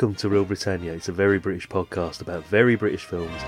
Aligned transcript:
Welcome 0.00 0.16
to 0.16 0.30
Real 0.30 0.46
Britannia. 0.46 0.94
It's 0.94 1.10
a 1.10 1.12
very 1.12 1.38
British 1.38 1.68
podcast 1.68 2.22
about 2.22 2.46
very 2.46 2.74
British 2.74 3.04
films 3.04 3.38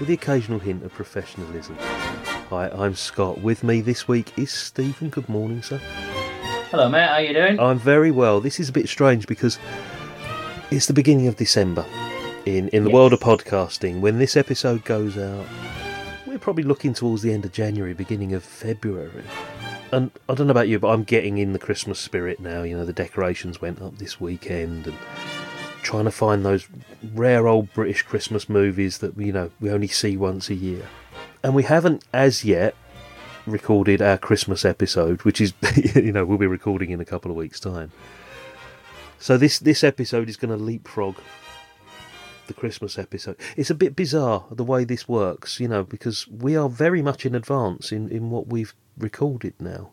with 0.00 0.08
the 0.08 0.14
occasional 0.14 0.58
hint 0.58 0.82
of 0.82 0.92
professionalism. 0.92 1.76
Hi, 1.78 2.68
I'm 2.70 2.96
Scott. 2.96 3.40
With 3.42 3.62
me 3.62 3.80
this 3.80 4.08
week 4.08 4.36
is 4.36 4.50
Stephen. 4.50 5.10
Good 5.10 5.28
morning, 5.28 5.62
sir. 5.62 5.78
Hello, 6.72 6.88
mate. 6.88 7.06
How 7.06 7.14
are 7.14 7.22
you 7.22 7.32
doing? 7.32 7.60
I'm 7.60 7.78
very 7.78 8.10
well. 8.10 8.40
This 8.40 8.58
is 8.58 8.68
a 8.68 8.72
bit 8.72 8.88
strange 8.88 9.28
because 9.28 9.60
it's 10.72 10.86
the 10.86 10.92
beginning 10.92 11.28
of 11.28 11.36
December 11.36 11.86
in, 12.44 12.66
in 12.70 12.82
the 12.82 12.90
Yes. 12.90 12.94
world 12.94 13.12
of 13.12 13.20
podcasting. 13.20 14.00
When 14.00 14.18
this 14.18 14.36
episode 14.36 14.84
goes 14.84 15.16
out, 15.16 15.46
we're 16.26 16.40
probably 16.40 16.64
looking 16.64 16.92
towards 16.92 17.22
the 17.22 17.32
end 17.32 17.44
of 17.44 17.52
January, 17.52 17.94
beginning 17.94 18.32
of 18.32 18.42
February. 18.42 19.22
And 19.92 20.10
I 20.28 20.34
don't 20.34 20.48
know 20.48 20.52
about 20.52 20.66
you, 20.66 20.80
but 20.80 20.88
I'm 20.88 21.04
getting 21.04 21.38
in 21.38 21.52
the 21.52 21.60
Christmas 21.60 22.00
spirit 22.00 22.40
now. 22.40 22.64
You 22.64 22.76
know, 22.76 22.84
the 22.84 22.92
decorations 22.92 23.60
went 23.60 23.80
up 23.80 23.98
this 23.98 24.20
weekend 24.20 24.88
and 24.88 24.96
trying 25.82 26.04
to 26.04 26.10
find 26.10 26.44
those 26.44 26.68
rare 27.14 27.48
old 27.48 27.72
British 27.72 28.02
Christmas 28.02 28.48
movies 28.48 28.98
that, 28.98 29.16
you 29.16 29.32
know, 29.32 29.50
we 29.60 29.70
only 29.70 29.88
see 29.88 30.16
once 30.16 30.50
a 30.50 30.54
year. 30.54 30.86
And 31.42 31.54
we 31.54 31.62
haven't 31.62 32.04
as 32.12 32.44
yet 32.44 32.74
recorded 33.46 34.02
our 34.02 34.18
Christmas 34.18 34.64
episode, 34.64 35.22
which 35.22 35.40
is, 35.40 35.52
you 35.94 36.12
know, 36.12 36.24
we'll 36.24 36.38
be 36.38 36.46
recording 36.46 36.90
in 36.90 37.00
a 37.00 37.04
couple 37.04 37.30
of 37.30 37.36
weeks' 37.36 37.60
time. 37.60 37.92
So 39.18 39.36
this 39.36 39.58
this 39.58 39.84
episode 39.84 40.28
is 40.30 40.36
going 40.36 40.56
to 40.56 40.62
leapfrog 40.62 41.16
the 42.46 42.54
Christmas 42.54 42.98
episode. 42.98 43.36
It's 43.56 43.70
a 43.70 43.74
bit 43.74 43.94
bizarre 43.94 44.44
the 44.50 44.64
way 44.64 44.84
this 44.84 45.08
works, 45.08 45.60
you 45.60 45.68
know, 45.68 45.84
because 45.84 46.26
we 46.28 46.56
are 46.56 46.68
very 46.68 47.02
much 47.02 47.24
in 47.24 47.34
advance 47.34 47.92
in, 47.92 48.08
in 48.08 48.30
what 48.30 48.48
we've 48.48 48.74
recorded 48.98 49.54
now. 49.60 49.90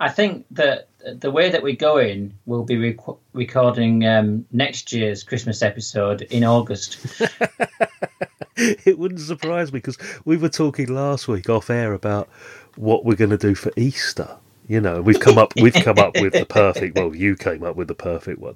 I 0.00 0.08
think 0.08 0.46
that 0.52 0.88
the 1.04 1.30
way 1.30 1.50
that 1.50 1.62
we're 1.62 1.76
going, 1.76 2.32
we'll 2.46 2.64
be 2.64 2.76
rec- 2.78 3.16
recording 3.34 4.06
um, 4.06 4.46
next 4.50 4.92
year's 4.92 5.22
Christmas 5.22 5.62
episode 5.62 6.22
in 6.22 6.42
August. 6.42 6.98
it 8.56 8.98
wouldn't 8.98 9.20
surprise 9.20 9.72
me 9.72 9.78
because 9.78 9.98
we 10.24 10.38
were 10.38 10.48
talking 10.48 10.88
last 10.88 11.28
week 11.28 11.50
off 11.50 11.68
air 11.68 11.92
about 11.92 12.30
what 12.76 13.04
we're 13.04 13.14
going 13.14 13.30
to 13.30 13.38
do 13.38 13.54
for 13.54 13.70
Easter. 13.76 14.36
You 14.68 14.80
know, 14.80 15.02
we've 15.02 15.20
come 15.20 15.36
up 15.36 15.52
we've 15.60 15.74
come 15.74 15.98
up 15.98 16.18
with 16.18 16.32
the 16.32 16.46
perfect. 16.46 16.96
Well, 16.96 17.14
you 17.14 17.36
came 17.36 17.62
up 17.62 17.76
with 17.76 17.88
the 17.88 17.94
perfect 17.94 18.38
one. 18.38 18.54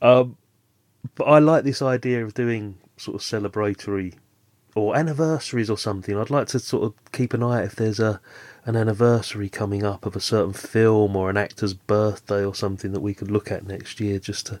Um, 0.00 0.36
but 1.14 1.24
I 1.24 1.40
like 1.40 1.64
this 1.64 1.82
idea 1.82 2.24
of 2.24 2.34
doing 2.34 2.78
sort 2.96 3.16
of 3.16 3.20
celebratory 3.20 4.14
or 4.74 4.96
anniversaries 4.96 5.68
or 5.68 5.76
something. 5.76 6.16
I'd 6.16 6.30
like 6.30 6.46
to 6.48 6.58
sort 6.58 6.84
of 6.84 7.12
keep 7.12 7.34
an 7.34 7.42
eye 7.42 7.58
out 7.58 7.64
if 7.64 7.76
there's 7.76 8.00
a 8.00 8.20
an 8.66 8.76
anniversary 8.76 9.48
coming 9.48 9.84
up 9.84 10.04
of 10.06 10.14
a 10.14 10.20
certain 10.20 10.52
film 10.52 11.16
or 11.16 11.30
an 11.30 11.36
actor's 11.36 11.72
birthday 11.74 12.44
or 12.44 12.54
something 12.54 12.92
that 12.92 13.00
we 13.00 13.14
could 13.14 13.30
look 13.30 13.50
at 13.50 13.66
next 13.66 14.00
year 14.00 14.18
just 14.18 14.46
to 14.46 14.60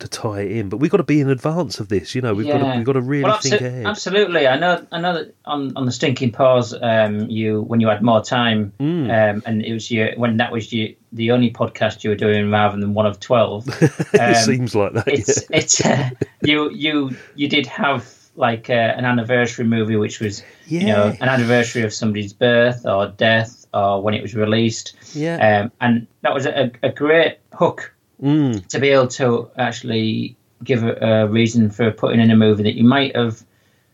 to 0.00 0.06
tie 0.06 0.42
it 0.42 0.52
in. 0.52 0.68
But 0.68 0.76
we've 0.76 0.90
got 0.92 0.98
to 0.98 1.02
be 1.02 1.20
in 1.20 1.28
advance 1.28 1.80
of 1.80 1.88
this. 1.88 2.14
You 2.14 2.20
know, 2.22 2.32
we've 2.34 2.46
got 2.46 2.58
to 2.58 2.76
we've 2.76 2.86
got 2.86 2.92
to 2.92 3.00
really 3.00 3.24
Well, 3.24 3.38
think 3.38 3.60
ahead. 3.60 3.86
absolutely. 3.86 4.46
I 4.46 4.56
know. 4.58 4.86
I 4.92 5.00
know 5.00 5.14
that 5.14 5.34
on, 5.44 5.72
on 5.76 5.86
the 5.86 5.92
stinking 5.92 6.30
pause, 6.32 6.72
um, 6.80 7.28
you 7.28 7.62
when 7.62 7.80
you 7.80 7.88
had 7.88 8.02
more 8.02 8.22
time, 8.22 8.72
Mm. 8.78 9.34
um, 9.36 9.42
and 9.46 9.62
it 9.62 9.72
was 9.72 9.90
your 9.90 10.14
when 10.16 10.36
that 10.36 10.52
was 10.52 10.72
your 10.72 10.90
the 11.12 11.30
only 11.32 11.50
podcast 11.50 12.04
you 12.04 12.10
were 12.10 12.16
doing 12.16 12.50
rather 12.50 12.78
than 12.78 12.94
one 12.94 13.06
of 13.06 13.18
twelve. 13.18 13.66
it 13.82 14.20
um, 14.20 14.34
seems 14.36 14.74
like 14.74 14.92
that. 14.92 15.08
it's 15.08 15.42
it's 15.50 15.84
uh, 15.84 16.10
you 16.42 16.70
you 16.70 17.16
you 17.34 17.48
did 17.48 17.66
have 17.66 18.04
like 18.38 18.70
uh, 18.70 18.72
an 18.98 19.04
anniversary 19.04 19.64
movie 19.66 19.96
which 19.96 20.20
was 20.20 20.42
you 20.66 20.86
know 20.86 21.08
an 21.20 21.28
anniversary 21.28 21.82
of 21.82 21.92
somebody's 21.92 22.32
birth 22.32 22.86
or 22.86 23.08
death 23.08 23.66
or 23.74 24.00
when 24.02 24.14
it 24.14 24.22
was 24.22 24.34
released 24.34 24.96
Yeah. 25.14 25.36
um, 25.64 25.72
and 25.80 26.06
that 26.22 26.32
was 26.32 26.46
a, 26.46 26.70
a 26.82 26.90
great 26.90 27.38
hook 27.52 27.94
Mm. 28.22 28.66
to 28.68 28.80
be 28.80 28.88
able 28.88 29.06
to 29.08 29.48
actually 29.56 30.36
give 30.64 30.82
a, 30.82 30.92
a 30.94 31.26
reason 31.28 31.70
for 31.70 31.92
putting 31.92 32.18
in 32.20 32.32
a 32.32 32.36
movie 32.36 32.64
that 32.64 32.74
you 32.74 32.82
might 32.82 33.14
have 33.14 33.44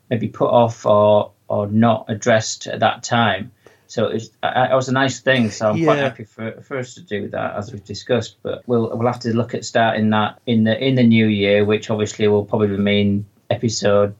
maybe 0.09 0.29
put 0.29 0.49
off 0.49 0.87
or 0.87 1.33
or 1.49 1.67
not 1.67 2.07
addressed 2.09 2.67
at 2.67 2.81
that 2.81 3.03
time 3.03 3.53
so 3.87 4.07
it 4.07 4.15
was, 4.15 4.31
it 4.43 4.75
was 4.75 4.89
a 4.89 4.93
nice 4.93 5.21
thing 5.21 5.51
so 5.51 5.69
i'm 5.69 5.85
quite 5.85 5.99
happy 5.99 6.25
for, 6.25 6.53
for 6.63 6.79
us 6.79 6.95
to 6.95 7.03
do 7.03 7.29
that 7.29 7.55
as 7.55 7.71
we've 7.71 7.85
discussed 7.85 8.37
but 8.43 8.63
we'll 8.67 8.89
we'll 8.97 9.07
have 9.07 9.21
to 9.21 9.37
look 9.37 9.53
at 9.53 9.63
starting 9.63 10.09
that 10.09 10.39
in 10.47 10.65
the 10.65 10.75
in 10.83 10.95
the 10.95 11.03
new 11.05 11.27
year 11.27 11.63
which 11.67 11.91
obviously 11.91 12.27
will 12.27 12.47
probably 12.47 12.79
mean 12.79 13.27
episode 13.51 14.15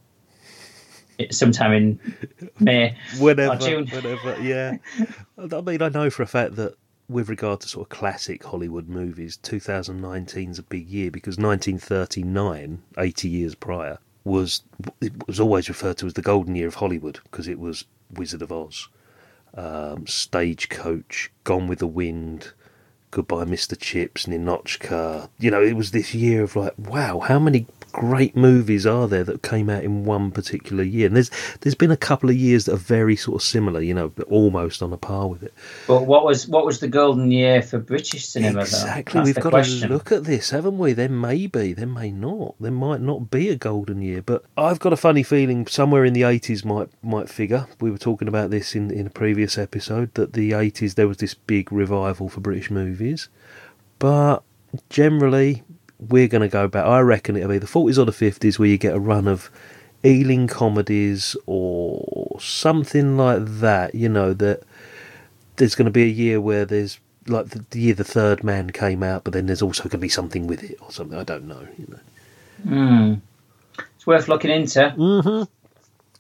sometime 1.31 1.73
in 1.73 2.17
may 2.61 2.97
whenever, 3.19 3.57
June. 3.57 3.87
whenever, 3.87 4.41
yeah. 4.41 4.77
I 5.39 5.61
mean, 5.61 5.83
I 5.83 5.89
know 5.89 6.11
for 6.11 6.23
a 6.23 6.27
fact 6.27 6.57
that 6.57 6.75
with 7.09 7.29
regard 7.29 7.61
to 7.61 7.69
sort 7.69 7.87
of 7.87 7.91
classic 7.91 8.45
Hollywood 8.45 8.89
movies, 8.89 9.37
2019 9.39 10.51
is 10.51 10.59
a 10.59 10.63
big 10.63 10.89
year 10.89 11.11
because 11.11 11.37
1939, 11.37 12.83
80 12.99 13.29
years 13.29 13.55
prior, 13.55 13.99
was 14.25 14.63
it 15.01 15.27
was 15.27 15.39
always 15.39 15.69
referred 15.69 15.99
to 15.99 16.07
as 16.07 16.15
the 16.15 16.23
golden 16.23 16.57
year 16.57 16.69
of 16.69 16.77
Hollywood 16.77 17.21
because 17.25 17.47
it 17.47 17.59
was 17.59 17.85
Wizard 18.13 18.43
of 18.43 18.51
Oz, 18.51 18.89
um, 19.55 20.07
Stagecoach, 20.07 21.31
Gone 21.45 21.69
with 21.69 21.81
the 21.81 21.87
Wind, 21.87 22.53
Goodbye 23.11 23.45
Mr. 23.45 23.79
Chips, 23.79 24.27
Ninotchka. 24.27 25.29
You 25.39 25.51
know, 25.51 25.63
it 25.63 25.75
was 25.75 25.91
this 25.91 26.15
year 26.15 26.43
of 26.43 26.57
like, 26.57 26.75
wow, 26.79 27.21
how 27.21 27.39
many 27.39 27.67
great 27.95 28.35
movies 28.35 28.87
are 28.87 29.07
there 29.07 29.23
that 29.23 29.43
came 29.43 29.71
out 29.71 29.85
in 29.85 30.05
one 30.05 30.33
particular 30.33 30.83
year? 30.83 31.07
And 31.07 31.15
there's 31.15 31.31
there's 31.61 31.77
been 31.77 31.93
a 31.93 31.97
couple 31.97 32.29
of 32.29 32.37
years 32.37 32.65
that 32.65 32.75
are 32.75 32.77
very 32.77 33.15
sort 33.15 33.37
of 33.37 33.43
similar, 33.43 33.81
you 33.81 33.95
know, 33.95 34.09
but 34.09 34.27
almost 34.27 34.83
on 34.83 34.93
a 34.93 34.97
par 34.97 35.29
with 35.29 35.45
it. 35.45 35.55
but 35.87 36.03
what 36.05 36.25
was 36.25 36.49
what 36.49 36.67
was 36.67 36.81
the 36.81 36.89
golden 36.89 37.31
year 37.31 37.63
for 37.63 37.79
british 37.79 38.27
cinema 38.27 38.63
exactly. 38.63 39.21
We've 39.23 39.37
got 39.37 39.51
question. 39.51 39.89
to 39.89 39.95
look 39.95 40.11
at 40.11 40.25
this, 40.25 40.51
haven't 40.51 40.77
we? 40.77 40.93
There 40.93 41.09
may 41.09 41.47
be, 41.47 41.73
there 41.73 41.87
may 41.87 42.11
not. 42.11 42.57
There 42.59 42.73
might 42.73 43.01
not 43.01 43.31
be 43.31 43.49
a 43.49 43.57
golden 43.57 44.03
year, 44.03 44.23
but 44.23 44.45
I've 44.59 44.81
got 44.81 44.93
a 44.93 44.97
funny 44.97 45.23
feeling 45.23 45.67
somewhere 45.69 46.05
in 46.05 46.15
the 46.15 46.23
80s 46.23 46.65
might 46.65 46.89
might 47.03 47.31
figure. 47.31 47.69
We 47.81 47.93
were 47.93 47.99
talking 47.99 48.27
about 48.27 48.51
this 48.51 48.75
in 48.75 48.91
in 48.91 49.07
a 49.07 49.11
previous 49.11 49.57
episode 49.57 50.13
that 50.15 50.33
the 50.33 50.51
80s 50.51 50.97
there 50.97 51.07
was 51.07 51.19
this 51.19 51.35
big 51.35 51.71
revival 51.71 52.29
for 52.29 52.41
British 52.41 52.73
movies, 52.73 53.29
but 54.01 54.43
generally 54.91 55.63
we're 56.09 56.29
going 56.29 56.43
to 56.43 56.49
go 56.49 56.69
back. 56.69 56.85
I 56.85 57.01
reckon 57.01 57.37
it'll 57.37 57.49
be 57.49 57.59
the 57.59 57.67
40s 57.67 57.99
or 57.99 58.05
the 58.05 58.13
50s 58.13 58.59
where 58.59 58.69
you 58.69 58.79
get 58.79 58.95
a 58.95 59.01
run 59.01 59.29
of 59.29 59.51
Ealing 60.05 60.47
comedies 60.47 61.35
or 61.47 62.39
something 62.39 63.17
like 63.17 63.45
that. 63.61 63.95
You 63.95 64.09
know 64.09 64.35
that 64.35 64.63
there's 65.57 65.75
going 65.75 65.87
to 65.87 65.91
be 65.91 66.03
a 66.03 66.07
year 66.07 66.41
where 66.41 66.65
there's 66.65 66.99
like 67.27 67.51
the, 67.51 67.65
the 67.71 67.81
year 67.81 67.95
the 67.95 68.05
third 68.05 68.45
man 68.45 68.71
came 68.71 69.03
out, 69.03 69.25
but 69.25 69.33
then 69.33 69.47
there's 69.47 69.63
also 69.63 69.85
going 69.85 69.91
to 69.91 69.99
be 69.99 70.09
something 70.09 70.47
with 70.47 70.63
it 70.63 70.77
or 70.83 70.91
something. 70.91 71.19
I 71.19 71.25
don't 71.25 71.47
know. 71.47 71.67
You 71.79 71.87
know. 71.89 72.01
Hmm. 72.69 73.15
It's 73.97 74.07
worth 74.07 74.29
looking 74.29 74.51
into. 74.51 74.81
Mm. 74.81 75.49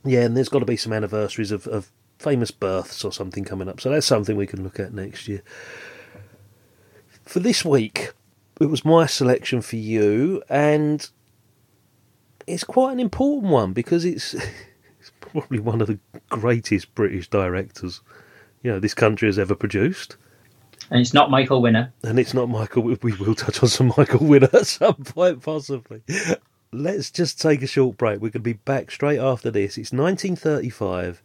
Yeah, 0.04 0.20
and 0.20 0.36
there's 0.36 0.48
got 0.48 0.60
to 0.60 0.64
be 0.66 0.76
some 0.76 0.92
anniversaries 0.92 1.50
of, 1.50 1.66
of 1.66 1.90
famous 2.18 2.50
births 2.50 3.04
or 3.04 3.12
something 3.12 3.44
coming 3.44 3.68
up. 3.68 3.80
So 3.80 3.90
that's 3.90 4.06
something 4.06 4.36
we 4.36 4.46
can 4.46 4.62
look 4.62 4.80
at 4.80 4.94
next 4.94 5.28
year. 5.28 5.42
For 7.24 7.40
this 7.40 7.64
week, 7.64 8.12
it 8.60 8.66
was 8.66 8.84
my 8.84 9.06
selection 9.06 9.60
for 9.60 9.76
you, 9.76 10.42
and 10.48 11.08
it's 12.46 12.64
quite 12.64 12.92
an 12.92 13.00
important 13.00 13.50
one 13.50 13.72
because 13.72 14.04
it's, 14.04 14.34
it's 15.00 15.12
probably 15.20 15.58
one 15.58 15.80
of 15.80 15.86
the 15.86 15.98
greatest 16.28 16.94
British 16.94 17.28
directors 17.28 18.00
you 18.64 18.72
know 18.72 18.80
this 18.80 18.94
country 18.94 19.28
has 19.28 19.38
ever 19.38 19.54
produced. 19.54 20.16
And 20.90 21.00
it's 21.00 21.14
not 21.14 21.30
Michael 21.30 21.62
Winner. 21.62 21.92
And 22.02 22.18
it's 22.18 22.34
not 22.34 22.48
Michael. 22.48 22.82
We 22.82 22.98
we 23.02 23.12
will 23.12 23.36
touch 23.36 23.62
on 23.62 23.68
some 23.68 23.92
Michael 23.96 24.26
Winner 24.26 24.48
at 24.52 24.66
some 24.66 24.94
point, 24.94 25.42
possibly. 25.42 26.02
let's 26.72 27.10
just 27.10 27.40
take 27.40 27.62
a 27.62 27.68
short 27.68 27.96
break. 27.96 28.14
We're 28.14 28.30
going 28.30 28.32
to 28.32 28.40
be 28.40 28.54
back 28.54 28.90
straight 28.90 29.20
after 29.20 29.50
this. 29.50 29.78
It's 29.78 29.92
1935. 29.92 31.22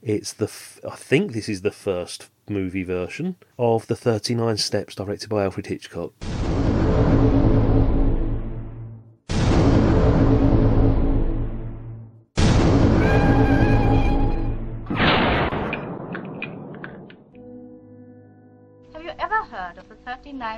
It's 0.00 0.32
the 0.32 0.44
f- 0.44 0.78
I 0.88 0.94
think 0.94 1.32
this 1.32 1.48
is 1.48 1.62
the 1.62 1.72
first 1.72 2.30
movie 2.48 2.84
version 2.84 3.36
of 3.58 3.88
the 3.88 3.96
39 3.96 4.56
Steps, 4.56 4.94
directed 4.94 5.28
by 5.28 5.44
Alfred 5.44 5.66
Hitchcock. 5.66 6.12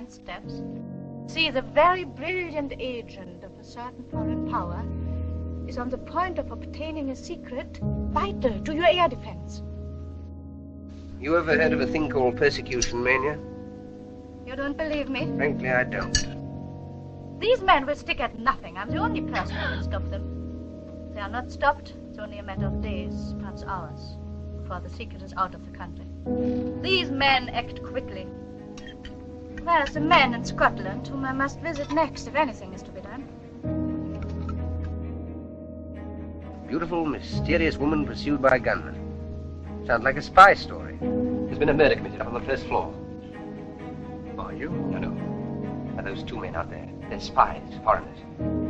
39 0.01 0.11
steps? 0.11 0.63
See, 1.33 1.51
the 1.51 1.63
very 1.63 2.05
brilliant 2.05 2.73
agent 2.79 3.45
of 3.45 3.53
a 3.59 3.65
certain 3.65 4.05
foreign 4.11 4.51
power 4.51 4.83
is 5.69 5.79
on 5.79 5.91
the 5.91 5.99
point 5.99 6.39
of 6.39 6.51
obtaining 6.51 7.11
a 7.11 7.17
secret 7.17 7.79
vital 7.83 8.59
to 8.61 8.75
your 8.75 8.87
air 8.87 9.09
defense. 9.09 9.63
You 11.21 11.37
ever 11.37 11.57
heard 11.57 11.73
of 11.73 11.81
a 11.81 11.87
thing 11.87 12.09
called 12.09 12.37
persecution 12.37 13.03
mania? 13.03 13.39
You 14.47 14.57
don't 14.57 14.77
believe 14.77 15.09
me? 15.09 15.31
Frankly, 15.37 15.69
I 15.69 15.85
don't. 15.85 16.27
These 17.39 17.63
men 17.63 17.87
will 17.87 17.97
stick 17.97 18.21
at 18.21 18.39
nothing. 18.39 18.77
I'm 18.77 18.91
the 18.91 18.99
only 18.99 19.21
person 19.21 19.57
who 19.57 19.75
can 19.75 19.83
stop 19.83 20.11
them. 20.11 21.13
They 21.15 21.21
are 21.21 21.29
not 21.29 21.51
stopped, 21.51 21.95
it's 22.09 22.19
only 22.19 22.39
a 22.39 22.43
matter 22.43 22.67
of 22.67 22.81
days, 22.81 23.35
perhaps 23.39 23.65
hours, 23.65 24.17
before 24.57 24.81
the 24.81 24.89
secret 24.89 25.23
is 25.23 25.35
out 25.37 25.55
of 25.55 25.65
the 25.71 25.77
country. 25.77 26.07
These 26.83 27.11
men 27.11 27.51
act 27.51 27.83
quickly. 27.83 28.27
There's 29.65 29.97
a 29.97 30.01
man 30.01 30.35
in 30.35 30.45
Scotland 30.45 31.09
whom 31.09 31.25
I 31.25 31.33
must 31.33 31.61
visit 31.61 31.91
next 31.93 32.27
if 32.27 32.35
anything 32.35 32.73
is 32.73 32.83
to 32.83 32.91
be 32.91 33.01
done. 33.01 33.27
Beautiful, 36.67 37.05
mysterious 37.05 37.77
woman 37.77 38.07
pursued 38.07 38.41
by 38.41 38.59
gunmen. 38.59 38.97
Sounds 39.87 40.05
like 40.05 40.17
a 40.17 40.23
spy 40.23 40.55
story. 40.55 40.99
There's 41.01 41.59
been 41.59 41.69
a 41.69 41.75
murder 41.75 41.97
committed 41.97 42.21
up 42.21 42.29
on 42.29 42.35
the 42.35 42.41
first 42.41 42.67
floor. 42.67 42.95
Are 44.39 44.53
you? 44.53 44.71
No, 44.71 44.99
no. 44.99 45.99
Are 45.99 46.03
those 46.03 46.23
two 46.23 46.41
men 46.41 46.55
out 46.55 46.71
there? 46.71 46.89
They're 47.09 47.21
spies, 47.21 47.63
foreigners. 47.85 48.19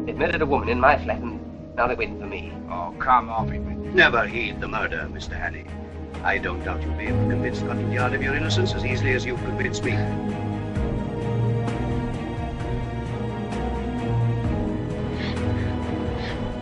They've 0.07 0.17
murdered 0.17 0.43
a 0.43 0.47
woman 0.47 0.69
in 0.69 0.81
my 0.81 0.97
flat, 0.97 1.21
and 1.21 1.41
now 1.77 1.87
they're 1.87 1.97
waiting 1.97 2.19
for 2.19 2.27
me. 2.27 2.53
Oh, 2.71 2.95
come 2.99 3.29
off 3.29 3.51
it. 3.51 3.61
Never 3.61 4.27
heed 4.27 4.61
the 4.61 4.69
murder, 4.69 5.09
Mr. 5.13 5.39
Hannay. 5.39 5.67
I 6.25 6.39
don't 6.39 6.65
doubt 6.65 6.83
you'll 6.83 6.97
be 6.97 7.07
able 7.07 7.23
to 7.25 7.31
convince 7.31 7.59
Scotland 7.59 7.93
Yard 7.93 8.15
of 8.15 8.23
your 8.23 8.35
innocence 8.35 8.75
as 8.75 8.85
easily 8.85 9.13
as 9.13 9.25
you've 9.25 9.43
convinced 9.45 9.85
me. 9.85 10.50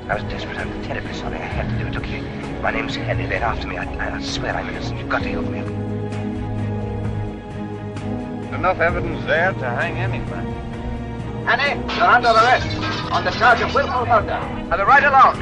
I 0.09 0.15
was 0.15 0.25
desperate. 0.25 0.57
I'm 0.57 0.83
terribly 0.85 1.13
sorry. 1.13 1.37
I 1.37 1.41
had 1.41 1.69
to 1.69 1.79
do 1.79 1.87
it. 1.87 1.93
Look 1.93 2.07
here. 2.07 2.23
My 2.63 2.71
name's 2.71 2.97
Henry. 2.97 3.27
They're 3.27 3.43
after 3.43 3.69
me. 3.69 3.77
I, 3.77 4.17
I 4.17 4.23
swear 4.23 4.57
I'm 4.57 4.67
innocent. 4.71 4.99
You've 4.99 5.11
got 5.11 5.23
to 5.23 5.29
help 5.29 5.47
me. 5.47 5.59
Enough 8.57 8.81
evidence 8.81 9.23
there 9.27 9.53
to 9.53 9.69
hang 9.69 9.99
anybody. 9.99 10.49
Annie, 11.47 11.79
you're 11.95 12.05
under 12.05 12.29
arrest 12.29 12.75
on 13.13 13.23
the 13.25 13.31
charge 13.33 13.61
of 13.61 13.75
willful 13.75 14.07
murder. 14.07 14.35
Have 14.35 14.79
the 14.79 14.87
right 14.87 15.05
along. 15.05 15.37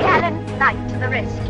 Gallant 0.00 0.58
knight 0.58 0.88
to 0.88 0.98
the 0.98 1.08
rescue. 1.10 1.47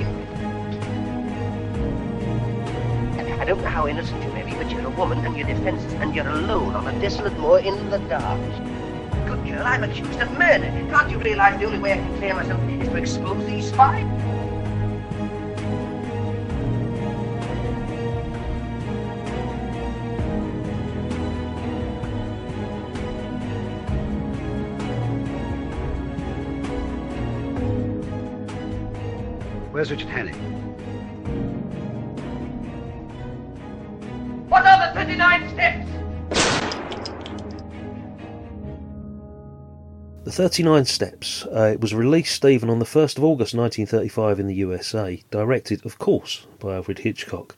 Don't 3.49 3.63
know 3.63 3.69
how 3.71 3.89
innocent 3.89 4.23
you 4.23 4.31
may 4.33 4.43
be, 4.45 4.55
but 4.55 4.71
you're 4.71 4.85
a 4.85 4.91
woman 4.91 5.25
and 5.25 5.35
you're 5.35 5.47
defenseless 5.47 5.95
and 5.95 6.15
you're 6.15 6.29
alone 6.29 6.75
on 6.75 6.87
a 6.87 7.01
desolate 7.01 7.33
moor 7.39 7.59
in 7.59 7.89
the 7.89 7.97
dark. 8.01 8.39
Good 9.27 9.43
girl, 9.47 9.67
I'm 9.67 9.85
accused 9.85 10.21
of 10.21 10.31
murder. 10.33 10.67
Can't 10.91 11.11
you 11.11 11.19
realize 11.19 11.59
the 11.59 11.65
only 11.65 11.79
way 11.79 11.95
I 11.95 11.97
can 11.97 12.19
clear 12.19 12.35
myself 12.35 12.61
is 12.69 12.89
to 12.91 12.97
expose 12.97 13.47
these 13.47 13.69
spies? 13.69 14.05
Where's 29.73 29.91
Richard 29.91 30.09
Hannay? 30.09 30.58
39 40.39 40.85
Steps. 40.85 41.45
Uh, 41.47 41.71
it 41.73 41.81
was 41.81 41.93
released, 41.93 42.33
Stephen, 42.33 42.71
on 42.71 42.79
the 42.79 42.85
1st 42.85 43.19
of 43.19 43.25
August 43.25 43.55
1935 43.55 44.39
in 44.39 44.47
the 44.47 44.55
USA. 44.55 45.21
Directed, 45.33 45.85
of 45.85 45.99
course, 45.99 46.47
by 46.61 46.77
Alfred 46.77 47.01
Hitchcock. 47.01 47.57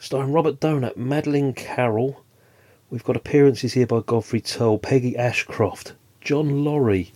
Starring 0.00 0.32
Robert 0.32 0.58
Donat, 0.58 0.96
Madeline 0.96 1.52
Carroll. 1.52 2.24
We've 2.90 3.04
got 3.04 3.14
appearances 3.14 3.74
here 3.74 3.86
by 3.86 4.00
Godfrey 4.00 4.40
Tearle, 4.40 4.82
Peggy 4.82 5.16
Ashcroft, 5.16 5.92
John 6.20 6.64
Laurie, 6.64 7.12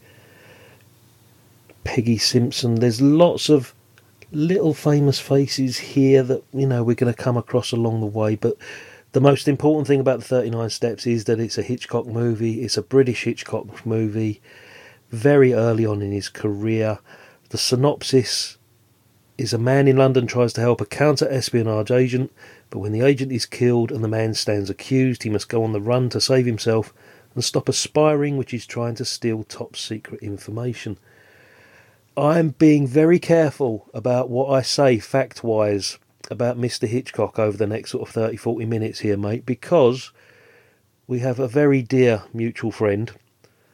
Peggy 1.82 2.16
Simpson. 2.16 2.76
There's 2.76 3.00
lots 3.00 3.48
of 3.48 3.74
little 4.30 4.72
famous 4.72 5.18
faces 5.18 5.78
here 5.78 6.22
that, 6.22 6.44
you 6.52 6.68
know, 6.68 6.84
we're 6.84 6.94
going 6.94 7.12
to 7.12 7.22
come 7.22 7.36
across 7.36 7.72
along 7.72 7.98
the 7.98 8.06
way, 8.06 8.36
but 8.36 8.56
the 9.10 9.20
most 9.20 9.48
important 9.48 9.88
thing 9.88 9.98
about 9.98 10.20
the 10.20 10.26
39 10.26 10.70
Steps 10.70 11.08
is 11.08 11.24
that 11.24 11.40
it's 11.40 11.58
a 11.58 11.62
Hitchcock 11.62 12.06
movie. 12.06 12.62
It's 12.62 12.76
a 12.76 12.82
British 12.82 13.24
Hitchcock 13.24 13.84
movie, 13.84 14.40
very 15.10 15.52
early 15.52 15.86
on 15.86 16.02
in 16.02 16.12
his 16.12 16.28
career. 16.28 16.98
The 17.50 17.58
synopsis 17.58 18.58
is 19.38 19.52
a 19.52 19.58
man 19.58 19.86
in 19.86 19.96
London 19.96 20.26
tries 20.26 20.52
to 20.54 20.60
help 20.60 20.80
a 20.80 20.86
counter 20.86 21.28
espionage 21.28 21.90
agent, 21.90 22.32
but 22.70 22.78
when 22.78 22.92
the 22.92 23.02
agent 23.02 23.32
is 23.32 23.46
killed 23.46 23.92
and 23.92 24.02
the 24.02 24.08
man 24.08 24.34
stands 24.34 24.70
accused, 24.70 25.22
he 25.22 25.30
must 25.30 25.48
go 25.48 25.62
on 25.62 25.72
the 25.72 25.80
run 25.80 26.08
to 26.10 26.20
save 26.20 26.46
himself 26.46 26.92
and 27.34 27.44
stop 27.44 27.68
a 27.68 27.72
spy 27.72 28.12
ring 28.12 28.36
which 28.36 28.54
is 28.54 28.66
trying 28.66 28.94
to 28.94 29.04
steal 29.04 29.44
top 29.44 29.76
secret 29.76 30.22
information. 30.22 30.98
I'm 32.16 32.50
being 32.50 32.86
very 32.86 33.18
careful 33.18 33.88
about 33.92 34.30
what 34.30 34.50
I 34.50 34.62
say 34.62 34.98
fact 34.98 35.44
wise 35.44 35.98
about 36.30 36.58
Mr. 36.58 36.88
Hitchcock 36.88 37.38
over 37.38 37.56
the 37.56 37.66
next 37.66 37.90
sort 37.90 38.08
of 38.08 38.14
30 38.14 38.36
40 38.38 38.64
minutes 38.64 39.00
here, 39.00 39.18
mate, 39.18 39.44
because 39.44 40.12
we 41.06 41.18
have 41.20 41.38
a 41.38 41.46
very 41.46 41.82
dear 41.82 42.22
mutual 42.32 42.72
friend 42.72 43.12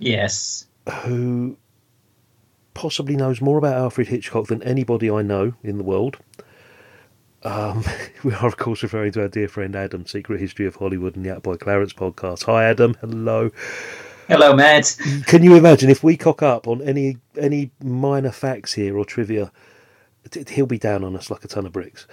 Yes. 0.02 0.66
Who 0.91 1.57
possibly 2.75 3.17
knows 3.17 3.41
more 3.41 3.59
about 3.59 3.77
Alfred 3.77 4.09
Hitchcock 4.09 4.47
than 4.47 4.62
anybody 4.62 5.11
I 5.11 5.23
know 5.23 5.55
in 5.62 5.79
the 5.79 5.85
world. 5.85 6.19
Um, 7.43 7.85
we 8.25 8.33
are, 8.35 8.47
of 8.47 8.57
course, 8.57 8.83
referring 8.83 9.12
to 9.12 9.23
our 9.23 9.29
dear 9.29 9.49
friend 9.49 9.75
Adam, 9.75 10.07
Secret 10.07 10.41
History 10.41 10.67
of 10.67 10.77
Hollywood 10.77 11.17
and 11.17 11.25
the 11.25 11.31
Attaboy 11.31 11.61
Clarence 11.61 11.93
podcast. 11.93 12.45
Hi, 12.45 12.65
Adam. 12.65 12.97
Hello. 13.01 13.51
Hello, 14.29 14.55
Matt. 14.55 14.97
Can 15.27 15.43
you 15.43 15.57
imagine 15.57 15.91
if 15.91 16.03
we 16.03 16.17
cock 16.17 16.43
up 16.43 16.69
on 16.69 16.81
any 16.83 17.19
any 17.37 17.71
minor 17.83 18.31
facts 18.31 18.73
here 18.73 18.97
or 18.97 19.05
trivia? 19.05 19.51
He'll 20.49 20.67
be 20.67 20.79
down 20.79 21.03
on 21.03 21.17
us 21.17 21.31
like 21.31 21.45
a 21.45 21.49
ton 21.49 21.67
of 21.67 21.73
bricks. 21.73 22.07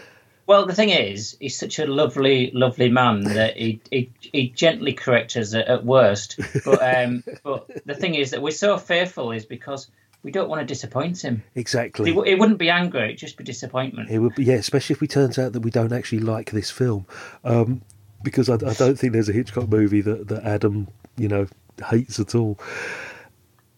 Well, 0.50 0.66
the 0.66 0.74
thing 0.74 0.90
is, 0.90 1.38
he's 1.40 1.56
such 1.56 1.78
a 1.78 1.86
lovely, 1.86 2.50
lovely 2.56 2.90
man 2.90 3.22
that 3.36 3.56
he 3.56 3.80
he, 3.92 4.10
he 4.20 4.50
gently 4.50 4.94
corrects 4.94 5.36
us 5.38 5.54
at, 5.54 5.68
at 5.68 5.86
worst. 5.86 6.40
But 6.66 6.82
um, 6.82 7.24
but 7.44 7.70
the 7.86 7.94
thing 7.94 8.16
is 8.16 8.32
that 8.32 8.42
we're 8.42 8.50
so 8.50 8.80
fearful 8.80 9.32
is 9.32 9.46
because 9.46 9.92
we 10.24 10.32
don't 10.32 10.50
want 10.50 10.60
to 10.62 10.66
disappoint 10.66 11.24
him. 11.24 11.44
Exactly. 11.54 12.10
It, 12.10 12.18
it 12.26 12.40
wouldn't 12.40 12.58
be 12.58 12.72
anger; 12.72 12.98
it'd 12.98 13.20
just 13.20 13.38
be 13.38 13.44
disappointment. 13.44 14.10
It 14.10 14.18
would 14.18 14.34
be, 14.34 14.44
yeah, 14.44 14.56
especially 14.56 14.96
if 14.96 15.04
it 15.04 15.12
turns 15.12 15.38
out 15.38 15.54
that 15.54 15.60
we 15.60 15.70
don't 15.70 15.94
actually 15.94 16.22
like 16.22 16.50
this 16.50 16.72
film, 16.72 17.06
um, 17.44 17.84
because 18.24 18.50
I, 18.50 18.56
I 18.56 18.74
don't 18.74 18.98
think 18.98 19.14
there's 19.14 19.30
a 19.30 19.34
Hitchcock 19.34 19.70
movie 19.70 20.02
that, 20.02 20.30
that 20.30 20.44
Adam, 20.46 20.88
you 21.16 21.28
know, 21.28 21.46
hates 21.92 22.20
at 22.20 22.34
all. 22.34 22.60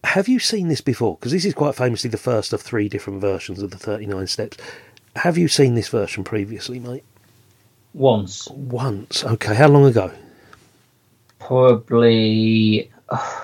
Have 0.04 0.26
you 0.26 0.38
seen 0.38 0.68
this 0.68 0.80
before? 0.80 1.16
Because 1.16 1.32
this 1.32 1.44
is 1.44 1.52
quite 1.52 1.74
famously 1.74 2.08
the 2.08 2.16
first 2.16 2.54
of 2.54 2.62
three 2.62 2.88
different 2.88 3.20
versions 3.20 3.60
of 3.60 3.72
the 3.72 3.78
39 3.78 4.26
Steps. 4.26 4.56
Have 5.16 5.36
you 5.36 5.48
seen 5.48 5.74
this 5.74 5.88
version 5.88 6.24
previously, 6.24 6.78
mate? 6.78 7.04
Once, 7.94 8.48
Once. 8.48 9.22
Okay, 9.24 9.54
how 9.54 9.68
long 9.68 9.84
ago? 9.84 10.10
probably, 11.46 12.90
uh, 13.08 13.40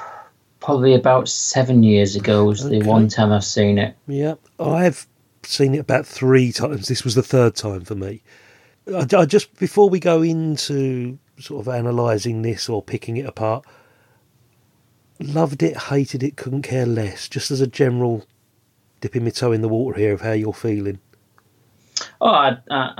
probably 0.60 0.94
about 0.94 1.28
seven 1.28 1.82
years 1.82 2.16
ago 2.16 2.44
was 2.44 2.64
the 2.64 2.82
one 2.82 3.08
time 3.08 3.32
I've 3.32 3.44
seen 3.44 3.78
it. 3.78 3.96
Yeah, 4.06 4.34
I've 4.58 5.06
seen 5.42 5.74
it 5.74 5.78
about 5.78 6.06
three 6.06 6.52
times. 6.52 6.88
This 6.88 7.04
was 7.04 7.14
the 7.14 7.22
third 7.22 7.56
time 7.56 7.82
for 7.82 7.94
me. 7.94 8.22
I, 8.86 9.06
I 9.12 9.24
just 9.26 9.58
before 9.58 9.90
we 9.90 10.00
go 10.00 10.22
into 10.22 11.18
sort 11.38 11.66
of 11.66 11.68
analysing 11.68 12.42
this 12.42 12.68
or 12.68 12.82
picking 12.82 13.16
it 13.16 13.26
apart, 13.26 13.64
loved 15.20 15.62
it, 15.62 15.76
hated 15.76 16.22
it, 16.22 16.36
couldn't 16.36 16.62
care 16.62 16.86
less. 16.86 17.28
Just 17.28 17.50
as 17.50 17.60
a 17.60 17.66
general 17.66 18.24
dipping 19.00 19.24
my 19.24 19.30
toe 19.30 19.52
in 19.52 19.62
the 19.62 19.68
water 19.68 19.98
here 19.98 20.12
of 20.12 20.20
how 20.20 20.32
you're 20.32 20.52
feeling. 20.52 21.00
Oh, 22.20 22.28
I, 22.30 22.56
I, 22.70 22.92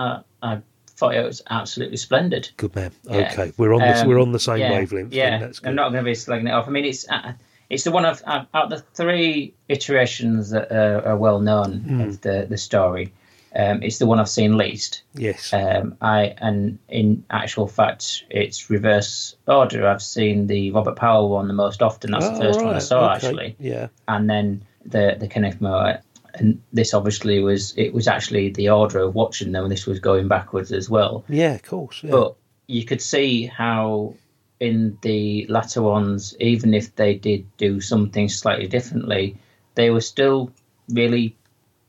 I, 0.43 0.53
I 0.55 0.61
thought 0.89 1.15
it 1.15 1.25
was 1.25 1.43
absolutely 1.51 1.97
splendid. 1.97 2.51
Good 2.57 2.75
man. 2.75 2.93
Yeah. 3.05 3.31
Okay, 3.33 3.53
we're 3.57 3.73
on 3.75 3.81
the 3.81 4.01
Um, 4.01 4.09
we're 4.09 4.21
on 4.21 4.33
the 4.33 4.39
same 4.41 4.59
yeah, 4.59 4.73
wavelength. 4.73 5.13
Yeah, 5.13 5.39
that's 5.39 5.59
good. 5.61 5.69
I'm 5.71 5.75
not 5.77 5.91
going 5.93 6.05
to 6.05 6.09
be 6.11 6.15
slagging 6.15 6.49
it 6.49 6.53
off. 6.53 6.67
I 6.67 6.71
mean, 6.71 6.85
it's 6.85 7.09
uh, 7.09 7.33
it's 7.71 7.85
the 7.85 7.91
one 7.93 8.05
of 8.07 8.23
uh, 8.27 8.45
out 8.55 8.65
of 8.65 8.71
the 8.71 8.79
three 8.95 9.55
iterations 9.69 10.51
that 10.51 10.73
are, 10.73 11.07
are 11.07 11.17
well 11.17 11.41
known 11.41 11.81
Hmm. 11.81 12.01
of 12.01 12.21
the 12.23 12.47
the 12.49 12.59
story. 12.59 13.13
Um, 13.57 13.83
it's 13.83 13.99
the 13.99 14.07
one 14.07 14.21
I've 14.21 14.29
seen 14.29 14.59
least. 14.59 15.03
yes. 15.15 15.53
Um, 15.55 15.97
I 16.03 16.35
and 16.39 16.79
in 16.89 17.25
actual 17.31 17.67
fact, 17.67 18.25
it's 18.29 18.69
reverse 18.69 19.37
order. 19.47 19.89
I've 19.89 20.03
seen 20.03 20.47
the 20.49 20.71
Robert 20.73 20.97
Powell 20.97 21.31
one 21.31 21.49
the 21.49 21.55
most 21.55 21.81
often. 21.83 22.11
That's 22.11 22.27
Oh, 22.27 22.35
the 22.35 22.41
first 22.41 22.61
one 22.63 22.75
I 22.75 22.79
saw 22.79 23.07
okay, 23.07 23.15
actually, 23.27 23.57
Yeah. 23.59 23.89
and 24.07 24.29
then 24.29 24.65
the 24.85 25.17
the 25.19 25.29
Kenneth 25.29 25.61
More. 25.63 25.99
And 26.35 26.61
this 26.73 26.95
obviously 26.95 27.41
was 27.41 27.75
it 27.77 27.93
was 27.93 28.07
actually 28.07 28.51
the 28.51 28.69
order 28.69 29.01
of 29.01 29.15
watching 29.15 29.53
them. 29.53 29.69
This 29.69 29.87
was 29.87 29.99
going 29.99 30.29
backwards 30.29 30.73
as 30.73 30.91
well. 30.91 31.25
Yeah, 31.29 31.55
of 31.55 31.63
course. 31.63 32.03
Yeah. 32.03 32.11
But 32.11 32.37
you 32.67 32.85
could 32.85 33.01
see 33.01 33.47
how 33.47 34.15
in 34.61 34.99
the 35.03 35.47
latter 35.49 35.83
ones, 35.83 36.37
even 36.41 36.75
if 36.75 36.95
they 36.97 37.15
did 37.15 37.47
do 37.57 37.81
something 37.81 38.29
slightly 38.29 38.67
differently, 38.67 39.37
they 39.75 39.91
were 39.91 40.01
still 40.01 40.51
really 40.91 41.37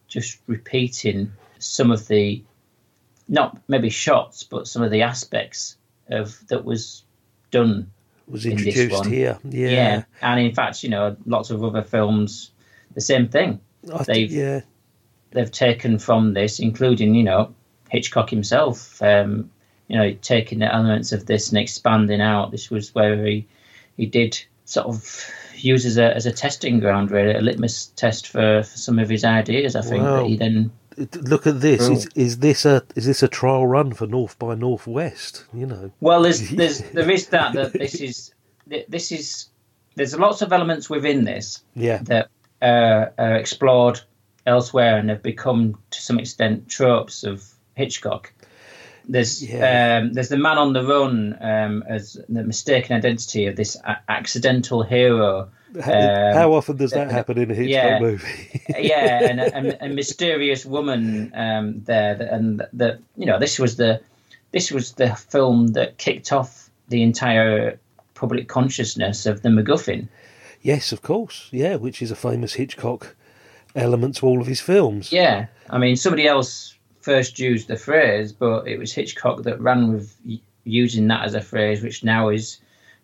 just 0.07 0.39
repeating 0.47 1.31
some 1.59 1.91
of 1.91 2.07
the 2.07 2.43
not 3.27 3.57
maybe 3.67 3.89
shots, 3.89 4.43
but 4.43 4.67
some 4.67 4.81
of 4.81 4.91
the 4.91 5.01
aspects 5.01 5.77
of 6.09 6.39
that 6.47 6.65
was 6.65 7.03
done. 7.51 7.91
was 8.27 8.45
in 8.45 8.55
this 8.55 8.67
introduced 8.67 9.03
one. 9.03 9.11
here. 9.11 9.39
Yeah. 9.43 9.69
Yeah. 9.69 10.03
And 10.21 10.39
in 10.39 10.53
fact, 10.53 10.83
you 10.83 10.89
know, 10.89 11.15
lots 11.25 11.49
of 11.49 11.63
other 11.63 11.83
films, 11.83 12.51
the 12.93 13.01
same 13.01 13.27
thing. 13.27 13.59
I 13.93 13.97
They've- 14.03 14.05
think, 14.05 14.31
yeah. 14.31 14.61
They've 15.31 15.51
taken 15.51 15.99
from 15.99 16.33
this, 16.33 16.59
including, 16.59 17.13
you 17.13 17.23
know, 17.23 17.53
Hitchcock 17.89 18.29
himself, 18.31 18.99
um, 19.01 19.51
you 19.87 19.95
know, 19.97 20.11
taking 20.21 20.59
the 20.59 20.73
elements 20.73 21.11
of 21.11 21.25
this 21.27 21.49
and 21.49 21.57
expanding 21.59 22.19
out. 22.21 22.51
This 22.51 22.69
was 22.71 22.93
where 22.95 23.23
he 23.25 23.47
he 23.97 24.05
did 24.07 24.39
sort 24.65 24.87
of 24.87 25.25
use 25.55 25.85
as 25.85 25.97
a 25.97 26.15
as 26.15 26.25
a 26.25 26.31
testing 26.31 26.79
ground, 26.79 27.11
really, 27.11 27.33
a 27.35 27.41
litmus 27.41 27.87
test 27.95 28.27
for, 28.27 28.63
for 28.63 28.77
some 28.77 28.97
of 28.97 29.09
his 29.09 29.23
ideas. 29.23 29.75
I 29.75 29.81
think 29.81 30.03
Wow. 30.03 30.17
that 30.23 30.25
he 30.27 30.37
then 30.37 30.71
Look 31.15 31.47
at 31.47 31.61
this. 31.61 31.87
Oh. 31.87 31.93
Is, 31.93 32.09
is 32.15 32.37
this 32.39 32.65
a 32.65 32.83
is 32.95 33.05
this 33.05 33.23
a 33.23 33.27
trial 33.27 33.65
run 33.67 33.93
for 33.93 34.05
North 34.07 34.37
by 34.39 34.55
Northwest? 34.55 35.45
You 35.53 35.65
know. 35.67 35.91
well, 36.01 36.23
there's 36.23 36.49
there's 36.61 36.79
there 36.91 37.09
is 37.09 37.27
that 37.27 37.53
that 37.53 37.73
this 37.73 37.95
is 37.95 38.33
this 38.67 39.11
is 39.11 39.45
there's 39.95 40.17
lots 40.17 40.41
of 40.41 40.51
elements 40.51 40.89
within 40.89 41.23
this 41.23 41.63
Yeah. 41.75 41.99
that 42.03 42.29
uh, 42.61 43.05
are 43.17 43.35
explored 43.35 43.99
elsewhere 44.45 44.97
and 44.97 45.09
have 45.09 45.21
become 45.23 45.77
to 45.91 46.01
some 46.01 46.19
extent 46.19 46.67
tropes 46.69 47.23
of 47.23 47.43
Hitchcock. 47.75 48.33
There's 49.07 49.43
Yeah. 49.43 49.99
um, 50.03 50.13
there's 50.13 50.29
the 50.29 50.37
man 50.37 50.57
on 50.57 50.73
the 50.73 50.83
run 50.83 51.35
um, 51.41 51.83
as 51.87 52.17
the 52.29 52.43
mistaken 52.43 52.95
identity 52.95 53.47
of 53.47 53.55
this 53.55 53.75
a- 53.83 53.99
accidental 54.07 54.83
hero. 54.83 55.49
Um, 55.75 55.81
How 55.83 56.53
often 56.53 56.77
does 56.77 56.91
that 56.91 57.07
uh, 57.07 57.11
happen 57.11 57.37
in 57.37 57.51
a 57.51 57.53
Hitchcock 57.53 57.69
yeah. 57.83 57.99
movie? 57.99 58.61
yeah, 58.79 59.29
and 59.29 59.39
a, 59.39 59.83
a, 59.83 59.85
a 59.85 59.89
mysterious 59.89 60.65
woman 60.65 61.31
um, 61.35 61.81
there, 61.85 62.15
that- 62.15 62.33
and 62.33 62.61
that 62.73 62.99
you 63.17 63.25
know 63.25 63.39
this 63.39 63.57
was 63.59 63.75
the 63.77 64.01
this 64.51 64.71
was 64.71 64.93
the 64.93 65.15
film 65.15 65.67
that 65.73 65.97
kicked 65.97 66.31
off 66.31 66.69
the 66.87 67.01
entire 67.03 67.79
public 68.15 68.47
consciousness 68.47 69.25
of 69.25 69.41
the 69.43 69.49
MacGuffin. 69.49 70.07
Yes, 70.61 70.91
of 70.91 71.01
course. 71.01 71.49
Yeah, 71.51 71.75
which 71.75 72.01
is 72.01 72.11
a 72.11 72.15
famous 72.15 72.53
Hitchcock 72.53 73.15
element 73.75 74.17
to 74.17 74.25
all 74.25 74.41
of 74.41 74.47
his 74.47 74.61
films. 74.61 75.11
Yeah, 75.11 75.47
I 75.69 75.77
mean, 75.77 75.95
somebody 75.95 76.27
else 76.27 76.75
first 77.01 77.39
used 77.39 77.67
the 77.67 77.77
phrase, 77.77 78.31
but 78.31 78.67
it 78.67 78.77
was 78.77 78.93
Hitchcock 78.93 79.43
that 79.43 79.59
ran 79.61 79.91
with 79.93 80.15
using 80.63 81.07
that 81.07 81.25
as 81.25 81.33
a 81.33 81.41
phrase, 81.41 81.81
which 81.81 82.03
now 82.03 82.29
is 82.29 82.59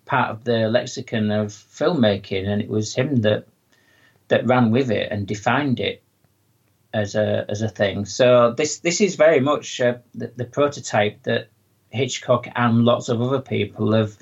part 0.05 0.29
of 0.29 0.43
the 0.43 0.69
lexicon 0.69 1.31
of 1.31 1.47
filmmaking, 1.47 2.47
and 2.47 2.61
it 2.61 2.69
was 2.69 2.93
him 2.93 3.17
that 3.17 3.47
that 4.27 4.45
ran 4.47 4.71
with 4.71 4.89
it 4.89 5.11
and 5.11 5.27
defined 5.27 5.79
it 5.79 6.03
as 6.93 7.15
a 7.15 7.45
as 7.49 7.61
a 7.61 7.69
thing. 7.69 8.05
So 8.05 8.53
this 8.53 8.79
this 8.79 9.01
is 9.01 9.15
very 9.15 9.39
much 9.39 9.81
uh, 9.81 9.97
the, 10.13 10.31
the 10.35 10.45
prototype 10.45 11.23
that 11.23 11.49
Hitchcock 11.89 12.47
and 12.55 12.85
lots 12.85 13.09
of 13.09 13.21
other 13.21 13.41
people 13.41 13.93
have 13.93 14.17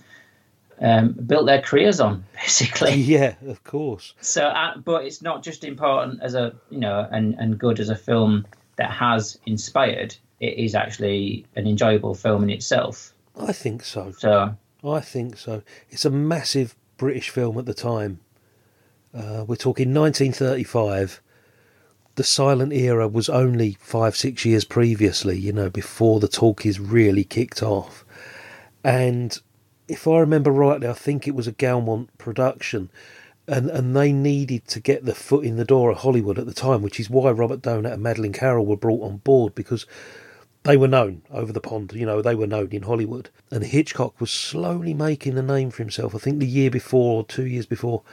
um, 0.80 1.14
built 1.14 1.46
their 1.46 1.62
careers 1.62 2.00
on, 2.00 2.24
basically. 2.34 2.94
Yeah, 2.94 3.36
of 3.48 3.64
course. 3.64 4.14
So, 4.22 4.46
uh, 4.48 4.78
but 4.78 5.06
it's 5.06 5.22
not 5.22 5.44
just 5.44 5.64
important 5.64 6.22
as 6.22 6.36
a 6.36 6.54
you 6.70 6.80
know 6.80 7.08
and 7.12 7.36
and 7.36 7.58
good 7.58 7.80
as 7.80 7.90
a 7.90 7.96
film 7.96 8.46
that 8.78 8.92
has 8.92 9.38
inspired. 9.46 10.16
It 10.40 10.58
is 10.58 10.76
actually 10.76 11.46
an 11.56 11.68
enjoyable 11.68 12.16
film 12.16 12.44
in 12.44 12.50
itself. 12.50 13.14
I 13.40 13.54
think 13.54 13.84
so. 13.84 14.12
So 14.18 14.56
I 14.84 15.00
think 15.00 15.38
so. 15.38 15.64
It's 15.90 16.06
a 16.06 16.10
massive 16.10 16.76
British 16.98 17.30
film 17.30 17.58
at 17.58 17.66
the 17.66 17.74
time. 17.74 18.20
Uh, 19.14 19.46
we're 19.48 19.56
talking 19.56 19.94
1935. 19.94 21.22
The 22.16 22.24
silent 22.24 22.74
era 22.74 23.08
was 23.08 23.30
only 23.30 23.78
five, 23.80 24.16
six 24.16 24.46
years 24.46 24.66
previously, 24.66 25.38
you 25.38 25.52
know, 25.52 25.70
before 25.70 26.20
the 26.20 26.28
talkies 26.28 26.80
really 26.80 27.24
kicked 27.24 27.64
off. 27.64 28.06
And 28.84 29.40
if 29.88 30.08
I 30.08 30.20
remember 30.20 30.52
rightly, 30.52 30.88
I 30.88 30.94
think 30.94 31.28
it 31.28 31.36
was 31.36 31.48
a 31.48 31.54
Gaumont 31.54 32.08
production. 32.18 32.90
And, 33.46 33.70
and 33.70 33.94
they 33.94 34.14
needed 34.14 34.68
to 34.70 34.80
get 34.80 35.04
the 35.04 35.14
foot 35.14 35.44
in 35.44 35.58
the 35.58 35.66
door 35.66 35.92
of 35.92 35.98
Hollywood 35.98 36.40
at 36.40 36.46
the 36.46 36.54
time, 36.54 36.82
which 36.82 36.98
is 36.98 37.10
why 37.10 37.30
Robert 37.32 37.62
Donat 37.62 37.92
and 37.92 38.02
Madeline 38.02 38.32
Carroll 38.32 38.66
were 38.66 38.78
brought 38.78 39.04
on 39.04 39.18
board 39.18 39.54
because 39.54 39.86
they 40.64 40.78
were 40.78 40.88
known 40.88 41.24
over 41.30 41.52
the 41.52 41.60
pond, 41.60 41.92
you 41.94 42.06
know, 42.06 42.22
they 42.22 42.36
were 42.36 42.48
known 42.48 42.70
in 42.72 42.84
Hollywood. 42.84 43.30
And 43.52 43.66
Hitchcock 43.66 44.20
was 44.22 44.32
slowly 44.32 44.94
making 44.94 45.38
a 45.38 45.42
name 45.42 45.72
for 45.72 45.84
himself. 45.84 46.16
I 46.16 46.20
think 46.20 46.40
the 46.40 46.48
year 46.48 46.72
before 46.72 47.18
or 47.18 47.26
two 47.26 47.46
years 47.46 47.66
before, 47.66 48.04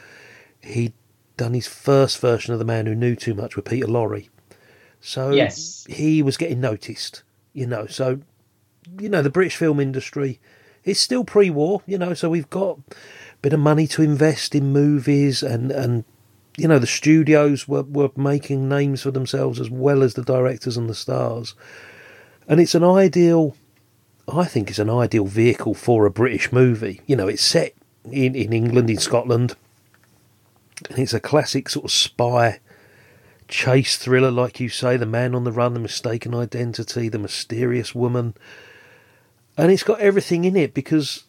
he'd 0.63 0.95
done 1.37 1.55
his 1.55 1.69
first 1.69 2.19
version 2.19 2.53
of 2.53 2.59
The 2.59 2.65
Man 2.65 2.87
Who 2.87 2.97
Knew 2.97 3.15
Too 3.15 3.35
Much 3.35 3.55
with 3.55 3.67
Peter 3.67 3.87
Lorre. 3.87 4.29
So 5.01 5.31
Yes. 5.31 5.87
he 5.89 6.23
was 6.23 6.37
getting 6.37 6.61
noticed, 6.61 7.23
you 7.53 7.69
know. 7.69 7.87
So, 7.87 8.21
you 8.99 9.09
know, 9.09 9.23
the 9.23 9.31
British 9.31 9.55
film 9.57 9.79
industry 9.79 10.41
is 10.91 11.01
still 11.01 11.25
pre 11.25 11.51
war, 11.51 11.83
you 11.87 11.99
know, 11.99 12.15
so 12.15 12.31
we've 12.31 12.51
got 12.51 12.79
a 12.79 12.95
bit 13.43 13.53
of 13.53 13.61
money 13.61 13.87
to 13.89 14.03
invest 14.03 14.55
in 14.55 14.73
movies 14.73 15.43
and, 15.43 15.71
and 15.71 16.05
you 16.57 16.69
know, 16.69 16.79
the 16.79 16.87
studios 16.87 17.67
were, 17.67 17.83
were 17.85 18.11
making 18.17 18.69
names 18.69 19.03
for 19.03 19.11
themselves 19.11 19.61
as 19.61 19.71
well 19.71 20.03
as 20.03 20.15
the 20.15 20.23
directors 20.23 20.77
and 20.77 20.91
the 20.91 20.95
stars. 20.95 21.55
And 22.47 22.61
it's 22.61 22.75
an 22.75 22.85
ideal, 22.85 23.57
I 24.29 24.45
think 24.45 24.69
it's 24.69 24.79
an 24.79 24.91
ideal 24.91 25.27
vehicle 25.27 25.75
for 25.75 26.05
a 26.05 26.11
British 26.11 26.53
movie. 26.53 27.01
You 27.07 27.17
know, 27.17 27.29
it's 27.29 27.43
set 27.43 27.75
in, 28.05 28.35
in 28.35 28.53
England, 28.53 28.91
in 28.91 28.99
Scotland, 28.99 29.57
and 30.89 30.99
it's 30.99 31.15
a 31.15 31.21
classic 31.21 31.69
sort 31.69 31.87
of 31.87 31.93
spy 31.93 32.61
chase 33.49 33.97
thriller, 33.97 34.31
like 34.31 34.61
you 34.61 34.69
say, 34.69 34.97
the 34.97 35.07
man 35.07 35.35
on 35.35 35.45
the 35.45 35.53
run, 35.53 35.75
the 35.75 35.81
mistaken 35.81 36.35
identity, 36.35 37.09
the 37.09 37.19
mysterious 37.19 37.95
woman. 37.95 38.35
And 39.61 39.71
it's 39.71 39.83
got 39.83 40.01
everything 40.01 40.47
in 40.47 40.57
it 40.57 40.73
because 40.73 41.25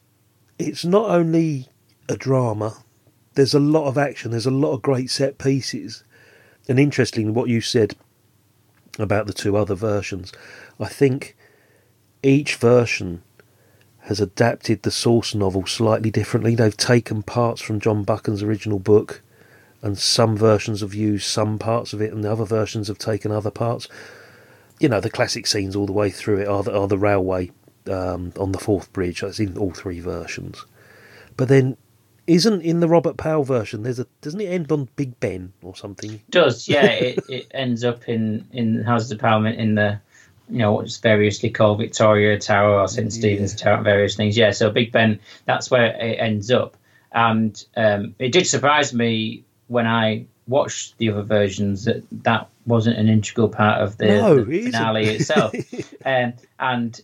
it's 0.58 0.86
not 0.86 1.10
only 1.10 1.68
a 2.08 2.16
drama, 2.16 2.78
there's 3.34 3.54
a 3.54 3.60
lot 3.60 3.88
of 3.88 3.98
action, 3.98 4.32
there's 4.32 4.46
a 4.46 4.52
lot 4.52 4.72
of 4.72 4.82
great 4.82 5.10
set 5.10 5.38
pieces. 5.38 6.06
And 6.70 6.80
interestingly, 6.80 7.34
what 7.34 7.50
you 7.50 7.60
said 7.60 7.98
about 8.98 9.28
the 9.28 9.34
two 9.34 9.58
other 9.58 9.76
versions, 9.76 10.32
I 10.80 10.88
think 10.88 11.36
each 12.24 12.56
version 12.56 13.22
has 14.04 14.22
adapted 14.22 14.84
the 14.84 14.92
source 14.92 15.36
novel 15.36 15.66
slightly 15.66 16.10
differently. 16.10 16.56
They've 16.56 16.78
taken 16.78 17.24
parts 17.24 17.62
from 17.62 17.82
John 17.82 18.04
Buchan's 18.04 18.44
original 18.44 18.80
book, 18.80 19.22
and 19.82 19.98
some 19.98 20.38
versions 20.38 20.80
have 20.80 20.94
used 20.94 21.28
some 21.28 21.60
parts 21.60 21.92
of 21.92 22.02
it, 22.02 22.14
and 22.14 22.24
the 22.24 22.32
other 22.32 22.46
versions 22.46 22.88
have 22.88 22.98
taken 22.98 23.30
other 23.30 23.52
parts. 23.52 23.90
You 24.80 24.88
know, 24.88 25.02
the 25.02 25.10
classic 25.10 25.48
scenes 25.48 25.76
all 25.76 25.86
the 25.86 25.92
way 25.92 26.10
through 26.10 26.38
it 26.38 26.48
are 26.48 26.64
the, 26.64 26.74
are 26.74 26.88
the 26.88 26.98
railway 26.98 27.52
um, 27.90 28.34
on 28.40 28.52
the 28.52 28.60
Forth 28.60 28.92
Bridge. 28.94 29.22
That's 29.22 29.40
in 29.40 29.58
all 29.58 29.72
three 29.72 30.00
versions. 30.00 30.66
But 31.38 31.48
then, 31.48 31.78
isn't 32.28 32.62
in 32.62 32.80
the 32.80 32.88
Robert 32.88 33.18
Powell 33.18 33.44
version? 33.44 33.84
There's 33.84 34.00
a 34.00 34.08
doesn't 34.22 34.42
it 34.42 34.46
end 34.48 34.72
on 34.72 34.90
Big 34.96 35.20
Ben 35.20 35.54
or 35.62 35.76
something? 35.76 36.14
It 36.14 36.30
does 36.30 36.68
yeah, 36.68 36.86
it, 36.86 37.20
it 37.30 37.48
ends 37.52 37.84
up 37.84 38.08
in 38.08 38.48
in 38.52 38.84
Houses 38.84 39.12
of 39.12 39.20
Parliament 39.20 39.60
in 39.60 39.76
the 39.76 40.00
you 40.50 40.58
know 40.60 40.74
what's 40.74 40.98
variously 40.98 41.50
called 41.50 41.78
Victoria 41.80 42.38
Tower 42.38 42.80
or 42.80 42.88
St 42.88 43.12
Stephen's 43.12 43.56
Tower, 43.56 43.82
various 43.82 44.16
things. 44.16 44.36
Yeah, 44.38 44.52
so 44.52 44.70
Big 44.70 44.92
Ben, 44.92 45.20
that's 45.46 45.72
where 45.72 45.96
it 45.96 46.18
ends 46.20 46.52
up, 46.52 46.76
and 47.14 47.64
um, 47.78 48.14
it 48.20 48.32
did 48.34 48.46
surprise 48.46 48.94
me 48.94 49.44
when 49.68 49.88
I 49.88 50.26
watched 50.48 50.98
the 50.98 51.10
other 51.10 51.22
versions 51.24 51.86
that 51.86 52.04
that 52.24 52.50
wasn't 52.66 52.98
an 52.98 53.08
integral 53.08 53.48
part 53.48 53.82
of 53.82 53.98
the, 53.98 54.08
No, 54.08 54.44
the 54.44 54.52
it 54.52 54.58
isn't. 54.60 54.72
finale 54.74 55.08
itself, 55.08 55.54
um, 56.06 56.34
and 56.60 57.02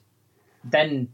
then 0.63 1.09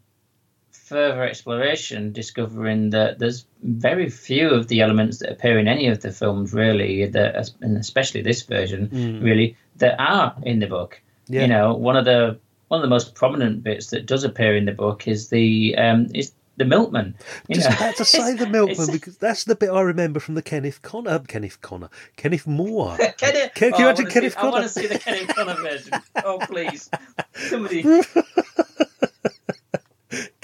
further 0.71 1.23
exploration, 1.23 2.11
discovering 2.11 2.89
that 2.91 3.19
there's 3.19 3.45
very 3.61 4.09
few 4.09 4.49
of 4.49 4.67
the 4.67 4.81
elements 4.81 5.19
that 5.19 5.31
appear 5.31 5.57
in 5.59 5.67
any 5.67 5.87
of 5.87 6.01
the 6.01 6.11
films, 6.11 6.53
really, 6.53 7.05
that 7.05 7.49
and 7.61 7.77
especially 7.77 8.21
this 8.21 8.41
version, 8.43 8.89
really, 9.21 9.55
that 9.77 9.99
are 9.99 10.35
in 10.43 10.59
the 10.59 10.67
book. 10.67 11.01
Yeah. 11.27 11.41
You 11.41 11.47
know, 11.47 11.73
one 11.73 11.95
of 11.95 12.05
the 12.05 12.39
one 12.67 12.79
of 12.79 12.81
the 12.81 12.89
most 12.89 13.15
prominent 13.15 13.63
bits 13.63 13.87
that 13.91 14.05
does 14.05 14.23
appear 14.23 14.55
in 14.55 14.65
the 14.65 14.71
book 14.71 15.07
is 15.07 15.29
the 15.29 15.75
um, 15.77 16.07
is 16.13 16.33
the 16.57 16.65
milkman. 16.65 17.15
You 17.47 17.55
Just 17.55 17.69
know? 17.69 17.75
had 17.75 17.95
to 17.97 18.05
say 18.05 18.35
the 18.35 18.47
milkman 18.47 18.91
because 18.91 19.17
that's 19.17 19.43
the 19.43 19.55
bit 19.55 19.69
I 19.69 19.81
remember 19.81 20.19
from 20.19 20.35
the 20.35 20.41
Kenneth 20.41 20.81
Connor, 20.81 21.11
uh, 21.11 21.19
Kenneth 21.19 21.61
Connor, 21.61 21.89
Kenneth 22.15 22.47
More. 22.47 22.97
Kenneth, 23.17 23.53
Can- 23.55 23.71
can 23.71 23.79
you 23.79 23.85
oh, 23.85 23.89
imagine 23.89 24.07
Kenneth 24.07 24.33
see, 24.33 24.39
I 24.39 24.49
want 24.49 24.63
to 24.63 24.69
see 24.69 24.87
the 24.87 24.99
Kenneth 24.99 25.35
Connor 25.35 25.55
version. 25.55 25.93
Oh, 26.23 26.39
please. 26.39 26.89
Somebody. 27.35 27.83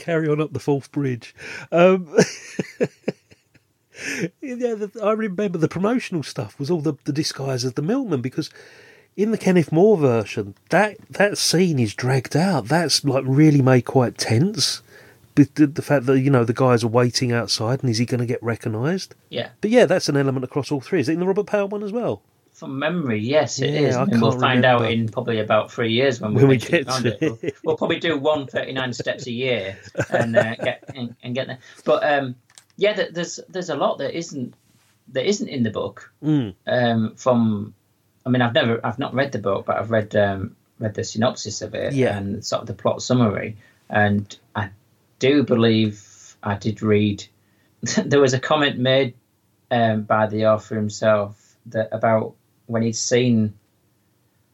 Carry 0.10 0.28
on 0.28 0.42
up 0.42 0.54
the 0.54 0.60
Forth 0.60 0.92
Bridge. 0.92 1.36
Um, 1.72 2.12
yeah, 4.42 4.74
the, 4.74 4.90
I 5.04 5.12
remember 5.12 5.60
the 5.60 5.68
promotional 5.68 6.24
stuff 6.24 6.58
was 6.58 6.72
all 6.72 6.82
the, 6.82 6.96
the 7.04 7.14
disguise 7.14 7.64
of 7.64 7.76
the 7.76 7.84
milkman 7.84 8.22
because 8.22 8.50
in 9.16 9.30
the 9.30 9.38
Kenneth 9.38 9.72
More 9.72 9.98
version, 9.98 10.56
that 10.70 10.98
that 11.12 11.38
scene 11.38 11.78
is 11.78 11.94
dragged 11.94 12.36
out. 12.36 12.66
That's 12.66 13.06
like 13.06 13.24
really 13.28 13.62
made 13.62 13.84
quite 13.84 14.18
tense. 14.18 14.82
The, 15.36 15.44
the 15.68 15.84
fact 15.84 16.08
that 16.08 16.20
you 16.20 16.32
know 16.32 16.44
the 16.44 16.54
guys 16.54 16.84
are 16.84 16.88
waiting 16.88 17.32
outside, 17.32 17.82
and 17.82 17.90
is 17.92 18.00
he 18.00 18.08
going 18.08 18.20
to 18.20 18.26
get 18.26 18.42
recognised? 18.42 19.14
Yeah. 19.30 19.50
But 19.62 19.70
yeah, 19.70 19.86
that's 19.86 20.10
an 20.10 20.18
element 20.18 20.44
across 20.44 20.72
all 20.72 20.82
three. 20.82 21.02
Is 21.02 21.08
it 21.08 21.14
in 21.14 21.20
the 21.20 21.28
Robert 21.28 21.46
Powell 21.46 21.68
one 21.68 21.84
as 21.84 21.92
well? 21.92 22.24
From 22.60 22.78
memory, 22.78 23.20
yes, 23.22 23.60
it 23.60 23.70
Yeah, 23.74 23.80
is. 23.88 23.96
And 23.96 24.22
we'll 24.22 24.38
find 24.38 24.66
out 24.66 24.92
in 24.92 25.08
probably 25.08 25.40
about 25.40 25.72
three 25.72 25.94
years 25.94 26.20
when 26.20 26.34
we, 26.34 26.42
when 26.42 26.50
we 26.50 26.58
get 26.58 26.88
to 26.88 27.08
it. 27.08 27.22
We'll, 27.22 27.52
we'll 27.64 27.78
probably 27.78 28.00
do 28.02 28.18
one 28.18 28.48
39 28.48 28.92
steps 28.92 29.28
a 29.28 29.32
year 29.32 29.78
and 30.10 30.36
uh, 30.36 30.56
get 30.56 30.84
and, 30.94 31.16
and 31.24 31.34
get 31.34 31.48
there. 31.48 31.60
But 31.86 32.04
um, 32.04 32.36
yeah, 32.76 33.08
there's 33.12 33.40
there's 33.48 33.70
a 33.70 33.78
lot 33.78 34.00
that 34.00 34.18
isn't 34.18 34.54
that 35.14 35.26
isn't 35.26 35.48
in 35.48 35.64
the 35.64 35.70
book. 35.70 36.12
Mm. 36.22 36.54
Um, 36.68 37.16
from, 37.16 37.74
I 38.26 38.30
mean, 38.30 38.42
I've 38.42 38.54
never, 38.54 38.86
I've 38.86 39.00
not 39.00 39.14
read 39.14 39.32
the 39.32 39.40
book, 39.40 39.66
but 39.66 39.78
I've 39.78 39.90
read 39.90 40.14
um, 40.18 40.58
read 40.80 40.94
the 40.96 41.04
synopsis 41.06 41.62
of 41.62 41.74
it 41.76 41.94
Yeah. 41.94 42.18
and 42.18 42.44
sort 42.46 42.62
of 42.62 42.68
the 42.68 42.74
plot 42.74 43.02
summary, 43.02 43.56
and 43.90 44.38
I 44.54 44.70
do 45.20 45.44
believe 45.44 46.36
I 46.44 46.56
did 46.56 46.82
read. 46.82 47.26
there 48.06 48.20
was 48.20 48.34
a 48.34 48.40
comment 48.40 48.78
made 48.78 49.14
um, 49.72 50.02
by 50.04 50.28
the 50.28 50.48
author 50.48 50.76
himself 50.76 51.56
that 51.68 51.90
about 51.94 52.36
when 52.70 52.84
he'd 52.84 52.96
seen 52.96 53.54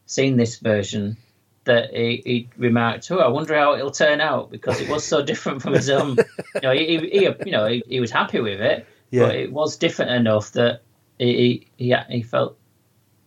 seen 0.06 0.38
this 0.38 0.58
version 0.60 1.18
that 1.66 1.92
he, 1.94 2.22
he 2.26 2.50
remarked, 2.58 3.10
"Oh, 3.12 3.18
I 3.20 3.28
wonder 3.28 3.56
how 3.56 3.76
it'll 3.76 3.92
turn 3.92 4.22
out 4.22 4.52
because 4.52 4.80
it 4.80 4.88
was 4.90 5.04
so 5.04 5.22
different 5.32 5.62
from 5.62 5.74
his 5.74 5.90
own." 5.90 6.18
you 6.56 6.62
know, 6.62 6.72
he, 6.72 6.98
he 7.00 7.30
you 7.46 7.52
know 7.52 7.66
he, 7.68 7.84
he 7.88 8.00
was 8.00 8.12
happy 8.12 8.40
with 8.40 8.62
it, 8.62 8.86
Yeah. 9.12 9.24
but 9.28 9.36
it 9.36 9.52
was 9.52 9.78
different 9.78 10.12
enough 10.12 10.52
that 10.54 10.82
he 11.20 11.68
he, 11.78 11.86
he, 11.90 11.96
he 12.10 12.22
felt 12.24 12.58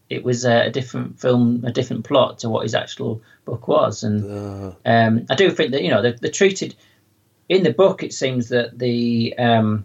it 0.09 0.25
was 0.25 0.45
a, 0.47 0.67
a 0.67 0.71
different 0.71 1.21
film, 1.21 1.63
a 1.67 1.73
different 1.73 2.05
plot 2.05 2.39
to 2.39 2.49
what 2.49 2.63
his 2.63 2.75
actual 2.75 3.21
book 3.45 3.69
was, 3.69 4.03
and 4.03 4.25
Uh, 4.25 4.73
um, 4.87 5.27
I 5.29 5.35
do 5.35 5.51
think 5.51 5.73
that 5.73 5.83
you 5.83 5.91
know 5.91 6.01
they're, 6.03 6.17
they're 6.21 6.31
treated 6.31 6.75
in 7.49 7.63
the 7.63 7.73
book. 7.73 8.03
It 8.03 8.13
seems 8.15 8.49
that 8.51 8.79
the 8.79 9.35
um, 9.39 9.85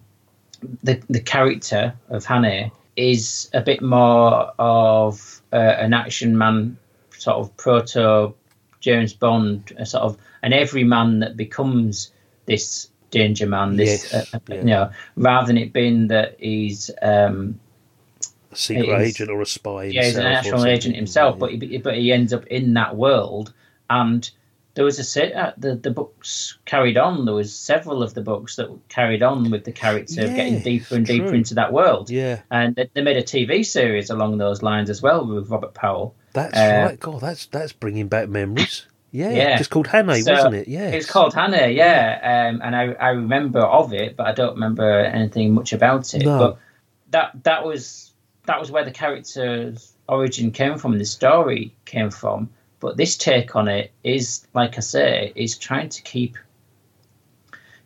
the 0.84 1.02
the 1.10 1.20
character 1.22 1.94
of 2.10 2.24
Hannay 2.26 2.72
is 2.96 3.50
a 3.54 3.62
bit 3.62 3.82
more 3.82 4.52
of 4.60 5.42
uh, 5.52 5.56
an 5.56 5.94
action 5.94 6.38
man, 6.38 6.78
sort 7.18 7.38
of 7.38 7.56
proto 7.58 8.34
James 8.80 9.14
Bond, 9.14 9.74
a 9.78 9.86
sort 9.86 10.04
of 10.04 10.18
an 10.44 10.54
everyman 10.54 11.20
that 11.20 11.38
becomes 11.38 12.12
this 12.46 12.90
danger 13.12 13.48
man. 13.48 13.76
This 13.78 14.12
Yes, 14.12 14.34
uh, 14.34 14.40
yeah. 14.50 14.56
you 14.56 14.64
know, 14.64 14.92
rather 15.16 15.48
than 15.48 15.58
it 15.58 15.72
being 15.74 16.08
that 16.08 16.36
he's 16.40 16.92
um, 17.02 17.60
a 18.52 18.56
secret 18.56 18.90
is- 19.02 19.16
agent 19.16 19.30
or 19.30 19.42
a 19.42 19.46
spy. 19.46 19.86
yeah, 19.86 20.04
he's 20.04 20.16
an 20.18 20.24
national 20.24 20.66
agent 20.66 20.96
himself, 20.96 21.36
Yeah. 21.36 21.40
but 21.40 21.52
he, 21.52 21.78
but 21.78 21.96
he 21.98 22.12
ends 22.12 22.34
up 22.34 22.46
in 22.48 22.74
that 22.74 22.96
world. 22.96 23.54
And 23.90 24.30
there 24.76 24.86
was 24.86 24.98
a 25.00 25.04
se- 25.04 25.34
uh, 25.34 25.52
the 25.58 25.76
the 25.76 25.92
books 25.92 26.58
carried 26.66 26.98
on. 26.98 27.26
There 27.26 27.34
was 27.36 27.56
several 27.56 28.02
of 28.02 28.14
the 28.14 28.22
books 28.22 28.56
that 28.56 28.70
carried 28.90 29.22
on 29.24 29.52
with 29.52 29.64
the 29.66 29.72
character 29.72 30.22
Yeah, 30.28 30.36
getting 30.36 30.60
deeper 30.62 30.96
and 30.96 31.06
deeper 31.06 31.28
true. 31.28 31.38
into 31.38 31.54
that 31.56 31.72
world. 31.72 32.10
yeah, 32.10 32.42
And 32.50 32.76
they, 32.76 32.90
they 32.94 33.02
made 33.02 33.18
a 33.18 33.24
TV 33.24 33.66
series 33.66 34.10
along 34.10 34.38
those 34.40 34.64
lines 34.64 34.90
as 34.90 35.02
well 35.02 35.26
with 35.26 35.50
Robert 35.50 35.74
Powell. 35.74 36.16
that's 36.34 36.58
Uh, 36.58 36.86
right. 36.88 37.00
God, 37.00 37.22
that's 37.22 37.46
that's 37.48 37.74
bringing 37.74 38.08
back 38.08 38.30
memories. 38.30 38.88
Yeah, 39.12 39.30
Yeah. 39.30 39.58
just 39.58 39.70
called 39.70 39.88
Hannay, 39.88 40.24
So, 40.24 40.34
wasn't 40.34 40.56
it? 40.56 40.68
Yeah, 40.68 40.90
It's 40.90 41.06
called 41.10 41.36
Hannay, 41.36 41.76
yeah, 41.76 42.50
um, 42.50 42.62
and 42.64 42.76
I, 42.76 42.94
I 42.94 43.10
remember 43.10 43.60
of 43.60 43.94
it, 43.94 44.16
but 44.18 44.26
I 44.26 44.32
don't 44.32 44.56
remember 44.56 44.90
anything 44.90 45.54
much 45.54 45.72
about 45.72 46.12
it. 46.16 46.26
No. 46.26 46.40
But 46.40 46.58
that 47.12 47.44
that 47.44 47.64
was 47.64 48.12
that 48.48 48.60
was 48.60 48.72
where 48.72 48.84
the 48.84 48.92
character's 48.92 49.94
origin 50.10 50.50
came 50.52 50.78
from, 50.80 50.98
the 50.98 51.06
story 51.06 51.76
came 51.86 52.10
from. 52.10 52.50
But 52.84 52.98
this 52.98 53.16
take 53.16 53.56
on 53.56 53.70
it 53.70 53.94
is, 54.04 54.46
like 54.54 54.76
I 54.78 54.82
say, 54.82 55.32
is 55.36 55.58
trying 55.58 55.88
to 55.88 56.02
keep 56.02 56.36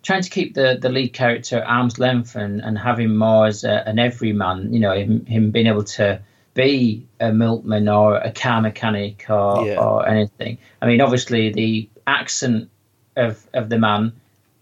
trying 0.02 0.24
to 0.24 0.30
keep 0.32 0.56
the, 0.56 0.80
the 0.82 0.90
lead 0.90 1.14
character 1.14 1.60
at 1.60 1.68
arm's 1.68 2.00
length 2.00 2.36
and, 2.36 2.62
and 2.62 2.80
him 2.80 3.16
more 3.16 3.46
as 3.46 3.64
a, 3.64 3.88
an 3.88 4.00
everyman. 4.00 4.74
You 4.74 4.80
know, 4.80 4.94
him, 4.94 5.24
him 5.28 5.52
being 5.52 5.68
able 5.68 5.84
to 5.84 6.20
be 6.56 7.06
a 7.20 7.32
milkman 7.32 7.88
or 7.88 8.18
a 8.18 8.32
car 8.32 8.60
mechanic 8.60 9.26
or, 9.30 9.68
Yeah. 9.68 9.76
or 9.80 10.10
anything. 10.10 10.58
I 10.82 10.88
mean, 10.88 11.00
obviously, 11.00 11.52
the 11.52 11.88
accent 12.08 12.68
of 13.16 13.46
of 13.54 13.70
the 13.70 13.78
man 13.78 14.14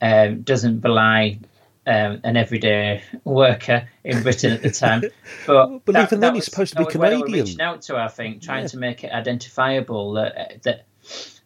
um, 0.02 0.42
doesn't 0.42 0.80
belie 0.82 1.40
um, 1.88 2.20
an 2.24 2.36
everyday 2.38 3.04
worker 3.24 3.88
in 4.04 4.24
Britain 4.24 4.52
at 4.54 4.62
the 4.62 4.72
time. 4.72 5.04
But, 5.48 5.86
But 5.86 5.96
even 5.98 6.20
then 6.20 6.36
he's 6.36 6.46
supposed 6.46 6.74
to 6.74 6.80
be 6.80 6.86
was 6.86 6.96
where 6.96 7.10
they 7.12 7.18
were 7.18 7.24
Canadian. 7.26 7.46
reaching 7.46 7.62
out 7.62 7.82
to, 7.84 7.98
I 7.98 8.08
think, 8.08 8.42
trying 8.42 8.64
Yeah. 8.64 8.68
to 8.70 8.78
make 8.78 9.04
it 9.04 9.12
identifiable 9.12 10.14
that 10.14 10.64
that 10.64 10.86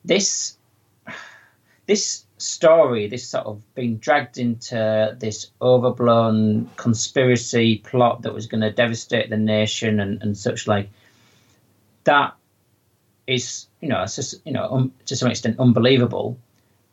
this 0.06 0.56
this 1.88 2.23
story, 2.38 3.08
this 3.08 3.28
sort 3.28 3.45
of 3.45 3.62
being 3.75 3.97
dragged 3.97 4.38
into 4.38 5.17
this 5.19 5.52
overblown 5.62 6.69
conspiracy 6.78 7.80
plot 7.80 8.21
that 8.21 8.34
was 8.34 8.45
going 8.47 8.62
to 8.62 8.71
devastate 8.71 9.30
the 9.30 9.38
nation 9.38 9.99
and, 9.99 10.21
and 10.21 10.38
such 10.38 10.67
like, 10.67 10.89
that 12.06 12.36
is, 13.28 13.67
you 13.82 13.89
know, 13.89 14.04
it's 14.04 14.15
just, 14.15 14.36
you 14.45 14.52
know, 14.54 14.69
um, 14.71 14.93
to 15.08 15.15
some 15.15 15.30
extent 15.32 15.60
unbelievable. 15.60 16.38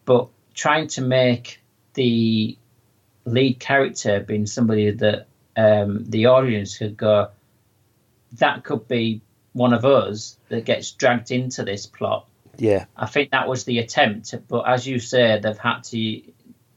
But 0.06 0.28
trying 0.54 0.88
to 0.88 1.02
make 1.02 1.60
the 1.94 2.56
lead 3.26 3.58
character 3.58 4.20
being 4.20 4.46
somebody 4.46 4.92
that 4.92 5.26
um, 5.56 6.04
the 6.08 6.26
audience 6.26 6.78
could 6.78 6.96
go, 6.96 7.28
that 8.34 8.64
could 8.64 8.88
be 8.88 9.20
one 9.52 9.72
of 9.72 9.84
us 9.84 10.38
that 10.48 10.64
gets 10.64 10.92
dragged 10.92 11.30
into 11.30 11.64
this 11.64 11.86
plot. 11.86 12.26
yeah, 12.56 12.86
I 12.96 13.06
think 13.06 13.30
that 13.32 13.48
was 13.48 13.64
the 13.64 13.78
attempt, 13.78 14.34
but 14.48 14.62
as 14.68 14.86
you 14.86 14.98
say, 14.98 15.38
they've 15.42 15.58
had 15.58 15.80
to, 15.84 16.22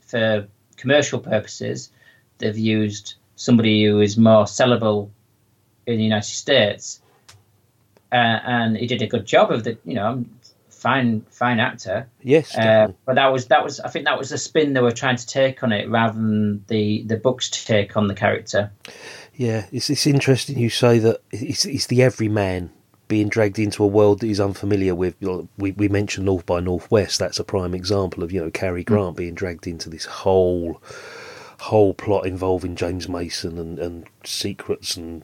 for 0.01 0.47
commercial 0.75 1.19
purposes, 1.19 1.91
they've 2.39 2.57
used 2.57 3.15
somebody 3.35 3.85
who 3.85 4.01
is 4.01 4.17
more 4.17 4.45
sellable 4.45 5.09
in 5.85 5.97
the 5.97 6.03
United 6.03 6.27
States, 6.27 7.01
uh, 8.11 8.15
and 8.15 8.77
he 8.77 8.87
did 8.87 9.01
a 9.01 9.07
good 9.07 9.25
job 9.25 9.51
of 9.51 9.63
the, 9.63 9.77
you 9.85 9.93
know, 9.93 10.25
fine, 10.79 11.21
fine 11.29 11.59
actor. 11.59 12.07
yes, 12.21 12.55
Uh, 12.55 12.93
but 13.05 13.15
that 13.15 13.31
was 13.31 13.47
that 13.47 13.63
was 13.63 13.79
I 13.79 13.89
think 13.89 14.05
that 14.05 14.17
was 14.17 14.29
the 14.29 14.37
spin 14.37 14.73
they 14.73 14.81
were 14.81 14.91
trying 14.91 15.17
to 15.17 15.27
take 15.27 15.63
on 15.63 15.71
it 15.71 15.89
rather 15.89 16.13
than 16.13 16.63
the 16.67 17.03
the 17.03 17.17
book's 17.17 17.49
take 17.49 17.97
on 17.97 18.07
the 18.07 18.15
character. 18.15 18.71
yeah. 19.35 19.65
It's 19.71 19.89
it's 19.89 20.07
interesting 20.07 20.57
you 20.57 20.69
say 20.69 20.99
that 20.99 21.21
it's 21.31 21.65
it's 21.65 21.87
the 21.87 22.01
everyman 22.01 22.71
being 23.07 23.27
dragged 23.27 23.57
into 23.57 23.83
a 23.83 23.87
world 23.87 24.19
that 24.19 24.27
he's 24.27 24.39
unfamiliar 24.39 24.95
with. 24.95 25.15
We 25.57 25.71
we 25.71 25.87
mentioned 25.89 26.25
North 26.25 26.45
by 26.45 26.59
Northwest. 26.59 27.19
That's 27.19 27.39
a 27.39 27.43
prime 27.43 27.73
example 27.73 28.23
of 28.23 28.31
you 28.31 28.41
know 28.41 28.51
Cary 28.51 28.83
Grant 28.83 29.17
being 29.17 29.33
dragged 29.35 29.67
into 29.67 29.89
this 29.89 30.05
whole 30.05 30.81
whole 31.61 31.93
plot 31.93 32.25
involving 32.25 32.75
James 32.75 33.09
Mason 33.09 33.57
and 33.57 33.79
and 33.79 34.07
secrets 34.23 34.95
and 34.95 35.23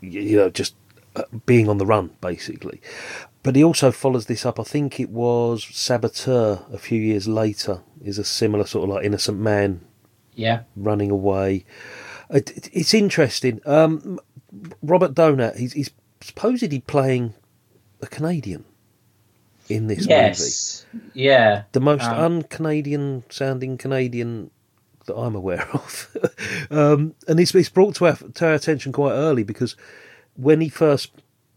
you 0.00 0.36
know 0.36 0.50
just 0.50 0.74
being 1.46 1.68
on 1.68 1.78
the 1.78 1.86
run 1.86 2.10
basically. 2.20 2.80
But 3.42 3.56
he 3.56 3.62
also 3.64 3.90
follows 3.92 4.26
this 4.26 4.44
up. 4.44 4.58
I 4.60 4.64
think 4.64 4.98
it 5.00 5.10
was 5.10 5.64
Saboteur 5.70 6.60
a 6.72 6.78
few 6.78 7.00
years 7.00 7.26
later. 7.28 7.82
Is 8.02 8.18
a 8.18 8.24
similar 8.24 8.66
sort 8.66 8.84
of 8.88 8.94
like 8.94 9.04
innocent 9.04 9.38
man 9.38 9.80
Yeah, 10.34 10.62
running 10.76 11.10
away. 11.10 11.64
It, 12.30 12.50
it- 12.56 12.70
it's 12.72 12.94
interesting. 12.94 13.60
Um, 13.64 14.18
Robert 14.82 15.14
Donat, 15.14 15.56
he's, 15.56 15.72
he's 15.72 15.90
supposedly 16.20 16.80
playing 16.80 17.34
a 18.02 18.06
Canadian 18.06 18.64
in 19.68 19.86
this 19.86 20.00
movie. 20.00 20.08
yes, 20.10 20.86
yeah, 21.14 21.64
The 21.72 21.80
most 21.80 22.04
Um, 22.04 22.18
un-Canadian 22.38 23.24
sounding 23.28 23.76
Canadian 23.78 24.50
that 25.06 25.14
I'm 25.16 25.34
aware 25.34 25.68
of. 25.74 26.16
um, 26.70 27.14
and 27.26 27.38
it's, 27.40 27.54
it's 27.54 27.68
brought 27.68 27.94
to 27.96 28.06
our, 28.06 28.16
to 28.16 28.46
our 28.46 28.54
attention 28.54 28.92
quite 28.92 29.12
early 29.12 29.42
because 29.42 29.76
when 30.38 30.60
he 30.60 30.68
first 30.68 31.10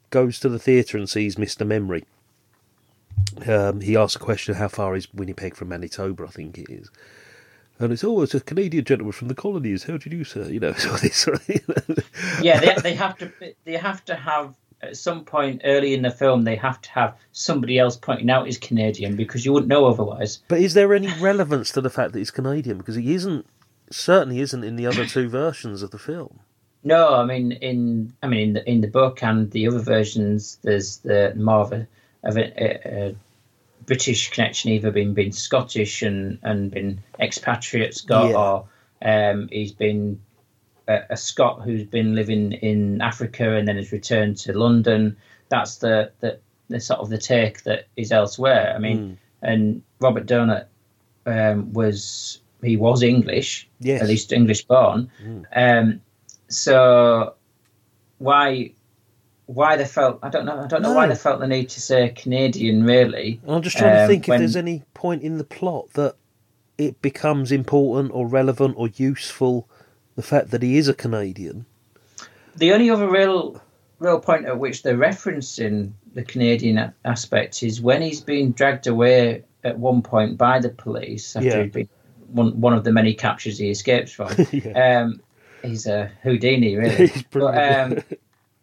goes 0.10 0.40
to 0.40 0.50
the 0.50 0.60
theatre 0.60 0.98
and 0.98 1.10
sees 1.10 1.36
Mr. 1.36 1.66
Memory, 1.66 2.04
um, 3.48 3.80
he 3.80 3.96
asks 3.96 4.16
a 4.16 4.20
question, 4.20 4.56
how 4.56 4.68
far 4.68 4.96
is 4.96 5.14
Winnipeg 5.14 5.56
from 5.56 5.70
Manitoba, 5.70 6.26
I 6.26 6.32
think 6.32 6.58
it 6.58 6.70
is. 6.70 6.90
And 7.80 7.94
it's, 7.94 8.04
oh, 8.04 8.22
a 8.22 8.28
Canadian 8.28 8.84
gentleman 8.84 9.12
from 9.12 9.28
the 9.28 9.36
colonies. 9.36 9.84
How 9.84 9.98
do 9.98 10.10
you 10.10 10.18
do, 10.18 10.24
sir? 10.24 10.44
You 10.46 10.60
know, 10.60 10.74
so 10.78 10.90
this 10.98 11.28
yeah. 12.42 12.60
They, 12.60 12.76
they 12.82 12.94
have 12.94 13.18
to 13.20 13.32
they 13.64 13.78
have 13.78 14.06
to 14.06 14.16
have 14.16 14.54
at 14.82 14.98
some 14.98 15.26
point 15.26 15.62
early 15.64 15.94
in 15.94 16.02
the 16.02 16.12
film 16.12 16.44
they 16.44 16.56
have 16.56 16.82
to 16.82 16.92
have 16.92 17.16
somebody 17.32 17.80
else 17.80 17.96
pointing 17.96 18.30
out 18.30 18.46
he's 18.46 18.58
Canadian 18.58 19.16
because 19.16 19.46
you 19.46 19.54
wouldn't 19.54 19.70
know 19.70 19.86
otherwise. 19.86 20.40
But 20.48 20.60
is 20.60 20.76
there 20.76 20.94
any 20.94 21.12
relevance 21.20 21.72
to 21.72 21.82
the 21.82 21.90
fact 21.90 22.14
that 22.14 22.20
he's 22.20 22.32
Canadian? 22.32 22.78
Because 22.78 22.96
he 22.96 23.16
isn't, 23.16 23.48
certainly 23.90 24.42
isn't 24.42 24.64
in 24.64 24.76
the 24.76 24.86
other 24.86 25.06
two 25.06 25.28
versions 25.28 25.82
of 25.82 25.90
the 25.90 26.00
film. 26.00 26.40
No, 26.84 27.14
I 27.16 27.26
mean 27.26 27.52
in 27.52 28.14
I 28.24 28.28
mean 28.28 28.40
in 28.42 28.54
the 28.54 28.70
in 28.70 28.82
the 28.82 28.88
book 28.88 29.22
and 29.24 29.52
the 29.52 29.68
other 29.68 29.80
versions, 29.80 30.58
there's 30.64 30.98
the 30.98 31.34
more 31.36 31.62
of 31.62 31.72
a 31.74 31.88
of 32.24 32.38
a, 32.38 33.16
British 33.86 34.30
connection, 34.32 34.72
either 34.72 34.92
been 34.92 35.14
been 35.14 35.32
Scottish 35.32 36.02
and 36.02 36.40
and 36.44 36.72
been 36.72 37.02
expatriate 37.20 37.94
Scot, 37.96 38.30
Yeah. 38.30 38.38
or 38.38 38.66
um, 39.02 39.50
he's 39.52 39.72
been 39.72 40.20
a, 40.88 41.02
a 41.12 41.18
Scot 41.18 41.62
who's 41.64 41.84
been 41.84 42.16
living 42.16 42.54
in 42.54 43.02
Africa 43.02 43.56
and 43.56 43.68
then 43.68 43.76
has 43.78 43.92
returned 43.92 44.38
to 44.38 44.58
London. 44.58 45.18
That's 45.50 45.78
the 45.78 46.12
the, 46.20 46.40
the 46.70 46.80
sort 46.80 47.00
of 47.00 47.10
the 47.10 47.18
take 47.18 47.64
that 47.64 47.88
is 47.98 48.12
elsewhere. 48.12 48.74
I 48.76 48.80
mean, 48.80 49.18
and 49.42 49.82
Robert 50.00 50.26
Donat 50.28 50.66
um, 51.26 51.74
was 51.74 52.40
he 52.64 52.78
was 52.78 53.02
English, 53.04 53.68
Yes. 53.80 54.02
at 54.02 54.08
least 54.08 54.32
English 54.32 54.64
born. 54.66 55.10
Um, 55.56 56.02
so 56.54 57.34
why 58.18 58.72
why 59.48 59.76
they 59.76 59.86
felt 59.86 60.20
I 60.24 60.30
don't 60.30 60.46
know 60.46 60.62
I 60.62 60.68
don't 60.68 60.82
know 60.82 60.94
why 60.94 61.08
they 61.08 61.16
felt 61.16 61.40
the 61.40 61.48
need 61.48 61.70
to 61.70 61.82
say 61.82 62.10
Canadian 62.10 62.84
really. 62.84 63.42
I'm 63.48 63.62
just 63.62 63.78
trying 63.78 63.96
to 63.96 64.02
Um, 64.04 64.08
think 64.08 64.24
if 64.26 64.30
when- 64.30 64.40
there's 64.40 64.56
any 64.56 64.84
point 64.94 65.24
in 65.24 65.38
the 65.38 65.44
plot 65.44 65.92
that 65.94 66.16
it 66.78 67.02
becomes 67.02 67.52
important 67.52 68.12
or 68.14 68.28
relevant 68.28 68.76
or 68.78 68.88
useful. 68.96 69.68
The 70.16 70.22
fact 70.24 70.52
that 70.52 70.62
he 70.62 70.78
is 70.78 70.88
a 70.90 70.94
Canadian. 70.94 71.66
The 72.56 72.74
only 72.74 72.90
other 72.90 73.10
real 73.10 73.62
real 74.00 74.20
point 74.20 74.46
at 74.46 74.58
which 74.60 74.84
they're 74.84 74.98
referencing 74.98 75.92
the 76.14 76.24
Canadian 76.24 76.78
a- 76.78 76.94
aspect 77.06 77.62
is 77.64 77.82
when 77.82 78.02
he's 78.02 78.20
being 78.20 78.52
dragged 78.52 78.88
away 78.88 79.44
at 79.64 79.78
one 79.80 80.02
point 80.02 80.38
by 80.38 80.60
the 80.60 80.70
police 80.70 81.36
after 81.36 81.48
Yeah. 81.48 81.64
he's 81.64 81.72
been 81.72 81.90
one, 82.34 82.60
one 82.60 82.74
of 82.74 82.84
the 82.84 82.92
many 82.92 83.14
captures 83.14 83.58
he 83.60 83.70
escapes 83.70 84.12
from. 84.12 84.30
Yeah. 84.52 85.02
um, 85.04 85.22
he's 85.64 85.88
a 85.88 86.12
Houdini, 86.24 86.76
really. 86.76 87.12
But 87.32 87.58
um, 87.58 88.00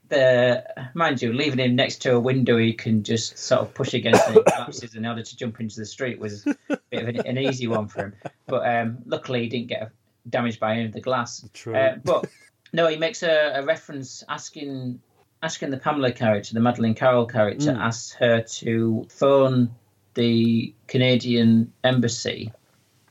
the 0.09 0.65
mind 0.95 1.21
you, 1.23 1.33
leaving 1.33 1.59
him 1.59 1.77
next 1.77 2.03
to 2.03 2.15
a 2.15 2.21
window 2.21 2.57
he 2.57 2.73
can 2.73 3.03
just 3.03 3.37
sort 3.39 3.61
of 3.63 3.75
push 3.75 3.95
against 3.95 4.27
and 4.27 4.39
it 4.39 4.47
collapses 4.47 4.95
in 4.95 5.05
order 5.07 5.23
to 5.23 5.37
jump 5.37 5.61
into 5.61 5.77
the 5.81 5.87
street 5.87 6.19
was 6.19 6.47
a 6.47 6.57
bit 6.91 7.03
of 7.03 7.09
an, 7.09 7.27
an 7.27 7.39
easy 7.39 7.67
one 7.67 7.89
for 7.89 8.05
him. 8.07 8.15
But 8.47 8.67
um, 8.69 8.99
luckily 9.07 9.43
he 9.43 9.49
didn't 9.49 9.69
get 9.69 9.91
damaged 10.29 10.61
by 10.61 10.73
any 10.75 10.87
of 10.87 10.93
the 10.93 11.01
glass. 11.01 11.47
True. 11.53 11.77
Uh, 11.77 11.97
but 12.05 12.27
no, 12.73 12.87
he 12.89 12.97
makes 12.97 13.23
a, 13.23 13.53
a 13.57 13.65
reference 13.65 14.23
asking 14.29 15.01
asking 15.43 15.71
the 15.71 15.77
Pamela 15.79 16.11
character, 16.11 16.53
the 16.55 16.61
Madeline 16.61 16.95
Carroll 16.95 17.27
character, 17.27 17.73
Mm. 17.73 17.79
asks 17.79 18.13
her 18.15 18.41
to 18.43 19.07
phone 19.11 19.71
the 20.15 20.75
Canadian 20.89 21.73
embassy 21.85 22.51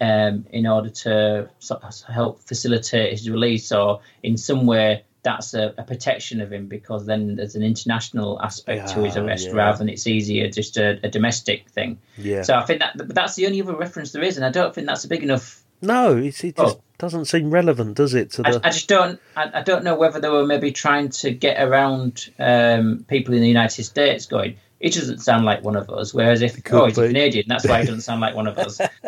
um, 0.01 0.45
in 0.51 0.67
order 0.67 0.89
to 0.89 1.49
sort 1.59 1.83
of 1.83 2.01
help 2.03 2.39
facilitate 2.41 3.11
his 3.11 3.29
release, 3.29 3.71
or 3.71 4.01
in 4.23 4.37
some 4.37 4.65
way 4.65 5.03
that's 5.23 5.53
a, 5.53 5.73
a 5.77 5.83
protection 5.83 6.39
of 6.39 6.53
him 6.53 6.67
because 6.67 7.05
then 7.05 7.35
there's 7.35 7.55
an 7.55 7.63
international 7.63 8.41
aspect 8.41 8.89
to 8.89 9.03
his 9.03 9.17
arrest 9.17 9.47
yeah. 9.47 9.53
rather 9.53 9.79
than 9.79 9.89
it's 9.89 10.07
easier 10.07 10.49
just 10.49 10.77
a, 10.77 10.99
a 11.03 11.09
domestic 11.09 11.67
thing. 11.69 11.99
Yeah. 12.17 12.43
So 12.43 12.55
I 12.55 12.63
think 12.63 12.79
that 12.79 12.97
but 12.97 13.13
that's 13.13 13.35
the 13.35 13.45
only 13.45 13.61
other 13.61 13.75
reference 13.75 14.11
there 14.11 14.23
is, 14.23 14.37
and 14.37 14.45
I 14.45 14.51
don't 14.51 14.73
think 14.73 14.87
that's 14.87 15.03
a 15.03 15.07
big 15.07 15.23
enough 15.23 15.63
no, 15.81 16.17
it's, 16.17 16.43
it 16.43 16.55
just 16.55 16.77
Oh. 16.77 16.81
doesn't 16.97 17.25
seem 17.25 17.51
relevant, 17.51 17.95
does 17.95 18.13
it? 18.13 18.31
To 18.31 18.41
I, 18.45 18.51
the 18.51 18.61
I 18.63 18.69
just 18.69 18.87
don't. 18.87 19.19
I, 19.35 19.59
I 19.59 19.61
don't 19.61 19.83
know 19.83 19.95
whether 19.95 20.19
they 20.19 20.29
were 20.29 20.45
maybe 20.45 20.71
trying 20.71 21.09
to 21.09 21.31
get 21.31 21.61
around 21.61 22.29
um, 22.39 23.05
people 23.07 23.33
in 23.35 23.41
the 23.41 23.47
United 23.47 23.83
States 23.83 24.25
going. 24.25 24.57
It 24.79 24.93
doesn't 24.93 25.19
sound 25.19 25.45
like 25.45 25.63
one 25.63 25.75
of 25.75 25.89
us. 25.89 26.13
Whereas 26.13 26.41
if 26.41 26.63
could 26.63 26.79
oh, 26.79 26.85
he's 26.85 26.97
a. 26.97 27.07
Canadian, 27.07 27.45
that's 27.47 27.67
why 27.67 27.81
he 27.81 27.87
doesn't 27.87 28.01
sound 28.01 28.21
like 28.21 28.35
one 28.35 28.47
of 28.47 28.57
us. 28.57 28.77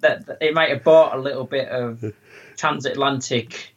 that, 0.00 0.38
it 0.40 0.54
might 0.54 0.70
have 0.70 0.82
bought 0.82 1.16
a 1.16 1.20
little 1.20 1.44
bit 1.44 1.68
of 1.68 2.04
transatlantic 2.56 3.74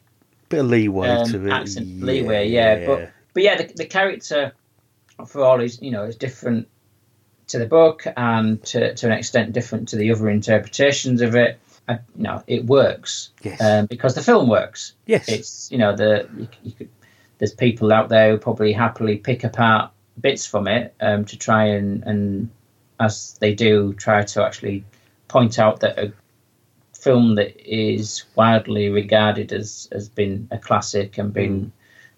bit 0.48 0.60
of 0.60 0.66
leeway 0.66 1.08
um, 1.08 1.28
to 1.30 1.46
it. 1.46 1.50
accent 1.50 2.00
leeway. 2.00 2.48
Yeah, 2.48 2.86
but 2.86 3.10
but 3.34 3.42
yeah, 3.42 3.56
the, 3.56 3.72
the 3.74 3.86
character 3.86 4.52
for 5.26 5.42
all 5.42 5.60
is 5.60 5.80
you 5.80 5.90
know 5.90 6.04
is 6.04 6.16
different 6.16 6.68
to 7.48 7.58
the 7.58 7.66
book 7.66 8.04
and 8.16 8.62
to, 8.62 8.94
to 8.94 9.06
an 9.06 9.12
extent 9.12 9.52
different 9.52 9.88
to 9.88 9.96
the 9.96 10.12
other 10.12 10.28
interpretations 10.28 11.20
of 11.22 11.34
it. 11.34 11.58
I, 11.88 11.94
you 12.16 12.22
know, 12.24 12.42
it 12.46 12.66
works 12.66 13.30
Yes. 13.42 13.60
um, 13.62 13.86
because 13.86 14.14
the 14.14 14.22
film 14.22 14.48
works 14.48 14.92
yes. 15.06 15.26
it's 15.26 15.72
you 15.72 15.78
know 15.78 15.96
the 15.96 16.28
you, 16.36 16.48
you 16.62 16.72
could, 16.72 16.90
there's 17.38 17.54
people 17.54 17.92
out 17.92 18.10
there 18.10 18.32
who 18.32 18.38
probably 18.38 18.72
happily 18.74 19.16
pick 19.16 19.44
apart 19.44 19.90
bits 20.20 20.46
from 20.46 20.66
it 20.68 20.94
um, 21.00 21.24
to 21.24 21.36
try 21.36 21.64
and 21.66 22.02
and 22.04 22.50
as 23.00 23.36
they 23.40 23.54
do 23.54 23.92
try 23.94 24.22
to 24.24 24.44
actually 24.44 24.84
point 25.28 25.58
out 25.58 25.80
that 25.80 25.98
a 25.98 26.12
film 26.98 27.36
that 27.36 27.54
is 27.64 28.24
widely 28.34 28.88
regarded 28.88 29.52
as 29.52 29.88
as 29.92 30.08
been 30.08 30.48
a 30.50 30.58
classic 30.58 31.16
and 31.18 31.32
been 31.32 31.66
Mm. 31.66 31.70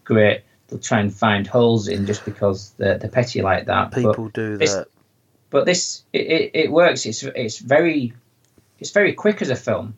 great 0.05 0.41
they'll 0.69 0.79
try 0.79 1.01
and 1.01 1.15
find 1.15 1.47
holes 1.47 1.89
in 1.89 2.07
just 2.07 2.25
because 2.25 2.71
they're, 2.79 2.97
they're 2.99 3.11
petty 3.11 3.43
like 3.43 3.67
that 3.67 3.91
But- 3.91 3.97
People 4.03 4.29
do 4.29 4.57
this- 4.57 4.75
that. 4.75 4.87
but 5.51 5.67
this 5.67 6.03
it, 6.13 6.27
it, 6.27 6.51
it 6.55 6.73
works 6.73 7.05
it's 7.07 7.23
it's 7.23 7.59
very 7.59 8.13
it's 8.79 8.91
very 8.93 9.13
quick 9.13 9.43
as 9.43 9.51
a 9.51 9.57
film 9.57 9.95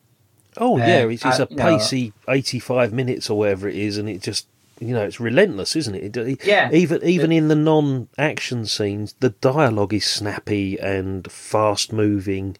Oh 0.58 0.74
Uh, 0.74 0.84
yeah, 0.86 1.08
it's, 1.08 1.24
it's 1.24 1.40
I- 1.40 1.44
a 1.44 1.46
you 1.48 1.56
know- 1.56 1.62
pacey 1.78 2.12
eighty-five 2.28 2.92
minutes 2.92 3.30
or 3.30 3.38
whatever 3.38 3.68
it 3.68 3.76
is, 3.76 3.96
and 3.96 4.06
it 4.08 4.20
just 4.20 4.46
you 4.82 4.94
know 4.94 5.04
it's 5.04 5.20
relentless, 5.20 5.76
isn't 5.76 5.94
it? 5.94 6.16
it 6.16 6.44
Yeah. 6.44 6.70
Even 6.72 7.02
even 7.04 7.32
in 7.32 7.48
the 7.48 7.54
non-action 7.56 8.66
scenes, 8.66 9.14
the 9.20 9.30
dialogue 9.30 9.94
is 9.94 10.04
snappy 10.06 10.78
and 10.78 11.30
fast-moving. 11.30 12.56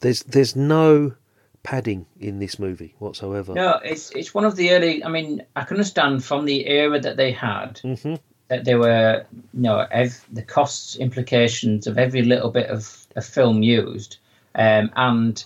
There's 0.00 0.22
there's 0.24 0.54
no 0.56 1.14
padding 1.62 2.04
in 2.20 2.38
this 2.40 2.58
movie 2.58 2.94
whatsoever. 2.98 3.54
No, 3.54 3.80
it's 3.84 4.10
it's 4.10 4.34
one 4.34 4.44
of 4.44 4.56
the 4.56 4.72
early. 4.72 5.02
I 5.04 5.08
mean, 5.08 5.42
I 5.56 5.64
can 5.64 5.76
understand 5.76 6.24
from 6.24 6.44
the 6.44 6.66
era 6.66 7.00
that 7.00 7.16
they 7.16 7.32
had 7.32 7.80
Mhm. 7.82 8.18
that 8.48 8.64
there 8.64 8.78
were, 8.78 9.24
you 9.54 9.62
know, 9.62 9.86
ev- 9.90 10.24
the 10.32 10.42
costs 10.42 10.96
implications 10.96 11.86
of 11.86 11.96
every 11.98 12.22
little 12.22 12.50
bit 12.50 12.66
of, 12.68 13.06
of 13.16 13.24
film 13.24 13.62
used, 13.62 14.18
um, 14.54 14.90
and 14.96 15.42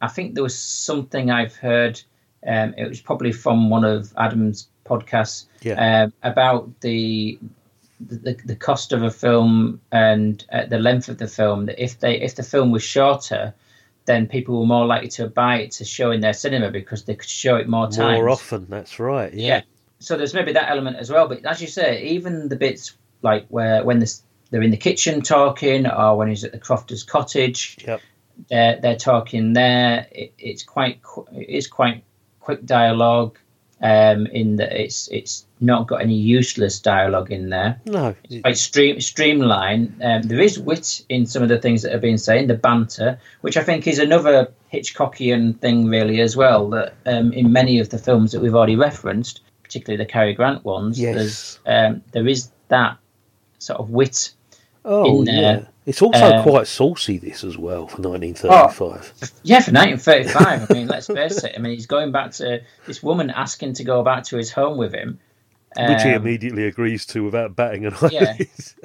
I 0.00 0.08
think 0.08 0.34
there 0.34 0.42
was 0.42 0.58
something 0.58 1.30
I've 1.30 1.56
heard. 1.56 2.00
Um, 2.46 2.72
it 2.78 2.88
was 2.88 3.02
probably 3.02 3.32
from 3.32 3.68
one 3.68 3.84
of 3.84 4.14
Adam's 4.16 4.66
podcasts 4.90 5.46
Yeah. 5.62 5.78
um, 6.04 6.12
about 6.22 6.80
the, 6.80 7.38
the 8.00 8.36
the 8.44 8.56
cost 8.56 8.92
of 8.92 9.02
a 9.02 9.10
film 9.10 9.80
and 9.92 10.44
uh, 10.52 10.66
the 10.66 10.78
length 10.78 11.08
of 11.08 11.16
the 11.18 11.28
film. 11.28 11.66
That 11.66 11.82
if 11.82 12.00
they 12.00 12.20
if 12.20 12.34
the 12.34 12.42
film 12.42 12.70
was 12.72 12.82
shorter, 12.82 13.54
then 14.06 14.26
people 14.26 14.58
were 14.60 14.66
more 14.66 14.86
likely 14.86 15.08
to 15.08 15.28
buy 15.28 15.54
it 15.60 15.70
to 15.78 15.84
show 15.84 16.10
in 16.10 16.20
their 16.20 16.32
cinema 16.34 16.70
because 16.70 17.04
they 17.04 17.14
could 17.14 17.28
show 17.28 17.56
it 17.56 17.68
more 17.68 17.86
times. 17.86 18.18
More 18.18 18.30
often, 18.30 18.66
that's 18.68 18.98
right. 18.98 19.32
Yeah. 19.32 19.46
Yeah. 19.56 19.60
So 20.02 20.16
there's 20.16 20.32
maybe 20.34 20.52
that 20.54 20.70
element 20.70 20.96
as 20.96 21.10
well. 21.10 21.28
But 21.28 21.44
as 21.44 21.60
you 21.60 21.66
say, 21.68 22.02
even 22.04 22.48
the 22.48 22.56
bits 22.56 22.96
like 23.22 23.46
where 23.48 23.84
when 23.84 23.98
this, 23.98 24.22
they're 24.50 24.62
in 24.62 24.70
the 24.70 24.76
kitchen 24.88 25.20
talking, 25.20 25.86
or 25.86 26.16
when 26.16 26.28
he's 26.28 26.42
at 26.42 26.52
the 26.52 26.58
Crofter's 26.58 27.02
cottage, 27.04 27.76
Yep. 27.86 28.00
they're 28.48 28.80
they're 28.80 28.96
talking 28.96 29.52
there. 29.52 30.06
It, 30.10 30.32
it's 30.38 30.62
quite 30.62 31.00
it 31.32 31.48
is 31.50 31.66
quite 31.66 32.02
quick 32.40 32.64
dialogue. 32.64 33.36
Um, 33.82 34.26
in 34.26 34.56
that 34.56 34.78
it's 34.78 35.08
it's 35.08 35.46
not 35.58 35.86
got 35.86 36.02
any 36.02 36.14
useless 36.14 36.80
dialogue 36.80 37.30
in 37.32 37.48
there 37.48 37.80
No. 37.86 38.14
quite 38.42 38.58
stream, 38.58 39.00
streamline. 39.00 39.94
Um, 40.02 40.20
there 40.22 40.40
is 40.40 40.58
wit 40.58 41.02
in 41.08 41.24
some 41.24 41.42
of 41.42 41.48
the 41.48 41.58
things 41.58 41.80
that 41.82 41.92
have 41.92 42.02
been 42.02 42.18
saying, 42.18 42.48
the 42.48 42.54
banter, 42.54 43.18
which 43.40 43.56
I 43.56 43.62
think 43.62 43.86
is 43.86 43.98
another 43.98 44.52
Hitchcockian 44.70 45.58
thing, 45.60 45.86
really, 45.86 46.20
as 46.20 46.36
well. 46.36 46.68
That 46.70 46.94
um, 47.06 47.32
in 47.32 47.52
many 47.52 47.78
of 47.78 47.88
the 47.88 47.96
films 47.98 48.32
that 48.32 48.40
we've 48.42 48.54
already 48.54 48.76
referenced, 48.76 49.40
particularly 49.62 49.96
the 50.04 50.10
Cary 50.10 50.34
Grant 50.34 50.62
ones, 50.62 51.00
Yes. 51.00 51.14
there's, 51.14 51.58
um, 51.64 52.02
there 52.12 52.28
is 52.28 52.50
that 52.68 52.98
sort 53.60 53.80
of 53.80 53.88
wit. 53.90 54.32
Oh 54.92 55.20
in 55.22 55.26
yeah. 55.28 55.64
It's 55.86 56.02
also 56.02 56.24
Um, 56.36 56.42
quite 56.42 56.66
saucy. 56.66 57.18
This 57.18 57.42
as 57.44 57.56
well 57.56 57.86
for 57.86 58.02
1935. 58.02 59.12
Yeah, 59.42 59.60
for 59.60 59.72
1935. 59.72 60.70
I 60.70 60.74
mean, 60.74 60.86
let's 60.88 61.06
face 61.06 61.42
it. 61.44 61.54
I 61.56 61.60
mean, 61.60 61.72
he's 61.72 61.86
going 61.86 62.12
back 62.12 62.32
to 62.32 62.60
this 62.86 63.02
woman 63.02 63.30
asking 63.30 63.74
to 63.74 63.84
go 63.84 64.02
back 64.02 64.24
to 64.24 64.36
his 64.36 64.52
home 64.52 64.76
with 64.78 64.92
him. 64.92 65.18
which 65.76 66.02
he 66.02 66.10
Um, 66.10 66.22
immediately 66.22 66.66
agrees 66.66 67.06
to 67.06 67.22
without 67.24 67.54
batting 67.56 67.86
an 67.86 67.94
eye. 68.02 68.08
yeah. 68.12 68.36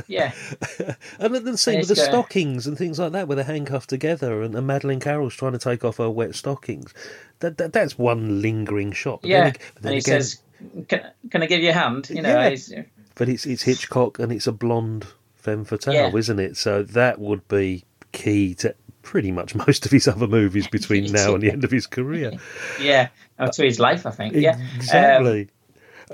Yeah, 0.07 0.31
and 1.19 1.33
then 1.33 1.43
the 1.43 1.57
same 1.57 1.79
with 1.79 1.87
the 1.87 1.93
it's 1.93 2.03
stockings 2.03 2.67
and 2.67 2.77
things 2.77 2.99
like 2.99 3.11
that, 3.13 3.27
where 3.27 3.35
they're 3.35 3.43
handcuffed 3.45 3.89
together, 3.89 4.43
and, 4.43 4.53
and 4.55 4.67
Madeline 4.67 4.99
Carroll's 4.99 5.33
trying 5.35 5.53
to 5.53 5.57
take 5.59 5.83
off 5.83 5.97
her 5.97 6.09
wet 6.11 6.35
stockings. 6.35 6.93
That, 7.39 7.57
that 7.57 7.73
that's 7.73 7.97
one 7.97 8.41
lingering 8.41 8.91
shot. 8.91 9.21
But 9.21 9.29
yeah. 9.31 9.43
then, 9.43 9.53
but 9.73 9.81
then 9.83 9.91
and 9.93 9.93
he 9.93 9.97
again, 10.11 10.21
says, 10.21 10.39
can, 10.87 11.01
"Can 11.31 11.41
I 11.43 11.47
give 11.47 11.61
you 11.63 11.69
a 11.71 11.73
hand?" 11.73 12.09
You 12.11 12.21
know, 12.21 12.29
Yeah. 12.29 12.49
he's- 12.49 12.71
but 13.15 13.29
it's 13.29 13.45
it's 13.47 13.63
Hitchcock 13.63 14.19
and 14.19 14.31
it's 14.31 14.45
a 14.47 14.51
blonde 14.51 15.07
femme 15.45 15.63
fatale, 15.65 15.93
Yeah. 15.93 16.15
isn't 16.15 16.39
it? 16.39 16.57
So 16.57 16.83
that 16.83 17.19
would 17.19 17.47
be 17.47 17.83
key 18.11 18.53
to 18.55 18.75
pretty 19.03 19.31
much 19.31 19.53
most 19.67 19.85
of 19.85 19.91
his 19.91 20.07
other 20.07 20.27
movies 20.27 20.67
between 20.67 21.11
now 21.11 21.33
and 21.33 21.43
the 21.43 21.51
end 21.51 21.63
of 21.63 21.71
his 21.71 21.87
career. 21.87 22.31
yeah, 22.81 23.09
up 23.39 23.51
to 23.53 23.63
his 23.63 23.79
life, 23.79 24.05
I 24.05 24.11
think. 24.11 24.33
Yeah, 24.33 24.55
Um, 24.55 24.61
exactly. 24.75 25.49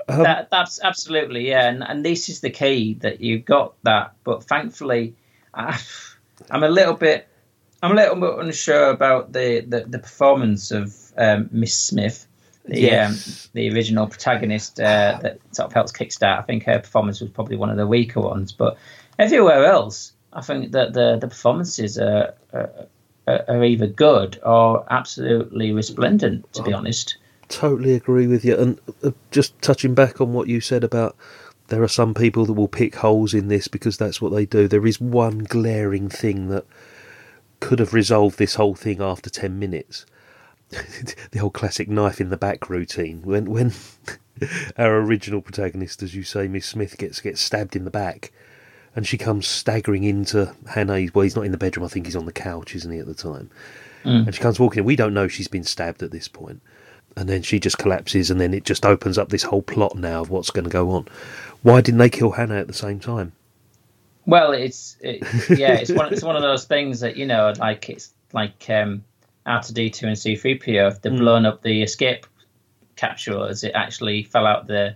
Um, 0.08 0.24
that, 0.24 0.50
that's 0.52 0.80
absolutely 0.82 1.50
yeah, 1.50 1.68
and, 1.70 1.84
and 1.84 2.06
this 2.06 2.30
is 2.30 2.40
the 2.42 2.50
key 2.50 2.94
that 3.02 3.20
you've 3.22 3.44
got 3.46 3.74
that. 3.84 4.14
But 4.24 4.44
thankfully, 4.44 5.16
I, 5.54 5.78
I'm 6.50 6.64
a 6.64 6.70
little 6.70 6.94
bit, 6.94 7.28
I'm 7.84 7.92
a 7.92 7.96
little 7.96 8.16
bit 8.16 8.40
unsure 8.40 8.90
about 8.90 9.34
the 9.34 9.66
the, 9.68 9.82
the 9.86 10.00
performance 10.00 10.72
of 10.72 10.96
um, 11.18 11.50
Miss 11.52 11.78
Smith, 11.78 12.26
the 12.64 12.80
Yes. 12.80 13.48
um, 13.48 13.50
the 13.54 13.70
original 13.74 14.08
protagonist 14.08 14.80
uh, 14.80 15.20
that 15.24 15.40
sort 15.52 15.68
of 15.68 15.74
helps 15.74 15.92
kickstart. 15.92 16.40
I 16.40 16.44
think 16.44 16.64
her 16.64 16.80
performance 16.80 17.20
was 17.20 17.30
probably 17.30 17.58
one 17.58 17.70
of 17.70 17.76
the 17.76 17.86
weaker 17.88 18.22
ones, 18.22 18.54
but 18.54 18.78
everywhere 19.20 19.66
else, 19.66 20.14
I 20.34 20.42
think 20.42 20.72
that 20.72 20.94
the 20.94 21.18
the 21.18 21.28
performances 21.28 21.98
are. 21.98 22.34
are 22.54 22.88
are 23.28 23.64
either 23.64 23.86
good 23.86 24.40
or 24.44 24.84
absolutely 24.90 25.72
resplendent, 25.72 26.52
to 26.52 26.64
be 26.64 26.74
honest. 26.74 27.18
totally 27.48 27.94
agree 27.94 28.26
with 28.26 28.44
you. 28.44 28.58
And 28.58 28.80
uh, 29.04 29.12
just 29.30 29.62
touching 29.62 29.94
back 29.94 30.20
on 30.20 30.34
what 30.34 30.48
you 30.48 30.60
said 30.60 30.84
about 30.84 31.16
there 31.72 31.82
are 31.82 31.88
some 31.88 32.14
people 32.14 32.46
that 32.46 32.54
will 32.54 32.68
pick 32.68 32.96
holes 32.96 33.34
in 33.34 33.48
this 33.48 33.70
because 33.70 33.96
that's 33.96 34.22
what 34.22 34.34
they 34.34 34.46
do. 34.46 34.68
There 34.68 34.86
is 34.86 35.00
one 35.00 35.40
glaring 35.40 36.10
thing 36.10 36.50
that 36.50 36.66
could 37.62 37.80
have 37.80 37.94
resolved 37.94 38.38
this 38.38 38.56
whole 38.56 38.76
thing 38.76 39.02
after 39.02 39.30
10 39.30 39.58
minutes. 39.58 40.06
the 40.70 41.40
old 41.40 41.54
classic 41.54 41.88
knife 41.88 42.20
in 42.20 42.30
the 42.30 42.38
back 42.38 42.70
routine. 42.70 43.22
When 43.22 43.46
when 43.50 43.72
our 44.78 44.98
original 44.98 45.42
protagonist, 45.42 46.04
as 46.04 46.14
you 46.14 46.24
say, 46.24 46.48
Miss 46.50 46.66
Smith, 46.66 46.98
gets 46.98 47.22
gets 47.22 47.40
stabbed 47.40 47.76
in 47.76 47.86
the 47.86 47.92
back, 47.92 48.34
and 48.96 49.08
she 49.08 49.18
comes 49.18 49.48
staggering 49.48 50.04
into 50.04 50.54
Hannay. 50.66 51.14
Well, 51.14 51.24
he's 51.24 51.36
not 51.36 51.46
in 51.46 51.52
the 51.52 51.58
bedroom. 51.58 51.86
I 51.86 51.90
think 51.90 52.06
he's 52.06 52.16
on 52.16 52.26
the 52.26 52.34
couch, 52.34 52.76
isn't 52.76 52.92
he, 52.92 53.00
at 53.00 53.06
the 53.06 53.14
time? 53.14 53.50
And 54.04 54.36
she 54.36 54.42
comes 54.42 54.60
walking 54.60 54.80
in. 54.80 54.86
We 54.86 54.96
don't 54.96 55.14
know 55.14 55.28
she's 55.28 55.48
been 55.48 55.64
stabbed 55.64 56.04
at 56.04 56.12
this 56.12 56.28
point. 56.28 56.62
And 57.16 57.28
then 57.28 57.42
she 57.42 57.60
just 57.60 57.78
collapses, 57.78 58.32
and 58.32 58.40
then 58.40 58.54
it 58.54 58.64
just 58.64 58.86
opens 58.86 59.18
up 59.18 59.30
this 59.30 59.44
whole 59.44 59.62
plot 59.62 59.96
now 59.96 60.22
of 60.22 60.30
what's 60.30 60.50
going 60.50 60.64
to 60.64 60.70
go 60.70 60.92
on. 60.92 61.08
Why 61.62 61.82
didn't 61.82 61.98
they 61.98 62.10
kill 62.10 62.32
Hannay 62.32 62.62
at 62.62 62.68
the 62.68 62.74
same 62.74 63.00
time? 63.00 63.34
Well, 64.26 64.54
it's 64.54 64.96
it, 65.02 65.22
yeah, 65.58 65.74
it's 65.74 65.92
one 65.92 66.14
it's 66.14 66.24
one 66.24 66.38
of 66.38 66.42
those 66.42 66.66
things 66.66 67.02
that 67.02 67.18
you 67.18 67.26
know, 67.26 67.54
like 67.60 67.90
it's 67.90 68.14
like 68.32 68.66
um, 68.70 69.04
R2D2 69.46 70.04
and 70.04 70.16
C3PO. 70.16 70.88
If 70.92 71.02
they've 71.02 71.12
blown 71.12 71.46
up 71.46 71.62
the 71.62 71.84
escape 71.84 72.26
capsule, 72.96 73.44
as 73.44 73.64
it 73.64 73.74
actually 73.76 74.24
fell 74.24 74.46
out 74.46 74.68
the 74.68 74.96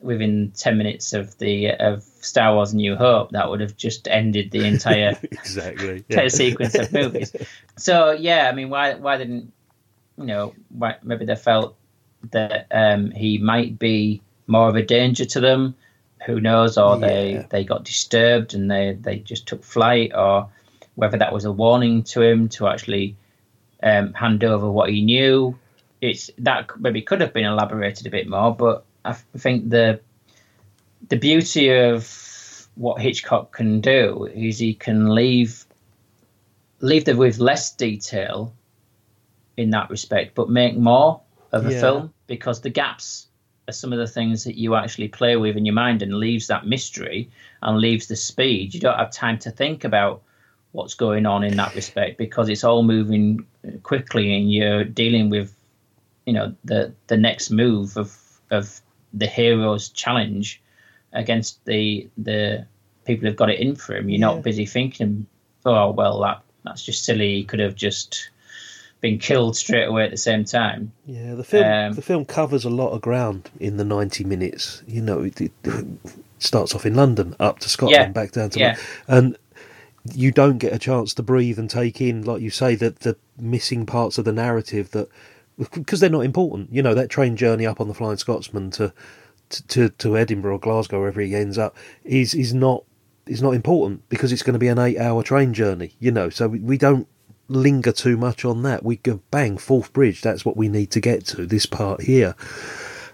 within 0.00 0.52
ten 0.56 0.78
minutes 0.78 1.12
of 1.12 1.36
the 1.38 1.70
of 1.70 2.07
Star 2.20 2.54
Wars: 2.54 2.74
New 2.74 2.96
Hope. 2.96 3.30
That 3.30 3.48
would 3.50 3.60
have 3.60 3.76
just 3.76 4.08
ended 4.08 4.50
the 4.50 4.64
entire 4.64 5.18
Exactly. 5.22 6.04
entire 6.08 6.28
sequence 6.28 6.74
of 6.74 6.92
movies. 6.92 7.34
So 7.76 8.10
yeah, 8.10 8.48
I 8.50 8.54
mean, 8.54 8.70
why 8.70 8.94
why 8.94 9.16
didn't 9.18 9.52
you 10.16 10.24
know? 10.26 10.54
Why, 10.70 10.96
maybe 11.02 11.24
they 11.24 11.36
felt 11.36 11.76
that 12.32 12.66
um, 12.72 13.12
he 13.12 13.38
might 13.38 13.78
be 13.78 14.20
more 14.48 14.68
of 14.68 14.74
a 14.74 14.82
danger 14.82 15.24
to 15.26 15.40
them. 15.40 15.76
Who 16.26 16.40
knows? 16.40 16.76
Or 16.76 16.96
Yeah. 16.98 17.06
they 17.06 17.46
they 17.50 17.64
got 17.64 17.84
disturbed 17.84 18.54
and 18.54 18.68
they 18.70 18.98
they 19.00 19.18
just 19.18 19.46
took 19.46 19.62
flight, 19.62 20.12
or 20.14 20.48
whether 20.96 21.18
that 21.18 21.32
was 21.32 21.44
a 21.44 21.52
warning 21.52 22.02
to 22.02 22.20
him 22.22 22.48
to 22.48 22.66
actually 22.66 23.14
um, 23.82 24.12
hand 24.12 24.42
over 24.42 24.68
what 24.68 24.90
he 24.90 25.02
knew. 25.02 25.56
It's 26.00 26.30
that 26.38 26.70
maybe 26.80 27.02
could 27.02 27.20
have 27.20 27.32
been 27.32 27.44
elaborated 27.44 28.06
a 28.06 28.10
bit 28.10 28.28
more, 28.28 28.54
but 28.54 28.84
I 29.04 29.12
think 29.36 29.70
the 29.70 30.00
the 31.08 31.16
beauty 31.16 31.70
of 31.70 32.68
what 32.74 33.00
Hitchcock 33.00 33.52
can 33.52 33.80
do 33.80 34.28
is 34.32 34.58
he 34.58 34.74
can 34.74 35.14
leave 35.14 35.64
leave 36.80 37.04
them 37.04 37.16
with 37.16 37.38
less 37.40 37.74
detail 37.74 38.54
in 39.56 39.70
that 39.70 39.90
respect, 39.90 40.36
but 40.36 40.48
make 40.48 40.76
more 40.76 41.20
of 41.50 41.66
a 41.66 41.72
Yeah. 41.72 41.80
film 41.80 42.14
because 42.28 42.60
the 42.60 42.70
gaps 42.70 43.26
are 43.68 43.72
some 43.72 43.92
of 43.92 43.98
the 43.98 44.06
things 44.06 44.44
that 44.44 44.56
you 44.56 44.76
actually 44.76 45.08
play 45.08 45.36
with 45.36 45.56
in 45.56 45.66
your 45.66 45.74
mind 45.74 46.02
and 46.02 46.14
leaves 46.14 46.46
that 46.46 46.66
mystery 46.66 47.30
and 47.62 47.78
leaves 47.78 48.06
the 48.06 48.14
speed. 48.14 48.74
You 48.74 48.80
don't 48.80 48.96
have 48.98 49.10
time 49.10 49.38
to 49.40 49.50
think 49.50 49.82
about 49.84 50.22
what's 50.72 50.94
going 50.94 51.26
on 51.26 51.42
in 51.42 51.56
that 51.56 51.74
respect 51.74 52.16
because 52.18 52.48
it's 52.48 52.62
all 52.62 52.82
moving 52.82 53.44
quickly 53.82 54.36
and 54.36 54.52
you're 54.52 54.84
dealing 54.84 55.30
with 55.30 55.52
you 56.26 56.32
know 56.32 56.54
the 56.64 56.94
the 57.08 57.16
next 57.16 57.50
move 57.50 57.96
of 57.96 58.16
of 58.50 58.80
the 59.14 59.26
hero's 59.26 59.88
challenge 59.88 60.62
against 61.12 61.64
the 61.64 62.08
the 62.18 62.66
people 63.04 63.26
who've 63.26 63.36
got 63.36 63.50
it 63.50 63.60
in 63.60 63.74
for 63.76 63.96
him. 63.96 64.08
You're 64.08 64.20
Yeah. 64.20 64.26
not 64.26 64.42
busy 64.42 64.66
thinking, 64.66 65.26
oh 65.64 65.90
well, 65.90 66.20
that 66.20 66.42
that's 66.64 66.84
just 66.84 67.04
silly. 67.04 67.36
He 67.36 67.44
could 67.44 67.60
have 67.60 67.74
just 67.74 68.30
been 69.00 69.18
killed 69.18 69.56
straight 69.56 69.84
away 69.84 70.04
at 70.04 70.10
the 70.10 70.16
same 70.16 70.44
time. 70.44 70.92
Yeah, 71.06 71.34
the 71.34 71.44
film 71.44 71.64
Um, 71.64 71.92
the 71.94 72.02
film 72.02 72.24
covers 72.24 72.64
a 72.64 72.70
lot 72.70 72.90
of 72.90 73.00
ground 73.00 73.50
in 73.60 73.76
the 73.76 73.84
ninety 73.84 74.24
minutes. 74.24 74.82
You 74.86 75.00
know, 75.02 75.22
it, 75.22 75.40
it 75.40 75.52
starts 76.38 76.74
off 76.74 76.84
in 76.86 76.94
London, 76.94 77.34
up 77.40 77.58
to 77.60 77.68
Scotland, 77.68 77.96
Yeah, 77.96 78.08
back 78.08 78.32
down 78.32 78.50
to 78.50 78.58
yeah. 78.58 78.76
and 79.06 79.36
you 80.14 80.30
don't 80.32 80.58
get 80.58 80.72
a 80.72 80.78
chance 80.78 81.12
to 81.14 81.22
breathe 81.22 81.58
and 81.58 81.68
take 81.68 82.00
in, 82.00 82.22
like 82.24 82.40
you 82.40 82.50
say, 82.50 82.74
that 82.76 83.00
the 83.00 83.16
missing 83.38 83.84
parts 83.86 84.16
of 84.18 84.24
the 84.24 84.32
narrative 84.32 84.90
that 84.92 85.08
because 85.72 86.00
they're 86.00 86.08
not 86.08 86.24
important. 86.24 86.72
You 86.72 86.82
know, 86.82 86.94
that 86.94 87.10
train 87.10 87.36
journey 87.36 87.66
up 87.66 87.80
on 87.80 87.88
the 87.88 87.94
Flying 87.94 88.16
Scotsman 88.16 88.70
to 88.72 88.92
to 89.50 89.88
to 89.90 90.16
Edinburgh 90.16 90.54
or 90.54 90.58
Glasgow, 90.58 91.00
wherever 91.00 91.20
he 91.20 91.34
ends 91.34 91.58
up, 91.58 91.76
is 92.04 92.34
is 92.34 92.54
not 92.54 92.84
is 93.26 93.42
not 93.42 93.54
important 93.54 94.08
because 94.08 94.32
it's 94.32 94.42
going 94.42 94.54
to 94.54 94.58
be 94.58 94.68
an 94.68 94.78
eight 94.78 94.98
hour 94.98 95.22
train 95.22 95.54
journey. 95.54 95.94
You 95.98 96.10
know, 96.10 96.30
so 96.30 96.48
we, 96.48 96.60
we 96.60 96.78
don't 96.78 97.06
linger 97.48 97.92
too 97.92 98.16
much 98.16 98.44
on 98.44 98.62
that. 98.62 98.84
We 98.84 98.96
go 98.96 99.20
bang 99.30 99.58
Forth 99.58 99.92
Bridge. 99.92 100.20
That's 100.20 100.44
what 100.44 100.56
we 100.56 100.68
need 100.68 100.90
to 100.92 101.00
get 101.00 101.26
to. 101.26 101.46
This 101.46 101.66
part 101.66 102.02
here. 102.02 102.34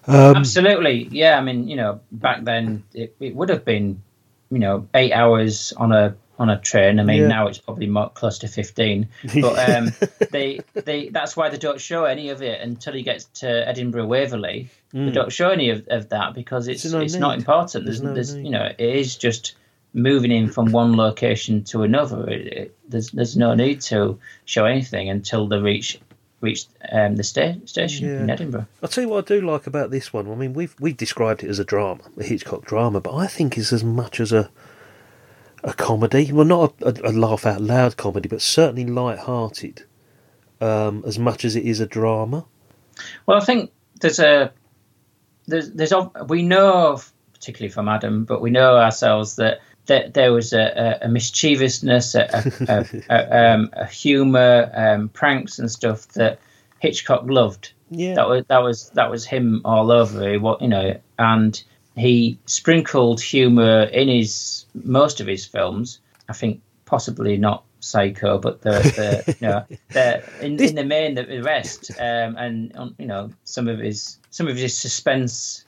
Um, 0.07 0.37
Absolutely, 0.37 1.09
yeah. 1.11 1.39
I 1.39 1.41
mean, 1.41 1.69
you 1.69 1.77
know, 1.77 2.01
back 2.13 2.45
then 2.45 2.85
it, 2.93 3.17
it 3.21 3.35
would 3.35 3.49
have 3.49 3.65
been, 3.65 4.03
you 4.51 4.59
know, 4.59 4.87
eight 4.95 5.13
hours 5.13 5.73
on 5.77 5.93
a 5.93 6.15
on 6.39 6.51
a 6.51 6.59
train. 6.61 6.99
I 6.99 7.05
mean, 7.05 7.23
Yeah. 7.23 7.29
now 7.29 7.47
it's 7.47 7.59
probably 7.59 7.87
more 7.87 8.11
close 8.11 8.39
to 8.41 8.49
fifteen. 8.49 9.09
But 9.41 9.71
um, 9.71 9.93
they 10.31 10.61
they 10.75 11.09
that's 11.09 11.37
why 11.37 11.49
they 11.49 11.59
don't 11.59 11.81
show 11.81 12.05
any 12.05 12.31
of 12.31 12.43
it 12.43 12.61
until 12.61 12.93
he 12.95 13.03
gets 13.03 13.25
to 13.41 13.69
Edinburgh 13.69 14.07
Waverley. 14.07 14.69
They 14.93 15.11
don't 15.11 15.33
show 15.33 15.51
any 15.51 15.71
of, 15.71 15.89
of 15.89 16.11
that 16.11 16.35
because 16.35 16.69
it's 16.69 16.83
There's 16.85 16.95
no 16.95 17.01
it's 17.01 17.15
not 17.17 17.37
important. 17.37 17.85
There's 17.85 18.01
There's, 18.01 18.03
no 18.03 18.15
there's 18.15 18.35
you 18.37 18.51
know, 18.51 18.65
it 18.79 18.81
is 18.97 19.17
just 19.17 19.55
moving 19.93 20.31
in 20.33 20.49
from 20.49 20.73
one 20.73 20.97
location 20.97 21.63
to 21.65 21.83
another. 21.83 22.29
It, 22.31 22.47
it, 22.47 22.77
there's 22.89 23.11
there's 23.11 23.37
no 23.37 23.55
need 23.55 23.81
to 23.83 24.19
show 24.45 24.65
anything 24.67 25.09
until 25.11 25.49
they 25.49 25.59
reach 25.59 26.01
reach 26.41 26.67
um, 26.93 27.17
the 27.17 27.23
sta- 27.25 27.57
station 27.65 28.09
in 28.09 28.29
Edinburgh. 28.31 28.67
I'll 28.83 28.89
tell 28.89 29.03
you 29.03 29.09
what 29.09 29.25
I 29.31 29.35
do 29.37 29.41
like 29.41 29.67
about 29.67 29.91
this 29.91 30.13
one. 30.13 30.31
I 30.31 30.35
mean, 30.35 30.53
we've 30.53 30.75
we've 30.79 30.97
described 30.97 31.43
it 31.43 31.49
as 31.51 31.59
a 31.59 31.65
drama, 31.65 32.03
a 32.19 32.23
Hitchcock 32.23 32.65
drama, 32.65 33.01
but 33.01 33.15
I 33.15 33.27
think 33.27 33.57
it's 33.59 33.73
as 33.73 33.83
much 33.83 34.21
as 34.21 34.31
a 34.33 34.51
a 35.65 35.73
comedy. 35.73 36.31
Well, 36.33 36.45
not 36.45 36.75
a, 36.81 36.87
a, 36.87 37.11
a 37.11 37.13
laugh 37.13 37.47
out 37.47 37.61
loud 37.61 37.97
comedy, 37.97 38.29
but 38.29 38.41
certainly 38.43 38.87
light-hearted. 38.87 39.85
Um, 40.61 41.03
as 41.07 41.19
much 41.19 41.45
as 41.45 41.57
it 41.57 41.65
is 41.65 41.81
a 41.81 41.87
drama. 41.87 42.47
Well, 43.27 43.37
I 43.37 43.45
think 43.45 43.73
there's 44.01 44.21
a 44.21 44.53
there's 45.47 45.73
there's 45.73 45.93
we 46.29 46.43
know 46.43 47.01
particularly 47.33 47.71
from 47.73 47.89
Adam, 47.89 48.25
but 48.25 48.41
we 48.41 48.51
know 48.51 48.79
ourselves 48.79 49.37
that 49.37 49.61
that 49.87 50.15
there 50.15 50.33
was 50.33 50.55
a, 50.55 50.63
a, 51.03 51.07
a 51.07 51.09
mischievousness, 51.09 52.15
a, 52.15 52.87
a, 53.11 53.37
um, 53.37 53.71
a 53.75 53.85
humour, 53.85 54.71
um, 54.75 55.11
pranks 55.11 55.59
and 55.59 55.71
stuff 55.71 56.09
that 56.09 56.39
Hitchcock 56.79 57.25
loved. 57.27 57.73
Yeah. 57.91 58.15
That 58.15 58.29
was 58.29 58.45
that 58.47 58.63
was 58.63 58.91
that 58.91 59.11
was 59.11 59.27
him 59.27 59.61
all 59.65 59.91
over. 59.91 60.39
Wa- 60.41 60.57
you 60.61 60.69
know, 60.69 60.99
and 61.19 61.63
he 61.97 62.39
sprinkled 62.47 63.21
humour 63.21 63.85
in 63.85 64.09
his 64.09 64.67
most 64.75 65.21
of 65.21 65.27
his 65.27 65.45
films. 65.45 66.01
I 66.29 66.33
think 66.33 66.61
possibly 66.85 67.37
not 67.37 67.65
Psycho, 67.81 68.39
but 68.39 68.63
the, 68.63 68.71
the 68.71 69.37
you 69.41 69.47
know 69.47 69.65
the 69.91 70.23
in, 70.41 70.61
in 70.61 70.75
the 70.75 70.85
main 70.85 71.15
the, 71.15 71.43
rest, 71.43 71.91
um, 71.99 72.37
and 72.37 72.75
um, 72.77 72.95
you 72.99 73.07
know 73.07 73.31
some 73.45 73.69
of 73.69 73.79
his 73.79 74.19
some 74.31 74.49
of 74.49 74.57
his 74.57 74.77
suspense 74.77 75.65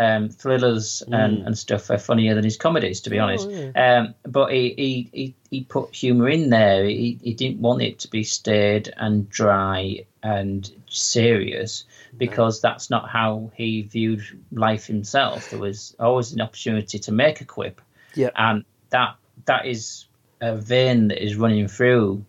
um, 0.00 0.30
thrillers 0.30 1.02
and, 1.08 1.46
and 1.46 1.58
stuff 1.58 1.90
are 1.90 1.98
funnier 1.98 2.34
than 2.34 2.42
his 2.42 2.56
comedies, 2.56 3.02
to 3.02 3.10
be 3.10 3.18
honest. 3.18 3.48
Um, 3.76 4.14
but 4.22 4.50
he, 4.50 4.74
he, 4.76 5.10
he, 5.12 5.34
he 5.50 5.64
put 5.64 5.94
humour 5.94 6.28
in 6.30 6.48
there. 6.48 6.84
He, 6.84 7.18
he 7.22 7.34
didn't 7.34 7.60
want 7.60 7.82
it 7.82 7.98
to 8.00 8.08
be 8.08 8.24
staid 8.24 8.92
and 8.96 9.28
dry 9.28 10.06
and 10.22 10.70
serious 10.88 11.84
because 12.18 12.60
that's 12.60 12.90
not 12.90 13.08
how 13.08 13.50
he 13.54 13.82
viewed 13.82 14.22
life 14.52 14.86
himself. 14.86 15.50
There 15.50 15.60
was 15.60 15.94
always 15.98 16.32
an 16.32 16.40
opportunity 16.40 16.98
to 16.98 17.12
make 17.12 17.40
a 17.40 17.44
quip, 17.44 17.80
Yeah. 18.14 18.30
and 18.36 18.64
that 18.90 19.16
that 19.46 19.66
is 19.66 20.06
a 20.40 20.56
vein 20.56 21.08
that 21.08 21.22
is 21.24 21.36
running 21.36 21.68
through 21.68 22.24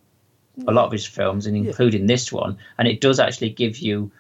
a 0.67 0.71
lot 0.71 0.86
of 0.86 0.91
his 0.91 1.06
films, 1.06 1.45
and 1.47 1.56
including 1.58 2.06
this 2.08 2.32
one. 2.32 2.58
And 2.77 2.88
it 2.88 3.01
does 3.01 3.19
actually 3.19 3.49
give 3.49 3.77
you 3.80 4.12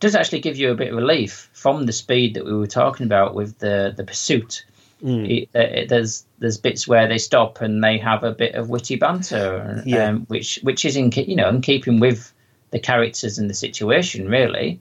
does 0.00 0.14
actually 0.16 0.40
give 0.40 0.56
you 0.56 0.70
a 0.70 0.74
bit 0.74 0.88
of 0.88 0.96
relief 0.96 1.48
from 1.52 1.86
the 1.86 1.92
speed 1.92 2.34
that 2.34 2.44
we 2.44 2.52
were 2.52 2.66
talking 2.66 3.06
about 3.06 3.34
with 3.34 3.58
the 3.58 3.92
the 3.96 4.04
pursuit. 4.04 4.64
It, 5.04 5.48
uh, 5.52 5.58
it, 5.58 5.88
there's 5.88 6.24
there's 6.38 6.58
bits 6.58 6.86
where 6.86 7.08
they 7.08 7.18
stop 7.18 7.60
and 7.60 7.82
they 7.82 7.98
have 7.98 8.22
a 8.22 8.30
bit 8.30 8.54
of 8.54 8.68
witty 8.70 8.94
banter, 8.96 9.82
Yeah. 9.84 10.06
um, 10.10 10.26
which 10.26 10.60
which 10.62 10.84
is 10.84 10.96
in 10.96 11.10
you 11.12 11.34
know 11.34 11.48
in 11.48 11.60
keeping 11.60 11.98
with 11.98 12.32
the 12.72 12.80
characters 12.80 13.38
and 13.38 13.48
the 13.48 13.54
situation 13.54 14.28
really. 14.28 14.80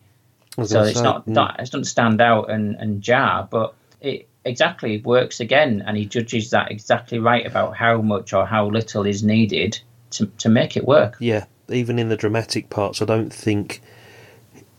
So 0.66 0.84
it's 0.84 0.98
say, 0.98 1.04
not, 1.04 1.28
not 1.28 1.60
it 1.60 1.72
doesn't 1.72 1.86
stand 1.86 2.20
out 2.20 2.50
and, 2.50 2.76
and 2.76 3.02
jar, 3.02 3.48
but 3.50 3.74
it 4.02 4.28
exactly 4.44 5.00
works 5.00 5.40
again, 5.40 5.84
and 5.86 5.96
he 5.96 6.06
judges 6.06 6.50
that 6.50 6.72
exactly 6.72 7.20
right 7.20 7.46
about 7.46 7.78
how 7.78 8.02
much 8.02 8.34
or 8.34 8.46
how 8.46 8.68
little 8.68 9.06
is 9.06 9.24
needed 9.24 9.80
to 10.10 10.26
to 10.40 10.50
make 10.50 10.76
it 10.76 10.86
work. 10.86 11.16
Yeah, 11.20 11.46
even 11.70 12.00
in 12.00 12.10
the 12.10 12.18
dramatic 12.18 12.70
parts, 12.70 13.02
I 13.02 13.06
don't 13.06 13.32
think 13.32 13.82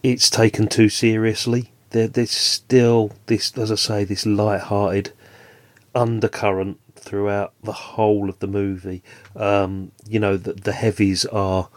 it's 0.03 0.29
taken 0.29 0.67
too 0.67 0.89
seriously. 0.89 1.73
There, 1.91 2.09
there's 2.09 2.33
still 2.33 3.13
this, 3.27 3.57
as 3.57 3.71
I 3.71 3.77
say, 3.77 4.05
this 4.05 4.27
light-hearted 4.27 5.13
undercurrent 5.95 6.81
throughout 6.97 7.53
the 7.63 7.73
whole 7.73 8.29
of 8.29 8.39
the 8.41 8.47
movie. 8.47 9.03
Um, 9.37 9.93
you 10.09 10.19
know, 10.19 10.37
the, 10.37 10.55
the 10.55 10.73
heavies 10.73 11.25
are 11.27 11.69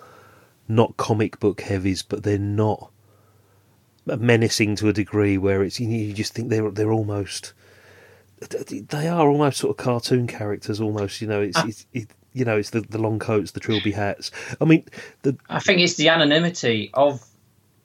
not 0.68 0.98
comic 0.98 1.40
book 1.40 1.62
heavies, 1.62 2.02
but 2.02 2.24
they're 2.24 2.38
not 2.38 2.92
menacing 4.06 4.76
to 4.78 4.88
a 4.88 4.94
degree 4.94 5.38
where 5.38 5.64
it's 5.64 5.80
you, 5.80 5.88
you 5.88 6.14
just 6.14 6.34
think 6.34 6.50
they're 6.50 6.70
they're 6.70 6.92
almost 6.92 7.54
they 8.70 9.08
are 9.08 9.28
almost 9.28 9.58
sort 9.58 9.72
of 9.72 9.84
cartoon 9.84 10.28
characters 10.28 10.80
almost 10.80 11.22
you 11.22 11.28
know 11.28 11.42
it's, 11.42 11.58
it's 11.64 11.86
it, 11.92 12.08
you 12.32 12.46
know 12.46 12.56
it's 12.56 12.70
the, 12.70 12.82
the 12.82 13.00
long 13.00 13.18
coats 13.18 13.52
the 13.52 13.60
trilby 13.60 13.92
hats 13.92 14.30
i 14.62 14.66
mean 14.66 14.86
the 15.24 15.36
I 15.50 15.58
think 15.58 15.80
it's 15.80 15.96
the 15.96 16.10
anonymity 16.10 16.92
of 16.94 17.26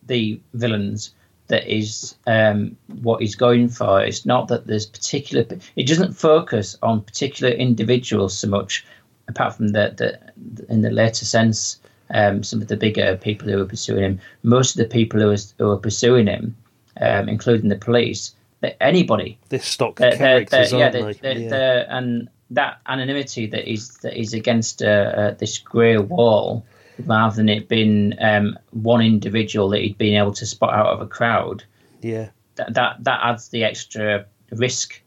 the 0.06 0.38
villains 0.52 1.14
that 1.50 1.66
is 1.66 2.14
um, 2.28 2.76
what 3.02 3.20
he's 3.20 3.34
going 3.34 3.68
for. 3.68 4.00
It's 4.00 4.24
not 4.24 4.48
that 4.48 4.68
there's 4.68 4.86
particular. 4.86 5.44
It 5.74 5.86
doesn't 5.86 6.12
focus 6.12 6.78
on 6.80 7.02
particular 7.02 7.52
individuals 7.52 8.38
so 8.38 8.48
much, 8.48 8.86
apart 9.26 9.56
from 9.56 9.68
the, 9.68 9.92
the 9.96 10.72
in 10.72 10.82
the 10.82 10.90
later 10.90 11.24
sense. 11.24 11.79
Um, 12.12 12.42
some 12.42 12.60
of 12.60 12.68
the 12.68 12.76
bigger 12.76 13.16
people 13.16 13.48
who 13.48 13.60
are 13.60 13.66
pursuing 13.66 14.02
him, 14.02 14.20
most 14.42 14.72
of 14.72 14.78
the 14.78 14.92
people 14.92 15.20
who 15.20 15.30
are, 15.30 15.36
who 15.58 15.70
are 15.70 15.76
pursuing 15.78 16.26
him, 16.26 16.56
um, 17.00 17.28
including 17.28 17.68
the 17.68 17.76
police, 17.76 18.34
anybody. 18.80 19.38
They're 19.48 19.60
stock 19.60 19.96
they're, 19.96 20.16
they're, 20.16 20.44
they're, 20.44 20.66
yeah, 20.66 20.84
aren't 20.84 20.92
they're, 20.92 21.02
they? 21.04 21.12
they're, 21.12 21.38
yeah. 21.38 21.48
they're- 21.48 21.86
and 21.88 22.28
that 22.50 22.80
anonymity 22.86 23.46
that 23.46 23.70
is 23.70 23.98
that 23.98 24.18
is 24.18 24.34
against 24.34 24.82
uh, 24.82 24.86
uh, 24.86 25.30
this 25.34 25.58
grey 25.58 25.98
wall, 25.98 26.66
rather 27.06 27.36
than 27.36 27.48
it 27.48 27.68
being 27.68 28.14
um, 28.20 28.58
one 28.72 29.00
individual 29.00 29.68
that 29.68 29.80
he'd 29.80 29.98
been 29.98 30.16
able 30.16 30.32
to 30.32 30.46
spot 30.46 30.74
out 30.74 30.88
of 30.88 31.00
a 31.00 31.06
crowd, 31.06 31.64
yeah. 32.02 32.28
that 32.56 32.74
that, 32.74 33.04
that 33.04 33.20
adds 33.22 33.48
the 33.48 33.64
extra 33.64 34.26
risk 34.50 35.00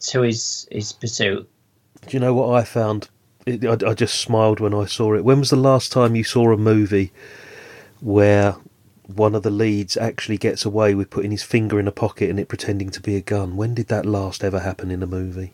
to 0.00 0.22
his 0.22 0.66
his 0.72 0.92
pursuit. 0.92 1.48
do 2.06 2.16
you 2.16 2.20
know 2.20 2.34
what 2.34 2.48
i 2.58 2.64
found 2.64 3.08
it, 3.50 3.64
I, 3.64 3.90
I 3.90 3.94
just 3.94 4.16
smiled 4.20 4.60
when 4.60 4.74
i 4.74 4.84
saw 4.84 5.14
it 5.14 5.24
when 5.24 5.38
was 5.40 5.50
the 5.50 5.56
last 5.56 5.92
time 5.92 6.16
you 6.16 6.24
saw 6.24 6.52
a 6.52 6.56
movie 6.56 7.12
where 8.00 8.56
one 9.06 9.34
of 9.34 9.42
the 9.42 9.50
leads 9.50 9.96
actually 9.96 10.38
gets 10.38 10.64
away 10.64 10.94
with 10.94 11.10
putting 11.10 11.30
his 11.32 11.42
finger 11.42 11.78
in 11.80 11.88
a 11.88 11.92
pocket 11.92 12.30
and 12.30 12.38
it 12.38 12.48
pretending 12.48 12.90
to 12.90 13.00
be 13.00 13.16
a 13.16 13.20
gun 13.20 13.56
when 13.56 13.74
did 13.74 13.88
that 13.88 14.06
last 14.06 14.44
ever 14.44 14.60
happen 14.60 14.90
in 14.90 15.02
a 15.02 15.06
movie 15.06 15.52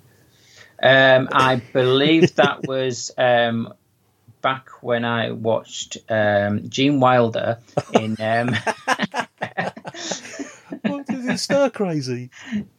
Um, 0.83 1.29
I 1.33 1.57
believe 1.73 2.35
that 2.35 2.67
was 2.67 3.11
um, 3.17 3.73
back 4.43 4.69
when 4.83 5.05
I 5.05 5.31
watched 5.33 5.99
um, 6.09 6.69
Gene 6.69 7.01
Wilder 7.01 7.59
in. 7.95 8.17
Um, 8.21 8.49
what 10.83 11.09
is 11.11 11.27
it 11.27 11.39
stir 11.39 11.71
crazy 11.71 12.31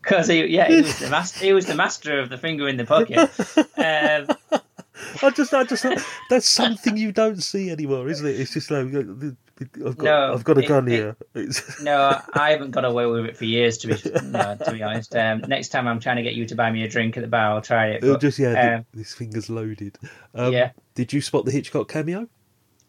Because 0.01 0.27
he, 0.27 0.45
yeah, 0.45 0.67
he 0.67 0.81
was 0.81 0.99
the 0.99 1.09
master. 1.09 1.43
He 1.43 1.53
was 1.53 1.65
the 1.65 1.75
master 1.75 2.19
of 2.19 2.29
the 2.29 2.37
finger 2.37 2.67
in 2.67 2.77
the 2.77 2.85
pocket. 2.85 3.29
Um, 4.97 5.17
I 5.23 5.29
just, 5.31 5.53
I 5.53 5.63
just, 5.63 5.85
that's 6.29 6.49
something 6.49 6.97
you 6.97 7.11
don't 7.11 7.41
see 7.41 7.69
anymore, 7.69 8.07
isn't 8.09 8.25
it? 8.25 8.39
It's 8.39 8.53
just 8.53 8.71
like 8.71 8.87
I've 8.93 9.97
got, 9.97 10.03
No, 10.03 10.33
I've 10.33 10.43
got 10.43 10.57
a 10.57 10.61
it- 10.61 10.67
gun 10.67 10.87
it- 10.87 10.91
here. 10.91 11.15
It's, 11.35 11.81
no, 11.83 12.19
I 12.33 12.51
haven't 12.51 12.71
got 12.71 12.85
away 12.85 13.05
with 13.05 13.25
it 13.25 13.37
for 13.37 13.45
years. 13.45 13.77
To 13.79 13.87
be, 13.87 13.95
no, 14.23 14.57
to 14.63 14.71
be 14.71 14.83
honest, 14.83 15.15
um, 15.15 15.39
next 15.47 15.69
time 15.69 15.87
I'm 15.87 15.99
trying 15.99 16.17
to 16.17 16.23
get 16.23 16.33
you 16.35 16.45
to 16.47 16.55
buy 16.55 16.71
me 16.71 16.83
a 16.83 16.87
drink 16.87 17.17
at 17.17 17.21
the 17.21 17.27
bar, 17.27 17.51
I'll 17.53 17.61
try 17.61 17.87
it. 17.89 18.01
But, 18.01 18.21
just 18.21 18.39
yeah, 18.39 18.77
um, 18.77 18.85
this 18.93 19.13
finger's 19.13 19.49
loaded. 19.49 19.97
Um, 20.35 20.53
yeah, 20.53 20.71
Did 20.95 21.13
you 21.13 21.21
spot 21.21 21.45
the 21.45 21.51
Hitchcock 21.51 21.87
cameo? 21.87 22.27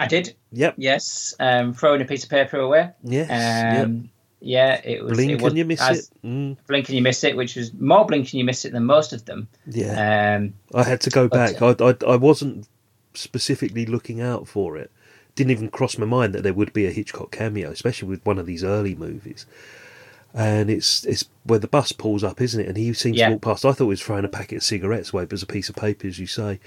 I 0.01 0.07
did. 0.07 0.35
Yep. 0.53 0.75
Yes, 0.79 1.35
um, 1.41 1.75
throwing 1.75 2.01
a 2.01 2.05
piece 2.05 2.23
of 2.25 2.31
paper 2.31 2.59
away. 2.59 2.91
Yes. 3.03 3.29
yep. 3.31 3.89
Yeah, 4.41 4.81
it 4.85 5.03
was. 5.03 5.15
Blink 5.15 5.33
it 5.33 5.41
was, 5.43 5.51
and 5.53 5.59
you 5.59 5.65
miss 5.65 5.81
as- 5.81 5.99
it. 6.23 6.27
Mm, 6.27 6.57
Blink 6.69 6.89
and 6.89 6.97
you 6.97 7.03
miss 7.03 7.25
it, 7.25 7.37
which 7.37 7.57
was 7.57 7.73
more 7.75 8.07
blink 8.07 8.27
and 8.27 8.35
you 8.35 8.45
miss 8.45 8.65
it 8.65 8.73
than 8.73 8.85
most 8.85 9.13
of 9.13 9.25
them. 9.25 9.49
yeah. 9.67 10.37
Um, 10.37 10.55
I 10.75 10.85
had 10.85 11.01
to 11.03 11.11
go 11.11 11.27
but, 11.29 11.59
back. 11.61 11.81
I, 11.81 11.85
I, 11.85 12.13
I 12.13 12.17
wasn't 12.17 12.69
specifically 13.15 13.85
looking 13.87 14.21
out 14.21 14.47
for 14.47 14.77
it. 14.77 14.91
Didn't 15.35 15.51
even 15.51 15.71
cross 15.71 15.99
my 15.99 16.07
mind 16.07 16.35
that 16.35 16.43
there 16.43 16.55
would 16.55 16.73
be 16.73 16.87
a 16.87 16.91
Hitchcock 16.93 17.31
cameo, 17.33 17.71
especially 17.71 18.09
with 18.09 18.25
one 18.25 18.39
of 18.39 18.47
these 18.47 18.63
early 18.65 18.95
movies. 18.95 19.47
And 20.35 20.69
it's 20.71 21.05
it's 21.05 21.25
where 21.45 21.59
the 21.59 21.67
bus 21.69 21.91
pulls 21.93 22.23
up, 22.23 22.41
isn't 22.41 22.61
it? 22.61 22.69
And 22.69 22.77
he 22.77 22.93
seems 22.93 23.17
Yeah. 23.17 23.27
to 23.29 23.33
walk 23.35 23.43
past. 23.43 23.65
I 23.65 23.73
thought 23.73 23.85
he 23.85 23.89
was 23.91 24.03
throwing 24.03 24.25
a 24.25 24.29
packet 24.29 24.57
of 24.57 24.63
cigarettes 24.63 25.13
away, 25.13 25.25
but 25.25 25.33
it 25.33 25.35
was 25.35 25.43
a 25.43 25.47
piece 25.47 25.69
of 25.69 25.75
paper, 25.77 26.07
as 26.07 26.19
you 26.19 26.27
say. 26.27 26.61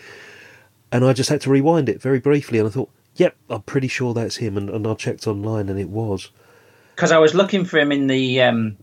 And 0.92 1.06
I 1.06 1.14
just 1.14 1.30
had 1.30 1.42
to 1.42 1.50
rewind 1.50 1.88
it 1.88 2.02
very 2.02 2.20
briefly, 2.20 2.60
and 2.60 2.68
I 2.68 2.72
thought, 2.72 2.90
"Yep, 3.16 3.36
I'm 3.50 3.62
pretty 3.62 3.88
sure 3.88 4.14
that's 4.14 4.38
him." 4.38 4.58
And, 4.58 4.70
and 4.70 4.86
I 4.88 4.94
checked 4.96 5.26
online, 5.28 5.70
and 5.70 5.80
it 5.80 5.90
was. 5.90 6.32
Because 7.02 7.12
I 7.12 7.18
was 7.18 7.34
looking 7.34 7.66
for 7.66 7.80
him 7.80 7.92
in 7.92 8.06
the 8.06 8.44
um, 8.44 8.78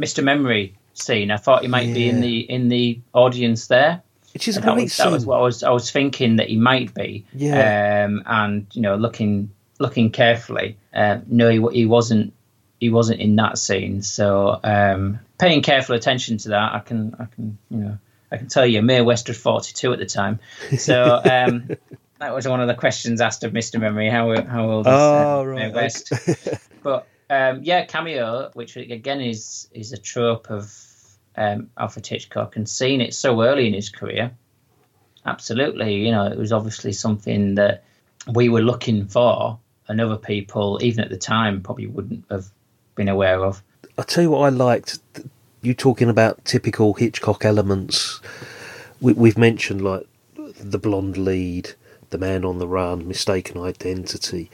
Mr. 0.00 0.24
Memory 0.24 0.74
scene. 0.94 1.30
I 1.30 1.36
thought 1.36 1.60
he 1.60 1.68
might 1.68 1.92
be 1.92 2.08
in 2.08 2.22
the 2.22 2.38
in 2.38 2.70
the 2.70 2.98
audience 3.12 3.66
there. 3.66 4.00
Which 4.32 4.48
is 4.48 4.54
that 4.54 4.64
great 4.64 4.84
was, 4.84 4.96
that 4.96 5.12
was 5.12 5.26
what 5.26 5.40
I 5.40 5.42
was 5.42 5.62
I 5.62 5.68
was 5.68 5.90
thinking 5.90 6.36
that 6.36 6.48
he 6.48 6.56
might 6.56 6.94
be. 6.94 7.26
Yeah. 7.34 8.06
Um, 8.06 8.22
and 8.24 8.66
you 8.72 8.80
know, 8.80 8.96
looking 8.96 9.50
looking 9.78 10.12
carefully, 10.12 10.78
uh, 10.94 11.18
no, 11.26 11.50
he, 11.50 11.80
he 11.80 11.84
wasn't 11.84 12.32
he 12.80 12.88
wasn't 12.88 13.20
in 13.20 13.36
that 13.36 13.58
scene. 13.58 14.00
So 14.00 14.58
um, 14.64 15.18
paying 15.38 15.60
careful 15.60 15.94
attention 15.94 16.38
to 16.38 16.48
that, 16.50 16.72
I 16.72 16.78
can 16.78 17.16
I 17.18 17.26
can 17.26 17.58
you 17.68 17.76
know 17.76 17.98
I 18.32 18.38
can 18.38 18.48
tell 18.48 18.64
you, 18.66 18.80
Mae 18.80 19.02
West 19.02 19.28
was 19.28 19.36
forty 19.36 19.74
two 19.74 19.92
at 19.92 19.98
the 19.98 20.06
time. 20.06 20.40
So. 20.78 21.20
Um, 21.30 21.76
That 22.18 22.34
was 22.34 22.48
one 22.48 22.62
of 22.62 22.66
the 22.66 22.74
questions 22.74 23.20
asked 23.20 23.44
of 23.44 23.52
Mr. 23.52 23.78
Memory. 23.78 24.08
How 24.08 24.42
how 24.42 24.70
old 24.70 24.86
is 24.86 24.92
Oh, 24.94 25.40
uh, 25.40 25.44
right, 25.44 25.68
Mae 25.68 25.70
West? 25.70 26.10
But 26.82 27.06
um, 27.30 27.60
yeah, 27.62 27.84
cameo, 27.84 28.50
which 28.54 28.76
again 28.76 29.20
is 29.20 29.68
is 29.72 29.92
a 29.92 29.98
trope 29.98 30.50
of 30.50 30.72
um, 31.36 31.70
Alfred 31.76 32.06
Hitchcock, 32.06 32.56
and 32.56 32.68
seeing 32.68 33.00
it 33.00 33.14
so 33.14 33.42
early 33.42 33.66
in 33.66 33.74
his 33.74 33.90
career, 33.90 34.32
absolutely, 35.24 35.96
you 35.96 36.10
know, 36.10 36.26
it 36.26 36.38
was 36.38 36.52
obviously 36.52 36.92
something 36.92 37.56
that 37.56 37.84
we 38.32 38.48
were 38.48 38.62
looking 38.62 39.06
for, 39.06 39.58
and 39.88 40.00
other 40.00 40.16
people, 40.16 40.78
even 40.82 41.04
at 41.04 41.10
the 41.10 41.16
time, 41.16 41.62
probably 41.62 41.86
wouldn't 41.86 42.24
have 42.30 42.46
been 42.94 43.08
aware 43.08 43.44
of. 43.44 43.62
I 43.98 44.02
tell 44.02 44.22
you 44.22 44.30
what, 44.30 44.40
I 44.40 44.48
liked 44.48 44.98
you 45.62 45.74
talking 45.74 46.08
about 46.08 46.44
typical 46.44 46.94
Hitchcock 46.94 47.44
elements. 47.44 48.20
We, 49.00 49.12
we've 49.12 49.38
mentioned 49.38 49.82
like 49.82 50.06
the 50.34 50.78
blonde 50.78 51.16
lead, 51.16 51.72
the 52.10 52.18
man 52.18 52.44
on 52.44 52.58
the 52.58 52.68
run, 52.68 53.06
mistaken 53.06 53.60
identity. 53.60 54.50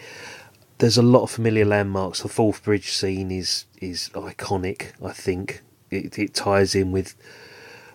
There's 0.82 0.98
a 0.98 1.02
lot 1.02 1.22
of 1.22 1.30
familiar 1.30 1.64
landmarks. 1.64 2.22
The 2.22 2.28
Forth 2.28 2.64
Bridge 2.64 2.90
scene 2.90 3.30
is 3.30 3.66
is 3.80 4.10
iconic. 4.14 4.86
I 5.00 5.12
think 5.12 5.62
it, 5.92 6.18
it 6.18 6.34
ties 6.34 6.74
in 6.74 6.90
with 6.90 7.14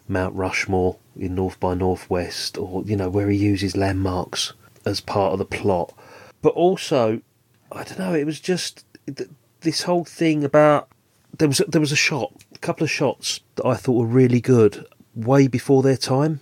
Mount 0.08 0.34
Rushmore 0.34 0.95
in 1.13 1.36
North 1.36 1.60
by 1.60 1.73
Northwest, 1.73 2.58
or 2.58 2.84
you 2.86 2.95
know 2.95 3.10
where 3.10 3.30
he 3.30 3.36
uses 3.36 3.76
landmarks 3.76 4.54
as 4.86 5.02
part 5.02 5.34
of 5.34 5.39
the 5.39 5.43
plot. 5.43 5.93
But 6.41 6.54
also, 6.54 7.19
I 7.73 7.84
don't 7.84 8.00
know. 8.00 8.13
It 8.13 8.26
was 8.26 8.39
just 8.39 8.86
th- 9.06 9.32
this 9.60 9.82
whole 9.82 10.06
thing 10.06 10.45
about 10.45 10.88
there 11.38 11.50
was 11.50 11.62
there 11.67 11.82
was 11.82 11.91
a 11.91 11.97
shot, 11.97 12.32
a 12.56 12.60
couple 12.60 12.86
of 12.86 12.89
shots 12.89 13.41
that 13.56 13.65
I 13.65 13.76
thought 13.76 14.00
were 14.00 14.06
really 14.06 14.39
good, 14.39 14.86
way 15.13 15.50
before 15.50 15.84
their 15.84 15.97
time. 15.97 16.39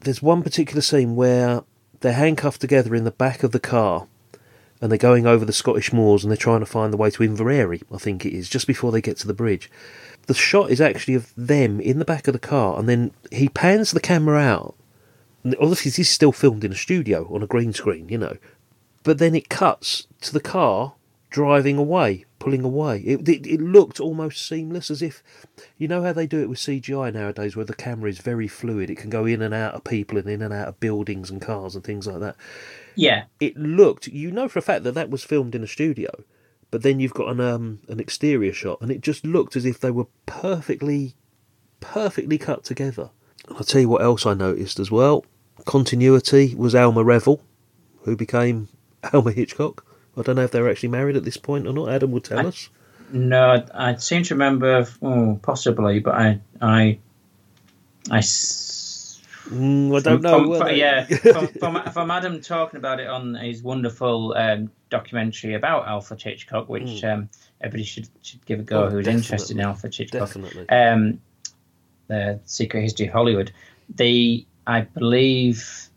There's 0.00 0.22
one 0.22 0.42
particular 0.42 0.80
scene 0.80 1.14
where 1.14 1.62
they're 2.00 2.14
handcuffed 2.14 2.62
together 2.62 2.94
in 2.94 3.04
the 3.04 3.10
back 3.10 3.42
of 3.42 3.52
the 3.52 3.60
car, 3.60 4.06
and 4.80 4.90
they're 4.90 4.98
going 4.98 5.26
over 5.26 5.44
the 5.44 5.52
Scottish 5.52 5.92
moors, 5.92 6.24
and 6.24 6.30
they're 6.30 6.36
trying 6.36 6.60
to 6.60 6.66
find 6.66 6.92
the 6.92 6.98
way 6.98 7.10
to 7.10 7.22
Inveraray. 7.22 7.82
I 7.92 7.98
think 7.98 8.26
it 8.26 8.32
is 8.32 8.48
just 8.48 8.66
before 8.66 8.92
they 8.92 9.00
get 9.00 9.16
to 9.18 9.26
the 9.26 9.34
bridge. 9.34 9.70
The 10.26 10.34
shot 10.34 10.70
is 10.70 10.80
actually 10.80 11.14
of 11.14 11.32
them 11.36 11.80
in 11.80 11.98
the 11.98 12.04
back 12.04 12.26
of 12.26 12.32
the 12.32 12.38
car, 12.38 12.78
and 12.78 12.88
then 12.88 13.12
he 13.30 13.48
pans 13.48 13.90
the 13.92 14.00
camera 14.00 14.38
out. 14.38 14.74
And 15.42 15.54
obviously, 15.56 15.90
this 15.90 15.98
is 15.98 16.10
still 16.10 16.32
filmed 16.32 16.64
in 16.64 16.72
a 16.72 16.76
studio 16.76 17.28
on 17.34 17.42
a 17.42 17.46
green 17.46 17.72
screen, 17.72 18.08
you 18.08 18.18
know. 18.18 18.36
But 19.02 19.18
then 19.18 19.34
it 19.34 19.50
cuts 19.50 20.06
to 20.22 20.32
the 20.32 20.40
car 20.40 20.94
driving 21.34 21.76
away, 21.76 22.24
pulling 22.38 22.62
away. 22.62 23.00
It, 23.00 23.28
it, 23.28 23.44
it 23.44 23.60
looked 23.60 23.98
almost 23.98 24.46
seamless, 24.46 24.88
as 24.90 25.02
if 25.02 25.22
you 25.76 25.88
know 25.88 26.02
how 26.02 26.12
they 26.12 26.28
do 26.28 26.40
it 26.40 26.48
with 26.48 26.58
CGI 26.60 27.12
nowadays, 27.12 27.56
where 27.56 27.64
the 27.64 27.74
camera 27.74 28.08
is 28.08 28.18
very 28.18 28.46
fluid. 28.48 28.88
It 28.88 28.98
can 28.98 29.10
go 29.10 29.26
in 29.26 29.42
and 29.42 29.52
out 29.52 29.74
of 29.74 29.82
people 29.82 30.16
and 30.16 30.28
in 30.28 30.42
and 30.42 30.54
out 30.54 30.68
of 30.68 30.78
buildings 30.78 31.30
and 31.30 31.42
cars 31.42 31.74
and 31.74 31.82
things 31.82 32.06
like 32.06 32.20
that. 32.20 32.36
Yeah, 32.94 33.24
It 33.40 33.56
looked, 33.56 34.06
you 34.08 34.30
know, 34.30 34.48
for 34.48 34.58
a 34.58 34.62
fact 34.62 34.84
that 34.84 34.94
that 34.94 35.10
was 35.10 35.24
filmed 35.24 35.54
in 35.54 35.62
a 35.62 35.66
studio, 35.66 36.10
but 36.70 36.82
then 36.82 37.00
you've 37.00 37.14
got 37.14 37.28
an 37.28 37.40
um, 37.40 37.80
an 37.88 38.00
exterior 38.00 38.52
shot, 38.52 38.80
and 38.80 38.90
it 38.90 39.00
just 39.00 39.24
looked 39.24 39.56
as 39.56 39.64
if 39.64 39.80
they 39.80 39.90
were 39.90 40.06
perfectly, 40.26 41.14
perfectly 41.80 42.38
cut 42.38 42.64
together. 42.64 43.10
And 43.48 43.56
I'll 43.56 43.64
tell 43.64 43.80
you 43.80 43.88
what 43.88 44.02
else 44.02 44.26
I 44.26 44.34
noticed 44.34 44.78
as 44.78 44.90
well. 44.90 45.24
Continuity 45.64 46.54
was 46.54 46.74
Alma 46.74 47.02
Reville, 47.04 47.40
who 48.02 48.16
became 48.16 48.68
Alma 49.12 49.32
Hitchcock 49.32 49.84
I 50.16 50.22
don't 50.22 50.36
know 50.36 50.44
if 50.44 50.52
they 50.52 50.60
were 50.60 50.70
actually 50.70 50.90
married 50.90 51.16
at 51.16 51.24
this 51.24 51.36
point 51.36 51.66
or 51.66 51.72
not. 51.72 51.88
Adam 51.88 52.12
will 52.12 52.20
tell 52.20 52.38
I- 52.38 52.44
us. 52.44 52.68
No, 53.12 53.62
I, 53.74 53.90
I 53.90 53.94
seem 53.96 54.22
to 54.24 54.34
remember, 54.34 54.86
oh, 55.02 55.38
possibly, 55.42 56.00
but 56.00 56.14
I, 56.14 56.40
I, 56.60 56.98
I. 58.10 58.20
Mm, 59.50 59.96
I 59.96 60.00
don't 60.00 60.22
from- 60.22 60.22
know. 60.22 60.58
from- 60.58 60.68
from- 60.68 60.76
yeah, 60.76 61.04
from, 61.06 61.48
from, 61.48 61.82
from 61.92 62.10
Adam 62.10 62.40
talking 62.40 62.78
about 62.78 63.00
it 63.00 63.08
on 63.08 63.34
his 63.34 63.62
wonderful 63.62 64.34
um, 64.36 64.70
documentary 64.90 65.54
about 65.54 65.86
Alfred 65.86 66.22
Hitchcock, 66.22 66.68
which 66.68 67.04
um, 67.04 67.28
everybody 67.60 67.84
should 67.84 68.08
should 68.22 68.44
give 68.46 68.60
a 68.60 68.62
go. 68.62 68.84
Oh, 68.84 68.90
who's 68.90 69.06
interested 69.06 69.56
in. 69.58 69.62
Alfred 69.64 69.94
Hitchcock. 69.94 70.20
Definitely. 70.28 70.68
um, 70.68 71.20
the 72.08 72.40
Secret 72.44 72.82
History 72.82 73.06
of 73.06 73.12
Hollywood. 73.12 73.52
They, 73.94 74.46
I 74.66 74.82
believe, 74.82 75.88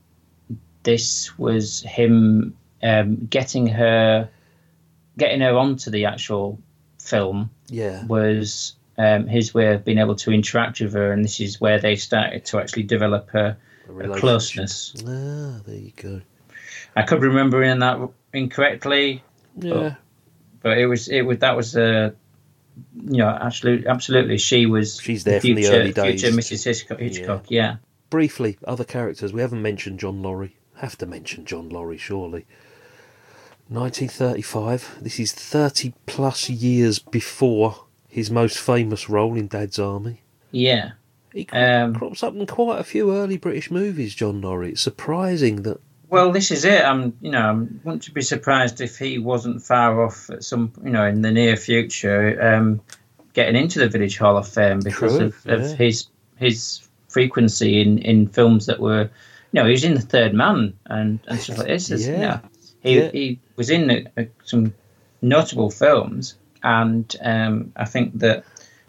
this 0.84 1.38
was 1.38 1.82
him 1.82 2.56
um, 2.82 3.26
getting 3.30 3.68
her, 3.68 4.30
getting 5.18 5.42
her 5.42 5.56
onto 5.58 5.90
the 5.92 6.06
actual 6.06 6.60
film 7.02 7.50
yeah. 7.70 8.06
was 8.06 8.77
um, 8.98 9.28
his 9.28 9.54
way 9.54 9.74
of 9.74 9.86
being 9.86 9.98
able 10.00 10.16
to 10.16 10.32
interact 10.32 10.82
with 10.82 10.94
her, 10.94 11.12
and 11.12 11.24
this 11.24 11.40
is 11.40 11.62
where 11.62 11.80
they 11.80 11.96
started 11.96 12.46
to 12.46 12.60
actually 12.60 12.84
develop 12.84 13.34
a, 13.34 13.56
A 13.90 14.12
a 14.12 14.18
closeness. 14.20 14.94
Ah, 15.00 15.60
there 15.66 15.76
you 15.76 15.92
go. 15.96 16.22
I 16.96 17.04
could 17.04 17.22
be 17.22 17.28
remembering 17.28 17.80
that 17.80 18.00
incorrectly, 18.34 19.24
Yeah. 19.58 19.96
but 20.62 20.78
it 20.80 20.88
was 20.88 21.08
it 21.10 21.22
was 21.22 21.40
that 21.40 21.56
was 21.56 21.76
a. 21.76 22.16
you 22.96 23.18
know, 23.18 23.28
absolutely, 23.30 23.88
absolutely, 23.88 24.38
she 24.40 24.66
was. 24.66 25.00
She's 25.00 25.24
there 25.24 25.40
from 25.42 25.56
the 25.56 25.68
early 25.68 25.94
days. 25.94 26.22
Future 26.22 26.36
Mrs. 26.36 26.64
Hitchcock. 26.66 27.00
Hitchcock 27.00 27.46
yeah. 27.50 27.76
Briefly, 28.10 28.58
other 28.66 28.84
characters. 28.86 29.32
We 29.34 29.42
haven't 29.42 29.62
mentioned 29.62 30.00
John 30.00 30.22
Laurie. 30.24 30.56
Have 30.76 30.98
to 31.00 31.06
mention 31.06 31.46
John 31.46 31.70
Laurie, 31.70 31.98
surely. 31.98 32.46
1935. 33.70 35.00
This 35.02 35.20
is 35.20 35.34
30 35.34 35.94
plus 36.06 36.50
years 36.50 37.00
before 37.00 37.86
his 38.18 38.32
most 38.32 38.58
famous 38.58 39.08
role 39.10 39.36
in 39.38 39.46
Dad's 39.48 39.78
Army. 39.78 40.22
Yeah. 40.50 40.94
He 41.34 41.48
Um, 41.52 41.94
crops 41.94 42.24
up 42.24 42.34
in 42.36 42.48
quite 42.48 42.80
a 42.80 42.84
few 42.84 43.14
early 43.14 43.38
British 43.38 43.70
movies, 43.70 44.16
John 44.16 44.42
Laurie. 44.42 44.72
It's 44.72 44.82
surprising 44.82 45.62
that. 45.62 45.80
Well, 46.10 46.32
this 46.32 46.50
is 46.50 46.66
it. 46.66 46.84
I'm, 46.84 47.16
you 47.22 47.30
know, 47.30 47.40
I 47.40 47.54
wouldn't 47.84 48.12
be 48.16 48.24
surprised 48.24 48.82
if 48.82 48.98
he 48.98 49.20
wasn't 49.20 49.62
far 49.62 50.04
off 50.04 50.32
at 50.32 50.44
some, 50.44 50.72
you 50.84 50.90
know, 50.90 51.06
in 51.06 51.22
the 51.22 51.32
near 51.32 51.56
future, 51.58 52.42
um, 52.42 52.82
getting 53.34 53.56
into 53.56 53.78
the 53.78 53.88
Village 53.88 54.18
Hall 54.18 54.36
of 54.36 54.48
Fame 54.48 54.80
because 54.80 55.18
True, 55.18 55.28
of, 55.28 55.46
of 55.46 55.78
his 55.78 56.08
his 56.38 56.88
frequency 57.10 57.82
in, 57.82 58.00
in 58.00 58.28
films 58.28 58.66
that 58.66 58.80
were, 58.80 59.04
you 59.52 59.60
know, 59.62 59.66
he 59.66 59.72
was 59.74 59.84
in 59.84 59.94
The 59.94 60.02
Third 60.02 60.34
Man 60.34 60.74
and, 60.88 61.20
and 61.28 61.40
stuff 61.40 61.60
like 61.60 61.68
this. 61.68 61.92
It's, 61.92 62.08
you 62.08 62.14
Yeah. 62.14 62.20
know, 62.20 62.40
he 62.82 62.96
Yeah. 62.98 63.12
he 63.12 63.40
was 63.58 63.70
in 63.70 63.92
uh 63.92 64.02
uh 64.20 64.24
some 64.44 64.74
notable 65.22 65.70
films, 65.70 66.36
and 66.68 67.16
um, 67.22 67.72
I 67.78 67.86
think 67.86 68.20
that 68.20 68.44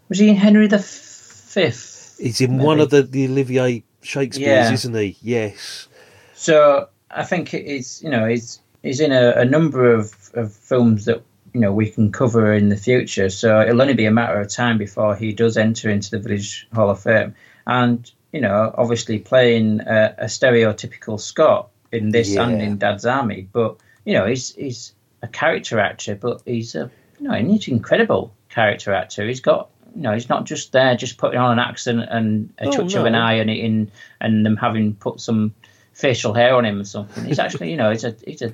was 0.09 0.19
he 0.19 0.27
in 0.27 0.35
Henry 0.35 0.67
the 0.67 0.79
Fifth. 0.79 2.17
He's 2.19 2.41
in 2.41 2.57
one 2.57 2.81
of 2.81 2.89
the, 2.89 3.03
the 3.03 3.25
Olivier 3.27 3.83
Shakespeare's, 4.01 4.67
Yeah. 4.67 4.73
isn't 4.73 4.93
he? 4.95 5.17
Yes. 5.21 5.87
So 6.33 6.89
I 7.09 7.23
think 7.23 7.53
it's 7.53 8.03
you 8.03 8.09
know 8.09 8.27
he's 8.27 8.59
he's 8.83 8.99
in 8.99 9.11
a, 9.13 9.31
a 9.31 9.45
number 9.45 9.93
of, 9.93 10.13
of 10.33 10.53
films 10.53 11.05
that 11.05 11.21
you 11.53 11.61
know 11.61 11.71
we 11.71 11.89
can 11.89 12.11
cover 12.11 12.53
in 12.53 12.67
the 12.67 12.75
future. 12.77 13.29
So 13.29 13.61
it'll 13.61 13.81
only 13.81 13.93
be 13.93 14.05
a 14.05 14.11
matter 14.11 14.39
of 14.41 14.49
time 14.49 14.77
before 14.77 15.15
he 15.15 15.31
does 15.31 15.55
enter 15.57 15.89
into 15.89 16.11
the 16.11 16.19
Village 16.19 16.67
Hall 16.73 16.89
of 16.89 16.99
Fame, 17.01 17.33
and 17.65 18.11
you 18.33 18.41
know 18.41 18.75
obviously 18.77 19.19
playing 19.19 19.79
a, 19.81 20.15
a 20.17 20.25
stereotypical 20.25 21.17
Scot 21.19 21.69
in 21.93 22.09
this 22.09 22.35
and 22.35 22.61
in 22.61 22.77
Dad's 22.77 23.05
Army, 23.05 23.47
but 23.53 23.77
you 24.03 24.13
know 24.13 24.25
he's 24.25 24.53
he's 24.55 24.93
a 25.21 25.27
character 25.27 25.79
actor, 25.79 26.15
but 26.15 26.41
he's 26.45 26.75
a 26.75 26.91
you 27.19 27.27
know 27.27 27.33
he's 27.33 27.67
an 27.67 27.73
incredible 27.75 28.33
character 28.49 28.93
actor. 28.93 29.27
He's 29.27 29.41
got 29.41 29.69
you 29.95 30.01
know 30.01 30.13
he's 30.13 30.29
not 30.29 30.45
just 30.45 30.71
there 30.71 30.95
just 30.95 31.17
putting 31.17 31.39
on 31.39 31.51
an 31.53 31.59
accent 31.59 32.01
and 32.09 32.53
a 32.59 32.67
Oh, 32.67 32.71
touch 32.71 32.93
of 32.95 33.05
an 33.05 33.15
eye 33.15 33.33
and 33.33 33.49
in 33.49 33.91
and 34.21 34.45
them 34.45 34.57
having 34.57 34.95
put 34.95 35.19
some 35.19 35.53
facial 35.93 36.33
hair 36.33 36.55
on 36.55 36.65
him 36.65 36.79
or 36.79 36.85
something. 36.85 37.25
He's 37.25 37.39
actually, 37.39 37.71
you 37.71 37.77
know, 37.77 37.91
he's 37.91 38.03
a 38.03 38.15
he's 38.25 38.41
a, 38.41 38.53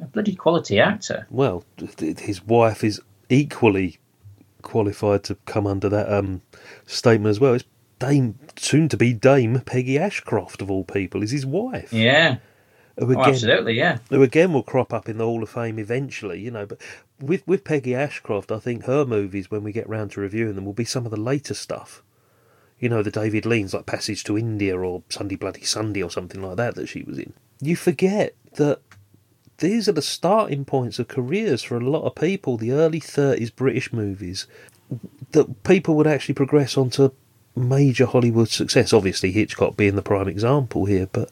a 0.00 0.04
bloody 0.06 0.34
quality 0.34 0.78
actor. 0.78 1.26
Well, 1.30 1.64
his 1.98 2.44
wife 2.44 2.84
is 2.84 3.00
equally 3.28 3.98
qualified 4.62 5.22
to 5.24 5.36
come 5.46 5.66
under 5.66 5.88
that 5.88 6.12
um, 6.12 6.42
statement 6.86 7.30
as 7.30 7.40
well. 7.40 7.54
It's 7.54 7.64
Dame, 7.98 8.38
soon 8.58 8.88
to 8.90 8.96
be 8.98 9.14
Dame 9.14 9.60
Peggy 9.64 9.98
Ashcroft, 9.98 10.60
of 10.60 10.70
all 10.70 10.84
people, 10.84 11.22
is 11.22 11.30
his 11.30 11.46
wife. 11.46 11.94
Yeah, 11.94 12.36
Who 12.98 13.16
oh, 13.16 13.22
absolutely, 13.22 13.72
yeah. 13.78 13.98
who 14.10 14.22
again 14.22 14.52
will 14.52 14.62
crop 14.62 14.92
up 14.92 15.08
in 15.08 15.16
the 15.16 15.24
Hall 15.24 15.42
of 15.42 15.48
Fame 15.48 15.78
eventually, 15.78 16.40
you 16.40 16.50
know. 16.50 16.66
But 16.66 16.78
with 17.20 17.46
with 17.46 17.64
Peggy 17.64 17.94
Ashcroft, 17.94 18.52
I 18.52 18.58
think 18.58 18.84
her 18.84 19.04
movies, 19.04 19.50
when 19.50 19.62
we 19.62 19.72
get 19.72 19.88
round 19.88 20.12
to 20.12 20.20
reviewing 20.20 20.54
them, 20.54 20.64
will 20.64 20.72
be 20.72 20.84
some 20.84 21.04
of 21.04 21.10
the 21.10 21.20
later 21.20 21.54
stuff. 21.54 22.02
You 22.78 22.88
know, 22.88 23.02
the 23.02 23.10
David 23.10 23.46
Leans, 23.46 23.72
like 23.72 23.86
Passage 23.86 24.22
to 24.24 24.36
India 24.36 24.78
or 24.78 25.02
Sunday 25.08 25.36
Bloody 25.36 25.64
Sunday 25.64 26.02
or 26.02 26.10
something 26.10 26.42
like 26.42 26.56
that, 26.56 26.74
that 26.74 26.88
she 26.88 27.02
was 27.02 27.18
in. 27.18 27.32
You 27.60 27.74
forget 27.74 28.34
that 28.56 28.80
these 29.58 29.88
are 29.88 29.92
the 29.92 30.02
starting 30.02 30.66
points 30.66 30.98
of 30.98 31.08
careers 31.08 31.62
for 31.62 31.78
a 31.78 31.90
lot 31.90 32.04
of 32.04 32.14
people, 32.14 32.58
the 32.58 32.72
early 32.72 33.00
30s 33.00 33.54
British 33.54 33.92
movies, 33.92 34.46
that 35.32 35.62
people 35.64 35.94
would 35.96 36.06
actually 36.06 36.34
progress 36.34 36.76
onto 36.76 37.10
major 37.54 38.04
Hollywood 38.04 38.50
success. 38.50 38.92
Obviously, 38.92 39.32
Hitchcock 39.32 39.76
being 39.76 39.96
the 39.96 40.02
prime 40.02 40.28
example 40.28 40.84
here, 40.84 41.08
but 41.10 41.30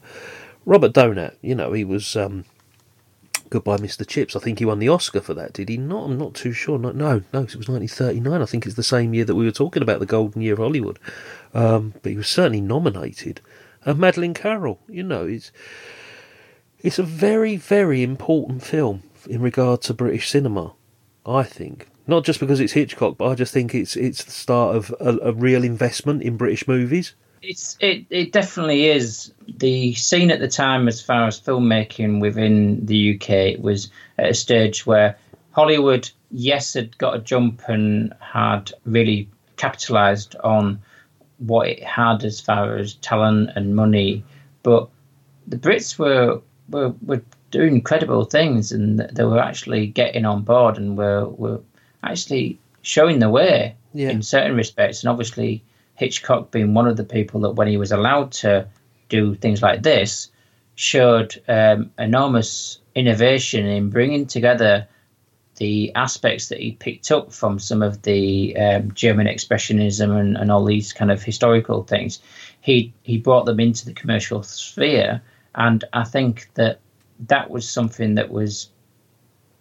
Robert 0.65 0.93
Donat, 0.93 1.35
you 1.41 1.53
know, 1.53 1.73
he 1.73 1.83
was 1.83 2.15
um, 2.15 2.45
Goodbye, 3.49 3.77
Mr. 3.77 4.05
Chips. 4.05 4.35
I 4.35 4.39
think 4.39 4.59
he 4.59 4.65
won 4.65 4.79
the 4.79 4.89
Oscar 4.89 5.21
for 5.21 5.33
that, 5.35 5.53
did 5.53 5.69
he 5.69 5.77
not? 5.77 6.05
I'm 6.05 6.17
not 6.17 6.33
too 6.33 6.51
sure. 6.51 6.79
No, 6.79 6.91
no, 6.91 7.23
no, 7.31 7.41
it 7.41 7.55
was 7.55 7.69
1939. 7.69 8.41
I 8.41 8.45
think 8.45 8.65
it's 8.65 8.75
the 8.75 8.83
same 8.83 9.13
year 9.13 9.25
that 9.25 9.35
we 9.35 9.45
were 9.45 9.51
talking 9.51 9.83
about 9.83 9.99
the 9.99 10.05
Golden 10.05 10.41
Year 10.41 10.53
of 10.53 10.59
Hollywood. 10.59 10.99
Um, 11.53 11.93
but 12.01 12.11
he 12.11 12.17
was 12.17 12.27
certainly 12.27 12.61
nominated. 12.61 13.41
And 13.83 13.99
Madeleine 13.99 14.33
Carroll, 14.33 14.79
you 14.87 15.03
know, 15.03 15.27
it's 15.27 15.51
it's 16.79 16.99
a 16.99 17.03
very, 17.03 17.55
very 17.55 18.03
important 18.03 18.63
film 18.63 19.03
in 19.27 19.41
regard 19.41 19.81
to 19.83 19.93
British 19.93 20.29
cinema. 20.29 20.73
I 21.25 21.43
think 21.43 21.87
not 22.07 22.23
just 22.23 22.39
because 22.39 22.59
it's 22.59 22.73
Hitchcock, 22.73 23.17
but 23.17 23.27
I 23.27 23.35
just 23.35 23.53
think 23.53 23.73
it's 23.73 23.95
it's 23.95 24.23
the 24.23 24.31
start 24.31 24.75
of 24.75 24.93
a, 24.99 25.17
a 25.29 25.31
real 25.33 25.63
investment 25.63 26.23
in 26.23 26.37
British 26.37 26.67
movies. 26.67 27.13
It's 27.41 27.77
it, 27.79 28.05
it 28.09 28.31
definitely 28.31 28.85
is 28.85 29.31
the 29.47 29.93
scene 29.93 30.31
at 30.31 30.39
the 30.39 30.47
time 30.47 30.87
as 30.87 31.01
far 31.01 31.27
as 31.27 31.39
filmmaking 31.39 32.19
within 32.19 32.85
the 32.85 33.15
UK 33.15 33.63
was 33.63 33.89
at 34.17 34.29
a 34.29 34.33
stage 34.33 34.85
where 34.85 35.17
Hollywood, 35.51 36.09
yes, 36.31 36.73
had 36.73 36.97
got 36.97 37.15
a 37.15 37.19
jump 37.19 37.61
and 37.67 38.13
had 38.19 38.71
really 38.85 39.29
capitalised 39.57 40.35
on 40.43 40.81
what 41.37 41.67
it 41.67 41.83
had 41.83 42.23
as 42.23 42.41
far 42.41 42.75
as 42.77 42.95
talent 42.95 43.51
and 43.55 43.75
money, 43.75 44.23
but 44.63 44.89
the 45.47 45.57
Brits 45.57 45.97
were 45.99 46.41
were, 46.69 46.93
were 47.05 47.21
doing 47.51 47.75
incredible 47.75 48.25
things 48.25 48.71
and 48.71 48.99
they 48.99 49.23
were 49.23 49.39
actually 49.39 49.87
getting 49.87 50.25
on 50.25 50.41
board 50.41 50.77
and 50.77 50.97
were 50.97 51.25
were 51.27 51.61
actually 52.03 52.57
showing 52.81 53.19
the 53.19 53.29
way 53.29 53.75
Yeah. 53.93 54.09
in 54.09 54.21
certain 54.21 54.55
respects. 54.55 55.03
And 55.03 55.09
obviously, 55.09 55.63
Hitchcock 55.95 56.51
being 56.51 56.73
one 56.73 56.87
of 56.87 56.97
the 56.97 57.03
people 57.03 57.41
that, 57.41 57.51
when 57.51 57.67
he 57.67 57.77
was 57.77 57.91
allowed 57.91 58.31
to 58.33 58.67
do 59.09 59.35
things 59.35 59.61
like 59.61 59.83
this, 59.83 60.29
showed 60.75 61.41
um, 61.47 61.91
enormous 61.97 62.79
innovation 62.93 63.65
in 63.65 63.89
bringing 63.89 64.25
together 64.25 64.87
the 65.57 65.93
aspects 65.95 66.49
that 66.49 66.59
he 66.59 66.73
picked 66.73 67.11
up 67.11 67.31
from 67.31 67.59
some 67.59 67.81
of 67.81 68.01
the 68.01 68.55
um, 68.57 68.93
German 68.93 69.27
expressionism 69.27 70.19
and, 70.19 70.35
and 70.37 70.51
all 70.51 70.65
these 70.65 70.91
kind 70.91 71.11
of 71.11 71.23
historical 71.23 71.83
things. 71.83 72.19
He 72.59 72.93
he 73.03 73.17
brought 73.17 73.45
them 73.45 73.59
into 73.59 73.85
the 73.85 73.93
commercial 73.93 74.43
sphere, 74.43 75.21
and 75.53 75.83
I 75.93 76.03
think 76.03 76.49
that 76.55 76.79
that 77.27 77.49
was 77.49 77.69
something 77.69 78.15
that 78.15 78.31
was 78.31 78.69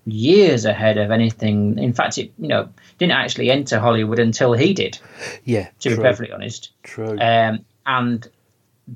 years 0.07 0.65
ahead 0.65 0.99
of 0.99 1.11
anything. 1.11 1.79
In 1.79 1.93
fact, 1.93 2.19
it 2.19 2.33
you 2.39 2.49
know 2.49 2.69
didn't 2.99 3.13
actually 3.13 3.51
enter 3.51 3.79
Hollywood 3.79 4.19
until 4.19 4.53
he 4.53 4.75
did. 4.75 4.99
Yeah, 5.45 5.69
To 5.81 5.91
be 5.91 5.97
perfectly 5.97 6.33
honest, 6.33 6.71
true. 6.83 7.19
um, 7.21 7.65
and 7.87 8.27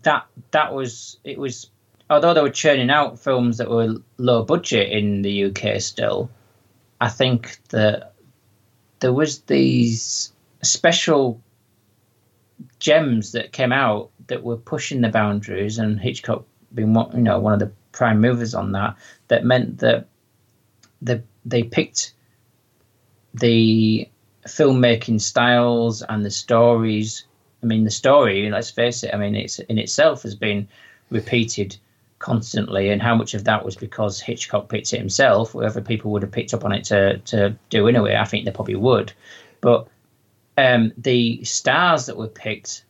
that 0.02 0.26
that 0.50 0.74
was 0.74 1.18
it 1.24 1.38
was 1.38 1.70
although 2.10 2.34
they 2.34 2.42
were 2.42 2.50
churning 2.50 2.90
out 2.90 3.18
films 3.18 3.58
that 3.58 3.70
were 3.70 3.94
low 4.18 4.42
budget 4.44 4.90
in 4.90 5.22
the 5.22 5.44
UK 5.44 5.80
still, 5.80 6.30
I 7.00 7.08
think 7.08 7.58
that 7.70 8.12
there 9.00 9.12
was 9.12 9.40
these 9.42 10.32
special 10.62 11.40
gems 12.80 13.32
that 13.32 13.52
came 13.52 13.72
out 13.72 14.10
that 14.26 14.42
were 14.42 14.56
pushing 14.56 15.00
the 15.00 15.08
boundaries 15.08 15.78
and 15.78 16.00
Hitchcock 16.00 16.44
being 16.74 16.92
one 16.92 17.10
you 17.14 17.22
know 17.22 17.38
one 17.38 17.52
of 17.52 17.60
the 17.60 17.70
prime 17.92 18.20
movers 18.20 18.54
on 18.54 18.72
that 18.72 18.96
that 19.28 19.44
meant 19.44 19.78
that 19.78 20.06
the 21.02 21.22
they 21.44 21.62
picked 21.62 22.12
the 23.34 24.08
filmmaking 24.46 25.20
styles 25.20 26.02
and 26.02 26.24
the 26.24 26.30
stories 26.30 27.24
I 27.62 27.66
mean, 27.66 27.84
the 27.84 27.90
story, 27.90 28.48
let's 28.50 28.70
face 28.70 29.02
it, 29.02 29.12
I 29.12 29.18
mean, 29.18 29.34
it's 29.34 29.58
in 29.58 29.78
itself 29.78 30.22
has 30.22 30.34
been 30.34 30.68
repeated 31.10 31.76
constantly, 32.18 32.90
and 32.90 33.02
how 33.02 33.14
much 33.16 33.34
of 33.34 33.44
that 33.44 33.64
was 33.64 33.74
because 33.76 34.20
Hitchcock 34.20 34.68
picked 34.68 34.92
it 34.92 34.98
himself. 34.98 35.54
Whether 35.54 35.80
people 35.80 36.12
would 36.12 36.22
have 36.22 36.30
picked 36.30 36.54
up 36.54 36.64
on 36.64 36.72
it 36.72 36.84
to 36.84 37.18
to 37.18 37.56
do 37.70 37.88
anyway, 37.88 38.16
I 38.16 38.24
think 38.24 38.44
they 38.44 38.50
probably 38.52 38.76
would. 38.76 39.12
But 39.60 39.88
um, 40.56 40.92
the 40.96 41.42
stars 41.44 42.06
that 42.06 42.16
were 42.16 42.28
picked, 42.28 42.84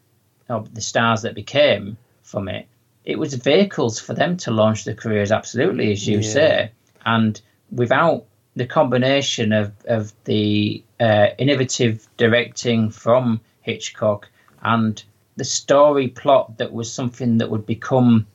or 0.50 0.64
the 0.72 0.80
stars 0.82 1.22
that 1.22 1.34
became 1.34 1.96
from 2.22 2.48
it, 2.48 2.66
it 3.04 3.18
was 3.18 3.32
vehicles 3.34 3.98
for 3.98 4.12
them 4.12 4.36
to 4.38 4.50
launch 4.50 4.84
their 4.84 4.94
careers. 4.94 5.32
Absolutely, 5.32 5.92
as 5.92 6.06
you 6.06 6.18
Yeah. 6.18 6.32
say, 6.32 6.70
and 7.06 7.40
without 7.70 8.24
the 8.56 8.66
combination 8.66 9.52
of 9.52 9.72
of 9.86 10.12
the 10.24 10.82
uh, 11.00 11.28
innovative 11.38 12.08
directing 12.16 12.90
from 12.90 13.40
Hitchcock 13.60 14.28
and 14.62 15.02
the 15.36 15.44
story 15.44 16.08
plot 16.08 16.58
that 16.58 16.72
was 16.72 16.92
something 16.92 17.38
that 17.38 17.50
would 17.50 17.66
become 17.66 18.26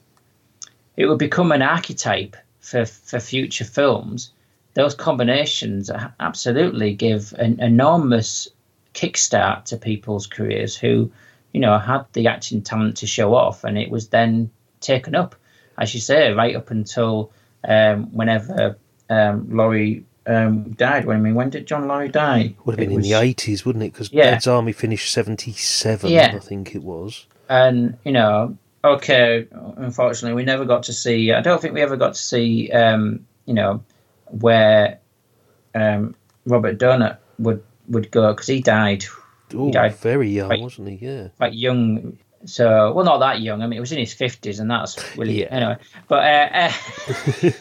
it 0.95 1.05
would 1.07 1.19
become 1.19 1.51
an 1.51 1.61
archetype 1.61 2.36
for 2.59 2.86
for 2.86 3.19
future 3.19 3.65
films. 3.65 4.31
Those 4.75 4.95
combinations 4.95 5.91
absolutely 6.19 6.93
give 6.93 7.34
an 7.38 7.59
enormous 7.59 8.47
kickstart 8.93 9.65
to 9.65 9.77
people's 9.77 10.25
careers 10.25 10.75
who, 10.75 11.11
you 11.51 11.59
know, 11.59 11.77
had 11.77 12.05
the 12.13 12.27
acting 12.27 12.61
talent 12.61 12.97
to 12.97 13.07
show 13.07 13.36
off, 13.36 13.63
and 13.63 13.77
it 13.77 13.91
was 13.91 14.07
then 14.07 14.49
taken 14.79 15.13
up, 15.13 15.36
as 15.77 15.93
you 15.93 15.99
say, 15.99 16.31
right 16.31 16.55
up 16.55 16.71
until 16.71 17.31
um, 17.67 18.05
whenever 18.13 18.77
um, 19.09 19.47
Laurie 19.55 20.05
um, 20.25 20.71
died. 20.71 21.05
When 21.05 21.17
I 21.17 21.19
mean, 21.19 21.35
when 21.35 21.49
did 21.49 21.67
John 21.67 21.87
Laurie 21.87 22.09
die? 22.09 22.55
Would 22.65 22.73
have 22.73 22.79
been 22.79 22.89
It 22.91 22.93
in 22.93 22.97
was- 23.01 23.09
the 23.09 23.13
eighties, 23.15 23.65
wouldn't 23.65 23.83
it? 23.83 23.91
Because 23.93 24.11
Yeah. 24.11 24.31
Dad's 24.31 24.47
Army 24.47 24.71
finished 24.71 25.11
seventy 25.11 25.51
seven, 25.53 26.11
Yeah. 26.11 26.33
I 26.35 26.39
think 26.39 26.75
it 26.75 26.83
was. 26.83 27.25
and 27.49 27.97
you 28.05 28.11
know, 28.13 28.57
okay, 28.83 29.47
unfortunately, 29.77 30.35
we 30.35 30.45
never 30.45 30.65
got 30.65 30.83
to 30.83 30.93
see. 30.93 31.31
I 31.33 31.41
don't 31.41 31.61
think 31.61 31.73
we 31.73 31.81
ever 31.81 31.97
got 31.97 32.13
to 32.15 32.19
see, 32.19 32.71
um, 32.71 33.25
you 33.45 33.53
know, 33.53 33.83
where 34.27 34.99
um, 35.75 36.15
Robert 36.45 36.77
Donat 36.79 37.17
would 37.39 37.63
would 37.89 38.09
go 38.11 38.31
because 38.33 38.47
he 38.47 38.61
died 38.61 39.03
Oh, 39.55 39.71
died 39.71 39.95
very 39.97 40.29
young, 40.29 40.47
quite- 40.47 40.61
wasn't 40.61 40.89
he? 40.89 40.95
Yeah. 41.05 41.27
quite 41.37 41.53
young. 41.53 42.17
So, 42.45 42.91
well, 42.93 43.05
not 43.05 43.19
that 43.19 43.41
young. 43.41 43.61
I 43.61 43.67
mean, 43.67 43.77
it 43.77 43.79
was 43.79 43.91
in 43.91 43.99
his 43.99 44.13
fifties, 44.13 44.59
and 44.59 44.69
that's 44.69 44.97
really 45.17 45.41
Yeah. 45.41 45.47
anyway. 45.49 45.77
But, 46.07 46.23
uh, 46.25 46.69
uh, 46.69 47.51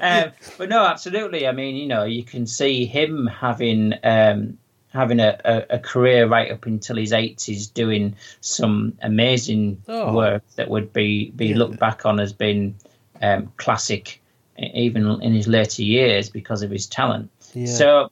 um, 0.00 0.32
but 0.58 0.68
no, 0.68 0.84
absolutely. 0.84 1.46
I 1.46 1.52
mean, 1.52 1.76
you 1.76 1.86
know, 1.86 2.04
you 2.04 2.22
can 2.22 2.46
see 2.46 2.84
him 2.86 3.26
having 3.26 3.94
um, 4.04 4.58
having 4.92 5.20
a, 5.20 5.38
a, 5.44 5.76
a 5.76 5.78
career 5.78 6.26
right 6.26 6.50
up 6.50 6.66
until 6.66 6.96
his 6.96 7.12
eighties, 7.12 7.66
doing 7.68 8.14
some 8.40 8.96
amazing 9.02 9.82
Oh. 9.88 10.12
work 10.14 10.42
that 10.56 10.68
would 10.68 10.92
be 10.92 11.30
be 11.30 11.46
Yeah. 11.48 11.56
looked 11.56 11.78
back 11.78 12.06
on 12.06 12.20
as 12.20 12.32
being 12.32 12.76
um, 13.22 13.52
classic, 13.56 14.20
even 14.58 15.20
in 15.22 15.34
his 15.34 15.46
later 15.48 15.82
years 15.82 16.28
because 16.30 16.62
of 16.62 16.70
his 16.70 16.86
talent. 16.86 17.30
Yeah. 17.54 17.66
So, 17.66 18.10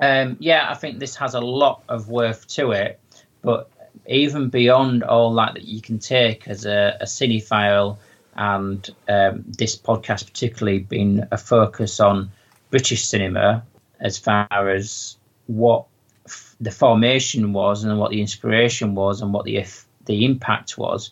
um, 0.00 0.36
yeah, 0.40 0.66
I 0.70 0.74
think 0.74 0.98
this 0.98 1.14
has 1.16 1.34
a 1.34 1.40
lot 1.40 1.82
of 1.88 2.08
worth 2.08 2.46
to 2.48 2.72
it, 2.72 2.98
but 3.42 3.70
even 4.06 4.48
beyond 4.48 5.02
all 5.02 5.34
that 5.34 5.54
that 5.54 5.64
you 5.64 5.80
can 5.80 5.98
take 5.98 6.48
as 6.48 6.64
a, 6.64 6.96
a 7.00 7.04
cinephile, 7.04 7.98
and 8.36 8.90
um, 9.08 9.44
this 9.46 9.76
podcast 9.76 10.26
particularly 10.26 10.80
being 10.80 11.22
a 11.30 11.38
focus 11.38 12.00
on 12.00 12.30
British 12.70 13.04
cinema 13.04 13.64
as 14.00 14.18
far 14.18 14.48
as 14.50 15.16
what 15.46 15.86
f- 16.26 16.56
the 16.60 16.70
formation 16.70 17.52
was 17.52 17.84
and 17.84 17.98
what 17.98 18.10
the 18.10 18.20
inspiration 18.20 18.94
was 18.94 19.20
and 19.22 19.32
what 19.32 19.44
the 19.44 19.56
if, 19.56 19.86
the 20.06 20.24
impact 20.24 20.76
was. 20.76 21.10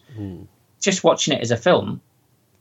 Just 0.80 1.04
watching 1.04 1.34
it 1.34 1.40
as 1.40 1.52
a 1.52 1.56
film, 1.56 2.00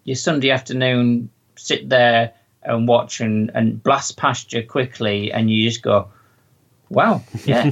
your 0.04 0.16
Sunday 0.16 0.52
afternoon 0.52 1.30
sit 1.56 1.90
there 1.90 2.34
and 2.64 2.88
watch 2.88 3.20
and, 3.20 3.52
and 3.56 3.82
blast 3.82 4.18
past 4.18 4.54
you 4.54 4.64
quickly, 4.64 5.32
and 5.32 5.50
you 5.50 5.68
just 5.68 5.82
go, 5.82 6.10
"Wow, 6.92 7.24
yeah, 7.46 7.72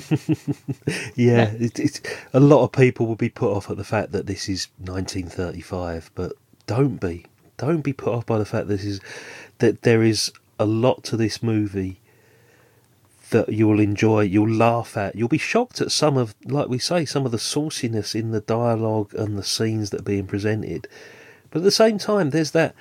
Yeah, 1.15 1.51
it, 1.51 1.77
it's 1.77 1.99
a 2.31 2.39
lot 2.39 2.63
of 2.63 2.71
people 2.71 3.05
will 3.05 3.17
be 3.17 3.27
put 3.27 3.51
off 3.51 3.69
at 3.69 3.75
the 3.75 3.83
fact 3.83 4.13
that 4.13 4.27
this 4.27 4.47
is 4.47 4.69
1935, 4.77 6.09
but 6.15 6.33
don't 6.67 7.01
be, 7.01 7.25
don't 7.57 7.81
be 7.81 7.91
put 7.91 8.13
off 8.13 8.25
by 8.25 8.37
the 8.37 8.45
fact 8.45 8.69
this 8.69 8.85
is 8.85 9.01
that 9.57 9.81
there 9.81 10.03
is 10.03 10.31
a 10.57 10.65
lot 10.65 11.03
to 11.03 11.17
this 11.17 11.43
movie 11.43 11.99
that 13.31 13.49
you 13.49 13.67
will 13.67 13.81
enjoy, 13.81 14.21
you'll 14.21 14.49
laugh 14.49 14.95
at, 14.95 15.15
you'll 15.15 15.27
be 15.27 15.37
shocked 15.37 15.81
at 15.81 15.91
some 15.91 16.15
of, 16.15 16.33
like 16.45 16.69
we 16.69 16.79
say, 16.79 17.03
some 17.03 17.25
of 17.25 17.33
the 17.33 17.37
sauciness 17.37 18.15
in 18.15 18.31
the 18.31 18.39
dialogue 18.39 19.13
and 19.15 19.37
the 19.37 19.43
scenes 19.43 19.89
that 19.89 19.99
are 19.99 20.03
being 20.03 20.27
presented, 20.27 20.87
but 21.51 21.59
at 21.59 21.63
the 21.63 21.71
same 21.71 21.97
time, 21.97 22.29
there's 22.29 22.51
that 22.51 22.73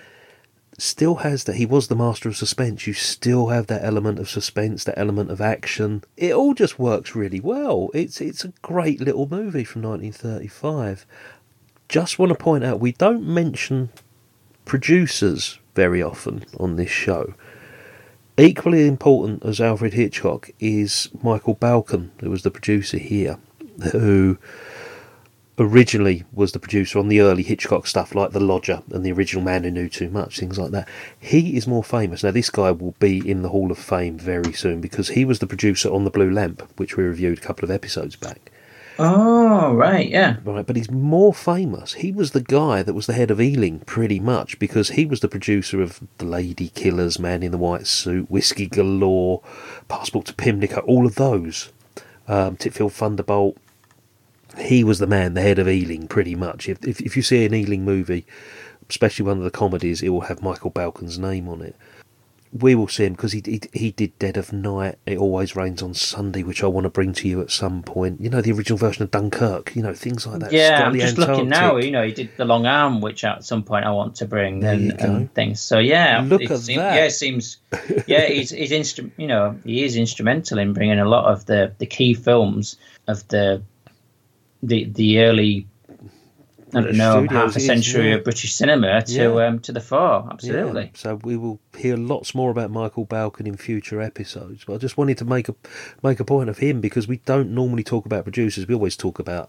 still 0.79 1.17
has 1.17 1.45
that 1.45 1.57
he 1.57 1.67
was 1.67 1.89
the 1.89 1.97
master 1.97 2.29
of 2.29 2.37
suspense. 2.37 2.87
You 2.87 2.95
still 2.95 3.49
have 3.49 3.67
that 3.67 3.85
element 3.85 4.19
of 4.19 4.31
suspense 4.31 4.85
that 4.85 4.99
element 4.99 5.31
of 5.31 5.41
action. 5.41 6.05
It 6.17 6.33
all 6.33 6.55
just 6.55 6.79
works 6.79 7.15
really 7.15 7.41
well. 7.41 7.91
It's 7.93 8.21
it's 8.21 8.45
a 8.45 8.53
great 8.63 9.01
little 9.01 9.29
movie 9.29 9.65
from 9.65 9.83
1935 9.83 11.05
just 11.89 12.19
want 12.19 12.31
to 12.31 12.35
point 12.35 12.65
out 12.65 12.81
we 12.81 12.93
don't 12.93 13.27
mention 13.27 13.89
producers 14.65 15.59
very 15.75 16.03
often 16.03 16.45
on 16.59 16.77
this 16.77 16.91
show. 16.91 17.35
Equally 18.37 18.87
important 18.87 19.45
as 19.45 19.61
alfred 19.61 19.95
hitchcock 19.95 20.51
is 20.61 21.09
michael 21.23 21.57
balcon 21.57 22.11
who 22.21 22.31
was 22.31 22.43
the 22.43 22.51
producer 22.51 22.99
here 22.99 23.39
who 23.93 24.39
originally 25.59 26.25
was 26.33 26.53
the 26.53 26.59
producer 26.59 26.99
on 26.99 27.09
the 27.09 27.21
early 27.21 27.43
Hitchcock 27.43 27.87
stuff 27.87 28.15
like 28.15 28.31
The 28.33 28.41
Lodger 28.41 28.83
and 28.93 29.05
the 29.05 29.13
original 29.13 29.43
Man 29.43 29.65
Who 29.65 29.71
Knew 29.71 29.89
Too 29.89 30.11
Much, 30.11 30.39
things 30.39 30.59
like 30.59 30.71
that. 30.71 30.89
He 31.19 31.57
is 31.57 31.67
more 31.67 31.85
famous. 31.85 32.23
Now, 32.23 32.31
this 32.31 32.51
guy 32.51 32.71
will 32.71 32.95
be 32.99 33.29
in 33.29 33.43
the 33.43 33.49
Hall 33.49 33.71
of 33.71 33.79
Fame 33.79 34.19
very 34.19 34.53
soon 34.53 34.81
because 34.81 35.11
he 35.11 35.25
was 35.25 35.39
the 35.41 35.47
producer 35.47 35.93
on 35.93 36.05
The 36.05 36.11
Blue 36.11 36.31
Lamp, 36.31 36.63
which 36.77 36.97
we 36.97 37.05
reviewed 37.05 37.39
a 37.39 37.43
couple 37.43 37.65
of 37.65 37.71
episodes 37.71 38.17
back. 38.17 38.51
oh 39.01 39.75
right, 39.75 40.09
yeah, 40.09 40.37
Right, 40.45 40.67
but 40.67 40.77
he's 40.77 40.91
more 40.91 41.33
famous. 41.35 41.95
He 41.95 42.11
was 42.11 42.33
the 42.33 42.41
guy 42.41 42.83
that 42.83 42.95
was 42.95 43.07
the 43.07 43.13
head 43.13 43.31
of 43.31 43.41
Ealing, 43.41 43.81
pretty 43.81 44.19
much, 44.21 44.59
because 44.59 44.91
he 44.91 45.07
was 45.07 45.21
the 45.21 45.29
producer 45.29 45.81
of 45.81 46.01
The 46.19 46.25
Lady 46.25 46.69
Killers, 46.69 47.19
Man 47.19 47.43
in 47.43 47.53
the 47.53 47.59
White 47.59 47.87
Suit, 47.87 48.31
Whisky 48.31 48.67
Galore, 48.67 49.43
Passport 49.89 50.27
to 50.27 50.35
Pimlico, 50.35 50.81
all 50.81 51.07
of 51.07 51.15
those. 51.17 51.73
Um, 52.27 52.57
Titfield 52.57 52.93
Thunderbolt. 52.93 53.57
He 54.61 54.85
was 54.85 54.99
the 54.99 55.07
man, 55.07 55.35
the 55.35 55.41
head 55.43 55.59
of 55.59 55.69
Ealing, 55.69 56.09
pretty 56.09 56.35
much. 56.35 56.69
If, 56.69 56.85
if 56.87 57.01
if 57.01 57.17
you 57.17 57.23
see 57.23 57.45
an 57.45 57.55
Ealing 57.55 57.85
movie, 57.85 58.27
especially 58.91 59.27
one 59.27 59.39
of 59.39 59.45
the 59.45 59.51
comedies, 59.51 60.03
it 60.03 60.09
will 60.11 60.23
have 60.23 60.43
Michael 60.43 60.71
Balcon's 60.71 61.19
name 61.19 61.49
on 61.49 61.61
it. 61.63 61.77
We 62.51 62.75
will 62.75 62.89
see 62.89 63.05
him 63.05 63.13
because 63.13 63.33
he, 63.33 63.43
he 63.47 63.61
he 63.75 63.91
did 63.91 64.19
Dead 64.19 64.39
of 64.39 64.55
Night. 64.55 64.97
It 65.05 65.19
always 65.19 65.55
rains 65.55 65.83
on 65.83 65.93
Sunday, 65.93 66.43
which 66.43 66.65
I 66.65 66.67
want 66.67 66.85
to 66.85 66.89
bring 66.91 67.13
to 67.13 67.29
you 67.29 67.43
at 67.43 67.51
some 67.51 67.83
point. 67.83 68.23
You 68.23 68.31
know 68.31 68.41
the 68.41 68.53
original 68.53 68.79
version 68.79 69.03
of 69.03 69.11
Dunkirk. 69.11 69.77
You 69.77 69.83
know 69.83 69.93
things 69.93 70.27
like 70.27 70.41
that. 70.41 70.53
yeah. 70.53 70.79
Scott 70.79 70.87
I'm 70.89 70.99
just 70.99 71.19
looking 71.19 71.49
now. 71.51 71.77
You 71.77 71.91
know, 71.91 72.03
he 72.07 72.13
did 72.13 72.31
the 72.39 72.47
long 72.47 72.65
arm, 72.65 73.03
which 73.03 73.23
at 73.23 73.45
some 73.45 73.63
point 73.63 73.85
I 73.85 73.91
want 73.91 74.17
to 74.17 74.25
bring 74.25 74.61
There 74.61 74.73
you 74.75 74.91
and, 74.93 74.99
go. 74.99 75.05
and 75.05 75.35
things. 75.35 75.61
So 75.61 75.79
yeah, 75.79 76.25
Look 76.27 76.41
at 76.41 76.49
that. 76.49 76.69
Yeah, 76.69 77.05
it 77.05 77.11
seems. 77.11 77.59
Yeah, 78.07 78.25
he's 78.25 78.49
he's 78.49 78.71
instru- 78.73 79.11
You 79.19 79.27
know, 79.27 79.59
he 79.67 79.85
is 79.85 79.95
instrumental 79.97 80.59
in 80.59 80.73
bringing 80.73 80.99
a 80.99 81.07
lot 81.09 81.31
of 81.31 81.45
the 81.45 81.75
the 81.77 81.87
key 81.87 82.15
films 82.15 82.77
of 83.09 83.29
the 83.29 83.63
the 84.63 84.85
the 84.85 85.21
early. 85.21 85.67
I 86.75 86.83
don't 86.83 86.97
know, 86.97 87.25
studios 87.25 87.33
half 87.33 87.55
a 87.55 87.59
is, 87.61 87.65
century 87.65 88.09
yeah. 88.11 88.17
of 88.17 88.25
British 88.25 88.53
cinema 88.53 89.01
to 89.01 89.13
Yeah. 89.13 89.47
um, 89.47 89.59
to 89.61 89.73
the 89.73 89.81
fore. 89.81 90.25
Yeah, 90.27 90.33
Absolutely. 90.33 90.91
So 90.95 91.15
we 91.25 91.35
will 91.39 91.61
hear 91.75 91.97
lots 91.97 92.35
more 92.35 92.51
about 92.51 92.71
Michael 92.71 93.07
Balcon 93.07 93.47
in 93.47 93.57
future 93.57 94.03
episodes. 94.03 94.65
But 94.67 94.75
I 94.75 94.77
just 94.77 94.99
wanted 94.99 95.17
to 95.17 95.25
make 95.25 95.49
a 95.49 95.55
make 96.03 96.21
a 96.21 96.27
point 96.27 96.51
of 96.51 96.59
him 96.59 96.83
because 96.83 97.09
we 97.09 97.19
don't 97.25 97.55
normally 97.55 97.85
talk 97.85 98.05
about 98.05 98.25
producers. 98.25 98.69
We 98.69 98.75
always 98.75 98.99
talk 98.99 99.19
about 99.19 99.49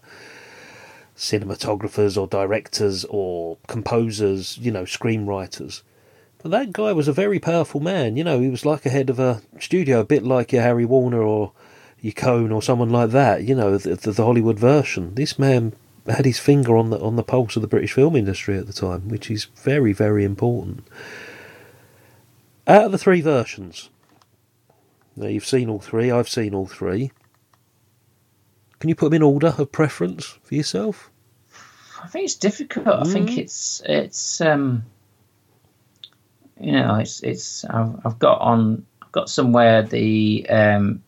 cinematographers 1.18 2.18
or 2.20 2.26
directors 2.28 3.06
or 3.10 3.58
composers, 3.68 4.58
you 4.58 4.72
know, 4.72 4.84
screenwriters. 4.84 5.82
But 6.42 6.52
that 6.52 6.72
guy 6.72 6.94
was 6.94 7.10
a 7.10 7.14
very 7.14 7.40
powerful 7.40 7.82
man. 7.82 8.16
You 8.16 8.24
know, 8.24 8.40
he 8.40 8.50
was 8.50 8.66
like 8.66 8.86
a 8.86 8.90
head 8.90 9.10
of 9.10 9.20
a 9.20 9.42
studio, 9.60 10.00
a 10.00 10.06
bit 10.06 10.24
like 10.24 10.54
your 10.54 10.62
Harry 10.62 10.86
Warner 10.86 11.22
or 11.22 11.52
Cohn 12.16 12.52
or 12.52 12.62
someone 12.62 12.90
like 12.90 13.12
that. 13.12 13.44
You 13.44 13.56
know, 13.56 13.78
the, 13.78 13.96
the, 13.96 14.12
the 14.12 14.26
Hollywood 14.26 14.60
version. 14.60 15.16
This 15.16 15.38
man 15.38 15.74
had 16.08 16.26
his 16.26 16.40
finger 16.40 16.76
on 16.78 16.90
the 16.90 17.00
on 17.00 17.16
the 17.16 17.24
pulse 17.24 17.56
of 17.56 17.62
the 17.62 17.68
British 17.68 17.94
film 17.94 18.16
industry 18.16 18.58
at 18.58 18.68
the 18.68 18.74
time, 18.74 19.10
which 19.10 19.30
is 19.30 19.46
very 19.56 19.94
very 19.94 20.24
important. 20.24 20.88
Out 22.68 22.86
of 22.86 22.92
the 22.92 22.98
three 22.98 23.22
versions, 23.22 23.90
now 25.16 25.28
you've 25.28 25.46
seen 25.46 25.70
all 25.70 25.80
three. 25.80 26.12
I've 26.12 26.30
seen 26.30 26.54
all 26.54 26.68
three. 26.68 27.12
Can 28.80 28.90
you 28.90 28.96
put 28.96 29.06
them 29.06 29.16
in 29.16 29.24
order 29.24 29.54
of 29.58 29.72
preference 29.72 30.38
for 30.44 30.56
yourself? 30.56 31.12
I 32.02 32.08
think 32.08 32.26
it's 32.26 32.36
difficult. 32.36 32.88
I 32.88 33.04
think 33.04 33.38
it's 33.38 33.82
it's 33.86 34.40
um 34.40 34.84
you 36.60 36.72
know 36.72 36.96
it's 36.96 37.22
it's 37.22 37.66
I've, 37.66 38.00
I've 38.06 38.20
got 38.20 38.40
on 38.40 38.86
I've 39.02 39.12
got 39.12 39.30
somewhere 39.30 39.84
the 39.84 40.46
um 40.50 41.04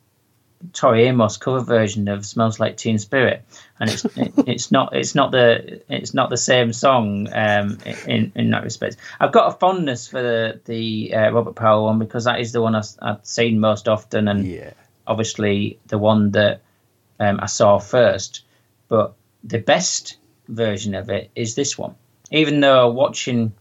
Tori 0.74 1.03
Amos 1.03 1.38
cover 1.38 1.59
version 1.62 2.07
of 2.07 2.26
"Smells 2.26 2.59
Like 2.59 2.78
Teen 2.78 2.99
Spirit," 2.99 3.43
and 3.80 3.89
it's 3.89 4.05
it, 4.05 4.34
it's 4.47 4.72
not 4.72 4.95
it's 4.95 5.16
not 5.16 5.32
the 5.32 5.82
it's 5.89 6.14
not 6.14 6.30
the 6.30 6.38
same 6.38 6.74
song 6.74 7.28
um, 7.34 7.78
in 8.07 8.32
in 8.36 8.49
that 8.51 8.64
respect. 8.64 8.97
I've 9.20 9.32
got 9.32 9.53
a 9.53 9.57
fondness 9.57 10.07
for 10.07 10.22
the 10.22 10.59
the 10.66 11.14
uh, 11.14 11.32
Robert 11.32 11.55
Powell 11.55 11.86
one 11.86 11.99
because 11.99 12.24
that 12.26 12.39
is 12.39 12.51
the 12.51 12.62
one 12.62 12.76
I've, 12.76 12.89
I've 13.01 13.26
seen 13.26 13.59
most 13.59 13.88
often, 13.88 14.28
and 14.28 14.45
Yeah. 14.45 14.72
obviously 15.07 15.80
the 15.88 15.97
one 15.97 16.32
that 16.32 16.62
um, 17.20 17.39
I 17.41 17.45
saw 17.47 17.80
first. 17.80 18.43
But 18.88 19.14
the 19.43 19.59
best 19.59 20.18
version 20.47 20.95
of 20.95 21.09
it 21.09 21.32
is 21.36 21.55
this 21.55 21.78
one. 21.78 21.95
Even 22.32 22.59
though 22.59 22.89
watching 22.89 23.53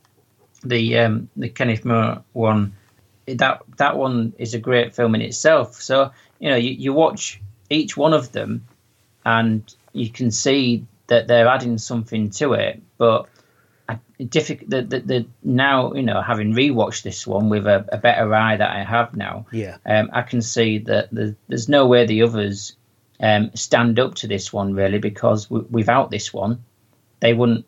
the 0.65 0.99
um, 0.99 1.29
the 1.37 1.49
Kenneth 1.49 1.85
More 1.85 2.23
one, 2.33 2.75
that 3.27 3.63
that 3.79 3.97
one 3.97 4.33
is 4.39 4.55
a 4.55 4.59
great 4.59 4.95
film 4.95 5.15
in 5.15 5.23
itself. 5.23 5.81
So 5.81 6.11
you 6.41 6.49
know 6.51 6.57
you, 6.57 6.71
you 6.71 6.93
watch 6.93 7.41
each 7.69 7.97
one 7.97 8.13
of 8.13 8.33
them, 8.33 8.65
and 9.25 9.63
you 9.93 10.11
can 10.11 10.31
see 10.33 10.87
that 11.07 11.29
they're 11.29 11.49
adding 11.49 11.79
something 11.79 12.31
to 12.31 12.55
it. 12.55 12.83
But 12.99 13.27
difficult 14.29 14.69
the, 14.71 14.83
the, 14.83 15.01
the 15.01 15.27
now 15.43 15.93
you 15.95 16.03
know 16.03 16.21
having 16.21 16.53
rewatched 16.53 17.03
this 17.03 17.27
one 17.27 17.49
with 17.49 17.67
a, 17.67 17.85
a 17.91 17.97
better 17.99 18.33
eye 18.35 18.57
that 18.57 18.71
I 18.71 18.85
have 18.85 19.17
now 19.17 19.47
Yeah. 19.51 19.79
um, 19.87 20.11
I 20.13 20.23
can 20.23 20.43
see 20.43 20.79
that 20.79 21.11
the, 21.11 21.35
there's 21.49 21.69
no 21.69 21.87
way 21.87 22.07
the 22.07 22.23
others 22.23 22.77
um, 23.19 23.51
stand 23.55 23.99
up 23.99 24.15
to 24.17 24.27
this 24.29 24.53
one 24.53 24.75
really 24.75 24.99
because 24.99 25.47
w- 25.47 25.67
without 25.71 26.11
this 26.11 26.33
one, 26.33 26.63
they 27.21 27.33
wouldn't 27.33 27.65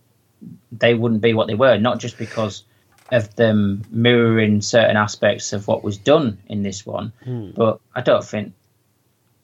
they 0.70 0.94
wouldn't 0.94 1.22
be 1.22 1.34
what 1.34 1.46
they 1.46 1.54
were. 1.54 1.78
Not 1.78 1.98
just 1.98 2.18
because 2.18 2.64
of 3.10 3.34
them 3.36 3.82
mirroring 3.90 4.60
certain 4.60 4.96
aspects 4.96 5.52
of 5.52 5.66
what 5.68 5.82
was 5.82 5.98
done 5.98 6.38
in 6.48 6.62
this 6.62 6.86
one, 6.86 7.12
but 7.56 7.80
I 7.94 8.00
don't 8.02 8.24
think 8.24 8.52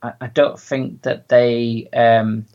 I, 0.03 0.13
I 0.21 0.27
don't 0.29 0.59
think 0.59 1.03
that 1.03 1.29
they 1.29 1.89
um, 1.93 2.47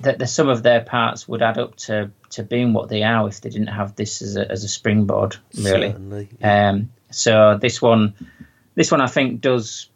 that 0.00 0.18
the 0.18 0.26
sum 0.26 0.48
of 0.48 0.62
their 0.62 0.80
parts 0.80 1.28
would 1.28 1.42
add 1.42 1.58
up 1.58 1.76
to 1.76 2.10
to 2.30 2.42
being 2.42 2.72
what 2.72 2.88
they 2.88 3.02
are 3.02 3.28
if 3.28 3.40
they 3.40 3.50
didn't 3.50 3.68
have 3.68 3.96
this 3.96 4.22
as 4.22 4.36
a 4.36 4.50
as 4.50 4.64
a 4.64 4.68
springboard 4.68 5.36
really. 5.56 5.90
Certainly. 5.90 6.28
Um, 6.42 6.90
so 7.10 7.58
this 7.60 7.82
one, 7.82 8.14
this 8.74 8.90
one 8.90 9.00
I 9.00 9.06
think 9.06 9.40
does 9.40 9.88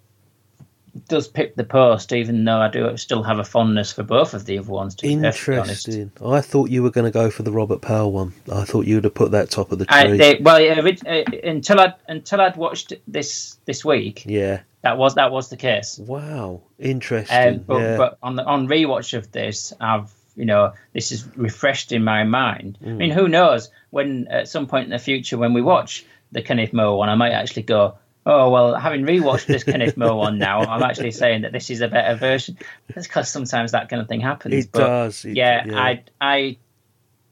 does 1.09 1.27
pick 1.27 1.57
the 1.57 1.65
post, 1.65 2.13
even 2.13 2.45
though 2.45 2.59
I 2.59 2.69
do 2.69 2.97
still 2.97 3.23
have 3.23 3.39
a 3.39 3.45
fondness 3.45 3.93
for 3.93 4.03
both 4.03 4.35
of 4.35 4.47
the 4.47 4.59
other 4.59 4.71
ones. 4.71 4.95
To 4.97 5.03
be 5.03 5.17
perfectly 5.17 5.59
honest, 5.59 5.89
Interesting. 5.89 6.29
I 6.29 6.41
thought 6.41 6.71
you 6.71 6.83
were 6.83 6.91
going 6.91 7.05
to 7.05 7.11
go 7.11 7.31
for 7.31 7.43
the 7.43 7.51
Robert 7.51 7.81
Powell 7.81 8.13
one. 8.13 8.33
I 8.53 8.65
thought 8.65 8.87
you 8.87 8.97
would 8.97 9.05
have 9.05 9.15
put 9.15 9.33
that 9.33 9.51
top 9.51 9.73
of 9.73 9.79
the 9.79 9.87
I, 9.89 10.07
tree. 10.07 10.19
they, 10.19 10.39
well, 10.41 10.61
yeah, 10.61 10.81
uh, 10.81 11.25
until 11.43 11.81
I 11.81 11.95
until 12.09 12.41
I'd 12.41 12.57
watched 12.57 12.93
this 13.09 13.59
this 13.65 13.85
week, 13.85 14.25
yeah. 14.27 14.61
That 14.85 14.99
was 14.99 15.15
that 15.15 15.33
was 15.33 15.49
the 15.49 15.57
case. 15.57 15.99
Wow. 15.99 16.61
Interesting. 16.79 17.55
Um, 17.55 17.59
but 17.67 17.79
yeah. 17.81 17.97
but 17.97 18.19
on 18.23 18.37
the 18.37 18.45
on 18.45 18.69
rewatch 18.69 19.17
of 19.17 19.33
this, 19.33 19.73
I've 19.81 20.13
you 20.37 20.45
know 20.45 20.73
this 20.93 21.11
is 21.11 21.27
refreshed 21.37 21.91
in 21.91 22.05
my 22.05 22.25
mind. 22.25 22.79
I 22.85 22.91
mean, 22.91 23.11
who 23.11 23.27
knows 23.27 23.71
when 23.91 24.29
at 24.29 24.47
some 24.47 24.67
point 24.67 24.85
in 24.85 24.91
the 24.91 24.99
future 24.99 25.39
when 25.39 25.55
we 25.55 25.63
watch 25.63 26.05
the 26.33 26.43
Kenneth 26.43 26.73
More 26.75 26.99
one, 26.99 27.09
I 27.09 27.15
might 27.15 27.33
actually 27.33 27.63
go. 27.63 27.97
Oh 28.27 28.51
well, 28.51 28.75
having 28.75 29.05
rewatched 29.05 29.47
this 29.47 29.65
Kenneth 29.65 29.97
More 29.97 30.17
one 30.17 30.39
now, 30.39 30.61
I'm 30.61 30.83
actually 30.83 31.11
saying 31.23 31.43
that 31.43 31.53
this 31.53 31.71
is 31.71 31.81
a 31.81 31.89
better 31.89 32.15
version. 32.17 32.59
That's 32.89 33.07
because 33.07 33.31
sometimes 33.31 33.73
that 33.73 33.89
kind 33.89 34.01
of 34.03 34.09
thing 34.09 34.21
happens. 34.21 34.55
it 34.67 34.71
but 34.73 34.81
does. 34.81 35.25
It- 35.25 35.37
yeah, 35.37 35.65
I 35.73 36.03
I 36.21 36.57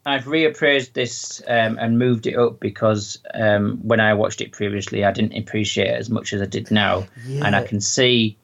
I've 0.05 0.25
reappraised 0.25 0.95
this 0.95 1.41
um, 1.47 1.79
and 1.79 1.99
moved 1.99 2.27
it 2.27 2.37
up 2.37 2.59
because 2.59 3.19
um, 3.35 3.79
when 3.83 4.01
I 4.01 4.15
watched 4.15 4.41
it 4.41 4.51
previously, 4.51 5.05
I 5.05 5.13
didn't 5.13 5.37
appreciate 5.39 5.89
it 5.89 5.99
as 5.99 6.11
much 6.11 6.33
as 6.33 6.43
I 6.43 6.47
did 6.47 6.71
now, 6.73 7.07
and 7.45 7.55
I 7.55 7.65
can 7.65 7.81
see, 7.81 8.37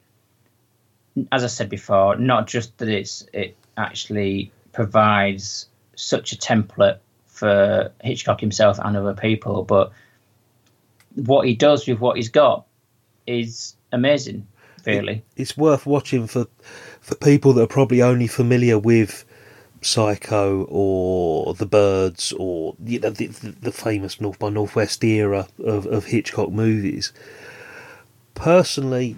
as 1.32 1.42
I 1.42 1.48
said 1.48 1.68
before, 1.68 2.14
not 2.16 2.46
just 2.46 2.78
that 2.78 2.88
it's 2.88 3.26
it 3.32 3.56
actually 3.76 4.52
provides 4.72 5.66
such 5.96 6.32
a 6.32 6.36
template 6.36 6.98
for 7.26 7.90
Hitchcock 8.04 8.40
himself 8.40 8.78
and 8.78 8.96
other 8.96 9.14
people, 9.14 9.64
but 9.64 9.90
what 11.16 11.46
he 11.46 11.54
does 11.54 11.88
with 11.88 11.98
what 11.98 12.16
he's 12.16 12.28
got 12.28 12.66
is 13.26 13.74
amazing. 13.90 14.46
Really, 14.86 15.24
it's 15.36 15.56
worth 15.56 15.86
watching 15.86 16.28
for 16.28 16.46
for 17.00 17.16
people 17.16 17.52
that 17.54 17.62
are 17.62 17.66
probably 17.66 18.00
only 18.00 18.28
familiar 18.28 18.78
with 18.78 19.24
Psycho 19.80 20.64
or 20.68 21.54
The 21.54 21.66
Birds 21.66 22.32
or 22.32 22.76
you 22.84 23.00
know, 23.00 23.10
the, 23.10 23.26
the, 23.26 23.72
famous 23.72 24.20
North 24.20 24.38
by 24.38 24.48
Northwest 24.48 25.02
era 25.04 25.48
of, 25.58 25.86
of 25.86 26.06
Hitchcock 26.06 26.50
movies. 26.50 27.12
Personally, 28.34 29.16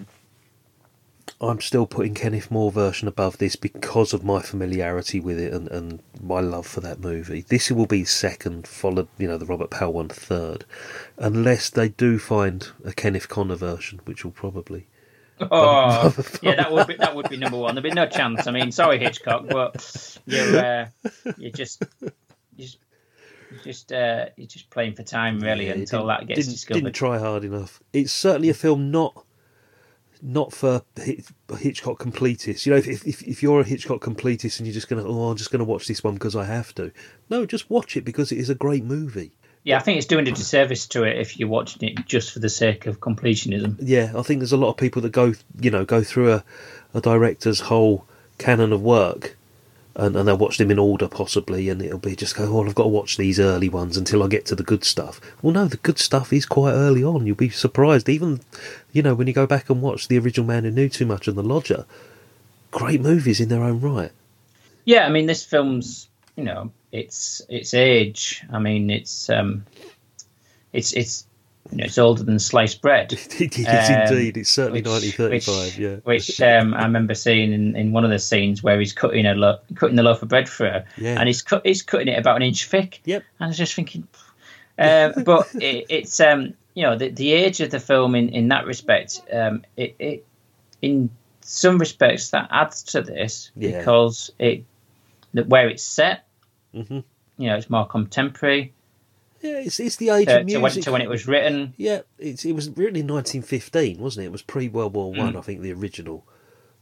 I'm 1.39 1.59
still 1.59 1.87
putting 1.87 2.13
Kenneth 2.13 2.51
More 2.51 2.71
version 2.71 3.07
above 3.07 3.39
this 3.39 3.55
because 3.55 4.13
of 4.13 4.23
my 4.23 4.41
familiarity 4.41 5.19
with 5.19 5.39
it 5.39 5.51
and, 5.51 5.67
and 5.69 5.99
my 6.21 6.39
love 6.39 6.67
for 6.67 6.81
that 6.81 6.99
movie. 6.99 7.43
This 7.47 7.71
will 7.71 7.87
be 7.87 8.05
second, 8.05 8.67
followed, 8.67 9.07
you 9.17 9.27
know, 9.27 9.37
the 9.37 9.45
Robert 9.47 9.71
Powell 9.71 9.93
one 9.93 10.09
third, 10.09 10.65
unless 11.17 11.71
they 11.71 11.89
do 11.89 12.19
find 12.19 12.67
a 12.85 12.93
Kenneth 12.93 13.27
Connor 13.27 13.55
version, 13.55 14.01
which 14.05 14.23
will 14.23 14.31
probably 14.31 14.85
Oh, 15.49 16.13
yeah, 16.41 16.55
that 16.55 16.71
would 16.71 16.87
be 16.87 16.95
that 16.95 17.15
would 17.15 17.29
be 17.29 17.37
number 17.37 17.57
one. 17.57 17.75
There'd 17.75 17.83
be 17.83 17.91
no 17.91 18.05
chance. 18.05 18.47
I 18.47 18.51
mean, 18.51 18.71
sorry, 18.71 18.99
Hitchcock, 18.99 19.47
but 19.47 20.17
you're 20.25 20.57
uh, 20.57 20.87
you're 21.37 21.51
just 21.51 21.83
you're 22.01 22.11
just 22.57 22.77
just, 23.63 23.91
uh, 23.91 24.27
you're 24.37 24.47
just 24.47 24.69
playing 24.69 24.95
for 24.95 25.03
time 25.03 25.39
really 25.39 25.67
Yeah, 25.67 25.73
until 25.73 26.05
that 26.07 26.27
gets 26.27 26.39
didn't, 26.39 26.53
discovered. 26.53 26.83
Didn't 26.83 26.95
try 26.95 27.17
hard 27.19 27.43
enough. 27.43 27.81
It's 27.91 28.13
certainly 28.13 28.49
a 28.49 28.53
film 28.53 28.91
not 28.91 29.25
not 30.21 30.53
for 30.53 30.83
Hitchcock 31.57 31.99
completists. 31.99 32.65
You 32.65 32.71
know, 32.73 32.77
if, 32.77 32.87
if 33.07 33.23
if 33.23 33.41
you're 33.41 33.61
a 33.61 33.65
Hitchcock 33.65 34.01
completist 34.01 34.59
and 34.59 34.67
you're 34.67 34.73
just 34.73 34.87
gonna, 34.87 35.03
oh, 35.03 35.31
I'm 35.31 35.37
just 35.37 35.51
gonna 35.51 35.63
watch 35.63 35.87
this 35.87 36.03
one 36.03 36.13
because 36.13 36.35
I 36.35 36.45
have 36.45 36.73
to. 36.75 36.91
No, 37.29 37.45
just 37.45 37.69
watch 37.69 37.97
it 37.97 38.05
because 38.05 38.31
it 38.31 38.37
is 38.37 38.49
a 38.49 38.55
great 38.55 38.83
movie. 38.83 39.33
Yeah, 39.63 39.77
I 39.77 39.79
think 39.79 39.97
it's 39.97 40.07
doing 40.07 40.27
a 40.27 40.31
disservice 40.31 40.87
to 40.87 41.03
it 41.03 41.19
if 41.19 41.39
you're 41.39 41.49
watching 41.49 41.89
it 41.89 42.05
just 42.05 42.31
for 42.31 42.39
the 42.39 42.49
sake 42.49 42.87
of 42.87 42.99
completionism. 42.99 43.77
Yeah, 43.79 44.11
I 44.15 44.23
think 44.23 44.39
there's 44.39 44.51
a 44.51 44.57
lot 44.57 44.69
of 44.69 44.77
people 44.77 45.01
that 45.03 45.11
go, 45.11 45.33
you 45.59 45.69
know, 45.69 45.85
go 45.85 46.03
through 46.03 46.33
a, 46.33 46.43
a 46.93 47.01
director's 47.01 47.61
whole 47.61 48.05
canon 48.37 48.73
of 48.73 48.81
work. 48.81 49.37
And, 49.93 50.15
and 50.15 50.25
they'll 50.25 50.37
watch 50.37 50.57
them 50.57 50.71
in 50.71 50.79
order, 50.79 51.09
possibly, 51.09 51.67
and 51.67 51.81
it'll 51.81 51.99
be 51.99 52.15
just 52.15 52.37
go. 52.37 52.45
Oh, 52.45 52.65
I've 52.65 52.73
got 52.73 52.83
to 52.83 52.89
watch 52.89 53.17
these 53.17 53.41
early 53.41 53.67
ones 53.67 53.97
until 53.97 54.23
I 54.23 54.29
get 54.29 54.45
to 54.45 54.55
the 54.55 54.63
good 54.63 54.85
stuff. 54.85 55.19
Well, 55.41 55.51
no, 55.51 55.65
the 55.67 55.75
good 55.75 55.99
stuff 55.99 56.31
is 56.31 56.45
quite 56.45 56.71
early 56.71 57.03
on. 57.03 57.27
You'll 57.27 57.35
be 57.35 57.49
surprised, 57.49 58.07
even, 58.07 58.39
you 58.93 59.01
know, 59.01 59.13
when 59.13 59.27
you 59.27 59.33
go 59.33 59.45
back 59.45 59.69
and 59.69 59.81
watch 59.81 60.07
the 60.07 60.17
original 60.17 60.47
Man 60.47 60.63
Who 60.63 60.71
Knew 60.71 60.87
Too 60.87 61.05
Much 61.05 61.27
and 61.27 61.37
The 61.37 61.43
Lodger. 61.43 61.85
Great 62.71 63.01
movies 63.01 63.41
in 63.41 63.49
their 63.49 63.63
own 63.63 63.81
right. 63.81 64.11
Yeah, 64.85 65.05
I 65.05 65.09
mean, 65.09 65.25
this 65.25 65.43
film's 65.43 66.07
you 66.37 66.45
know 66.45 66.71
its 66.91 67.41
its 67.49 67.73
age. 67.73 68.43
I 68.51 68.59
mean, 68.59 68.89
it's 68.89 69.29
um, 69.29 69.65
it's 70.73 70.93
it's 70.93 71.25
you 71.71 71.77
know, 71.77 71.85
it's 71.85 71.97
older 71.97 72.23
than 72.23 72.39
sliced 72.39 72.81
bread. 72.81 73.13
it 73.39 73.57
is 73.59 73.67
Um, 73.67 74.01
indeed. 74.01 74.35
It's 74.37 74.49
certainly 74.49 74.81
which- 74.81 75.19
1935. 75.19 75.63
which, 75.65 75.77
yeah, 75.77 75.95
Which 76.03 76.41
um, 76.41 76.73
I 76.73 76.83
remember 76.83 77.13
seeing 77.13 77.53
in, 77.53 77.75
in 77.75 77.91
one 77.91 78.03
of 78.03 78.09
the 78.09 78.19
scenes 78.19 78.61
where 78.63 78.79
he's 78.79 78.93
cutting 78.93 79.25
a 79.25 79.35
lo- 79.35 79.59
cutting 79.75 79.95
the 79.95 80.03
loaf 80.03 80.21
of 80.21 80.29
bread 80.29 80.49
for 80.49 80.65
her, 80.65 80.85
Yeah. 80.97 81.19
and 81.19 81.27
he's 81.27 81.41
cut 81.41 81.65
he's 81.65 81.81
cutting 81.81 82.07
it 82.07 82.17
about 82.19 82.35
an 82.37 82.41
inch 82.41 82.65
thick. 82.67 83.01
Yep. 83.05 83.23
And 83.39 83.45
I 83.45 83.47
was 83.47 83.57
just 83.57 83.73
thinking, 83.75 84.07
uh, 84.79 85.11
but 85.23 85.53
it, 85.55 85.85
it's 85.89 86.19
um, 86.19 86.53
you 86.73 86.83
know 86.83 86.97
the 86.97 87.09
the 87.09 87.31
age 87.31 87.61
of 87.61 87.69
the 87.69 87.79
film 87.79 88.15
in 88.15 88.29
in 88.29 88.47
that 88.49 88.65
respect, 88.65 89.21
um, 89.31 89.63
it, 89.77 89.95
it 89.99 90.25
in 90.81 91.09
some 91.41 91.77
respects 91.77 92.31
that 92.31 92.47
adds 92.51 92.81
to 92.83 93.01
this 93.01 93.51
Yeah. 93.55 93.77
because 93.79 94.31
it 94.39 94.63
where 95.47 95.69
it's 95.69 95.83
set, 95.83 96.25
Mhm. 96.75 97.03
you 97.37 97.47
know, 97.47 97.55
it's 97.55 97.69
more 97.69 97.85
contemporary 97.87 98.73
yeah. 99.41 99.57
It's 99.57 99.79
it's 99.79 99.95
the 99.95 100.09
age 100.09 100.27
to, 100.27 100.41
of 100.41 100.47
to, 100.47 100.53
when, 100.57 100.61
music. 100.61 100.83
to 100.83 100.91
when 100.91 101.01
it 101.01 101.09
was 101.09 101.27
written. 101.27 101.73
Yeah, 101.75 102.01
it's, 102.19 102.45
it 102.45 102.53
was 102.53 102.69
written 102.69 102.95
in 102.95 103.07
1915, 103.07 103.97
wasn't 103.97 104.23
it? 104.23 104.27
It 104.27 104.31
was 104.31 104.43
pre 104.43 104.67
World 104.67 104.93
War 104.93 105.11
One, 105.11 105.33
Mm. 105.33 105.37
I 105.37 105.41
think, 105.41 105.61
the 105.61 105.73
original 105.73 106.23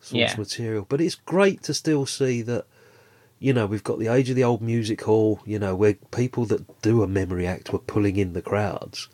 source 0.01 0.13
Yeah. 0.19 0.35
material. 0.37 0.85
But 0.87 0.99
it's 0.99 1.15
great 1.15 1.63
to 1.63 1.73
still 1.73 2.05
see 2.05 2.41
that, 2.41 2.65
you 3.39 3.53
know, 3.53 3.65
we've 3.65 3.83
got 3.83 3.97
the 3.97 4.07
age 4.07 4.29
of 4.29 4.35
the 4.35 4.43
old 4.43 4.61
music 4.61 5.03
hall, 5.03 5.39
you 5.45 5.57
know, 5.57 5.73
where 5.73 5.93
people 6.11 6.45
that 6.47 6.81
do 6.81 7.01
a 7.01 7.07
memory 7.07 7.47
act 7.47 7.71
were 7.71 7.79
pulling 7.79 8.17
in 8.17 8.33
the 8.33 8.41
crowds. 8.41 9.07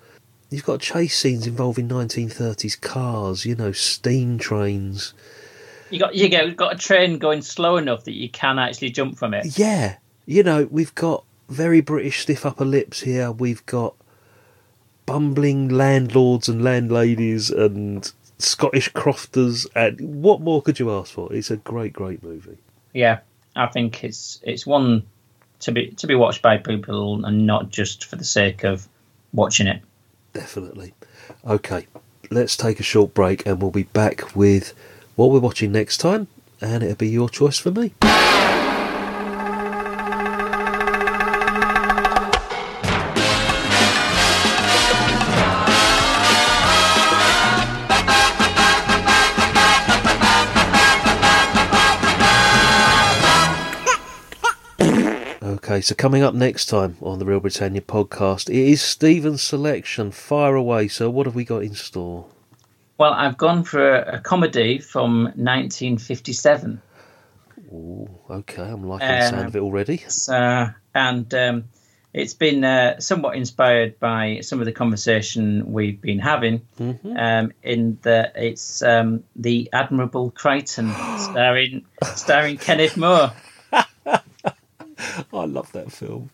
You've 0.50 0.66
got 0.66 0.80
chase 0.82 1.16
scenes 1.16 1.46
involving 1.46 1.88
1930s 1.88 2.82
cars, 2.82 3.46
you 3.46 3.54
know, 3.56 3.72
steam 3.72 4.40
trains. 4.40 5.14
You 5.92 6.00
got 6.00 6.16
you 6.16 6.30
got, 6.30 6.56
got 6.56 6.74
a 6.74 6.78
train 6.78 7.20
going 7.20 7.44
slow 7.44 7.78
enough 7.78 8.06
that 8.06 8.14
you 8.16 8.28
can 8.30 8.58
actually 8.58 8.90
jump 8.90 9.20
from 9.20 9.36
it. 9.36 9.58
Yeah, 9.58 9.98
you 10.26 10.44
know, 10.44 10.68
we've 10.72 10.96
got 10.96 11.24
very 11.50 11.82
British 11.82 12.22
stiff 12.22 12.46
upper 12.46 12.66
lips 12.66 13.02
here. 13.02 13.32
We've 13.32 13.66
got 13.66 13.96
bumbling 15.06 15.70
landlords 15.70 16.50
and 16.50 16.64
landladies 16.64 17.50
and 17.50 18.12
Scottish 18.40 18.90
crofters. 18.90 19.68
And 19.76 20.24
what 20.24 20.42
more 20.42 20.62
could 20.62 20.80
you 20.80 20.92
ask 20.92 21.14
for? 21.14 21.32
It's 21.34 21.52
a 21.52 21.58
great, 21.58 21.94
great 21.94 22.24
movie. 22.24 22.58
Yeah, 22.94 23.20
I 23.56 23.68
think 23.68 24.04
it's 24.04 24.40
it's 24.44 24.66
one 24.66 25.04
to 25.60 25.72
be 25.72 25.88
to 25.92 26.08
be 26.08 26.16
watched 26.16 26.42
by 26.42 26.58
people 26.58 27.26
and 27.26 27.46
not 27.46 27.70
just 27.70 28.06
for 28.06 28.16
the 28.16 28.24
sake 28.24 28.64
of 28.64 28.88
watching 29.34 29.68
it. 29.68 29.82
Definitely. 30.34 30.94
Okay, 31.46 31.88
let's 32.30 32.58
take 32.58 32.80
a 32.80 32.84
short 32.84 33.14
break 33.14 33.46
and 33.46 33.62
we'll 33.62 33.72
be 33.72 33.84
back 33.84 34.36
with 34.36 34.74
what 35.16 35.32
we're 35.32 35.40
watching 35.40 35.72
next 35.72 35.98
time, 35.98 36.28
and 36.62 36.84
it'll 36.84 36.96
be 36.96 37.10
your 37.10 37.30
choice 37.30 37.58
for 37.58 37.72
me. 37.72 37.94
Okay, 55.66 55.82
so 55.82 55.96
coming 55.96 56.22
up 56.22 56.36
next 56.36 56.68
time 56.68 56.96
on 57.02 57.18
the 57.18 57.26
Real 57.26 57.40
Britannia 57.40 57.82
podcast, 57.82 58.50
it 58.52 58.70
is 58.70 58.84
Stephen's 58.84 59.42
selection. 59.42 60.12
Fire 60.12 60.54
away. 60.54 60.88
So, 60.88 61.10
what 61.10 61.26
have 61.26 61.34
we 61.34 61.44
got 61.44 61.64
in 61.64 61.74
store? 61.74 62.28
Well, 63.00 63.12
I've 63.12 63.36
gone 63.36 63.64
for 63.64 63.96
a, 63.96 64.18
a 64.18 64.20
comedy 64.20 64.78
from 64.78 65.24
1957. 65.24 66.80
Ooh, 67.74 68.08
okay, 68.30 68.62
I'm 68.62 68.88
liking 68.88 69.08
the 69.08 69.28
sound 69.28 69.48
of 69.48 69.56
it 69.56 69.60
already. 69.60 70.04
It's, 70.06 70.30
uh, 70.30 70.72
and 70.94 71.34
um, 71.34 71.64
it's 72.14 72.36
been 72.36 72.64
uh, 72.64 73.00
somewhat 73.00 73.36
inspired 73.36 74.00
by 74.00 74.42
some 74.42 74.60
of 74.60 74.66
the 74.66 74.72
conversation 74.72 75.74
we've 75.74 76.00
been 76.00 76.20
having. 76.20 76.62
Mhm. 76.80 77.20
Um, 77.20 77.54
in 77.64 77.98
that 78.04 78.34
it's 78.36 78.84
um, 78.84 79.24
the 79.36 79.68
Admirable 79.74 80.30
Crichton, 80.30 80.94
starring 81.18 81.86
starring 82.14 82.58
Kenneth 82.58 82.98
More. 82.98 83.32
I 85.34 85.46
love 85.46 85.72
that 85.74 85.92
film. 85.92 86.30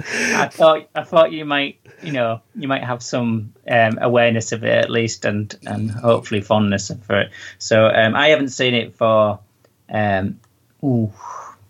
I 0.00 0.48
thought 0.48 0.88
I 0.94 1.02
thought 1.02 1.32
you 1.32 1.44
might 1.44 1.78
you 2.02 2.12
know 2.12 2.40
you 2.54 2.68
might 2.68 2.84
have 2.84 3.02
some 3.02 3.52
um, 3.68 3.98
awareness 4.00 4.52
of 4.52 4.64
it 4.64 4.84
at 4.84 4.90
least 4.90 5.24
and 5.24 5.54
and 5.66 5.90
hopefully 5.90 6.40
fondness 6.40 6.90
for 7.02 7.20
it. 7.20 7.30
So 7.58 7.86
um, 7.86 8.14
I 8.14 8.28
haven't 8.28 8.50
seen 8.50 8.74
it 8.74 8.96
for 8.96 9.40
um, 9.90 10.40
ooh, 10.84 11.12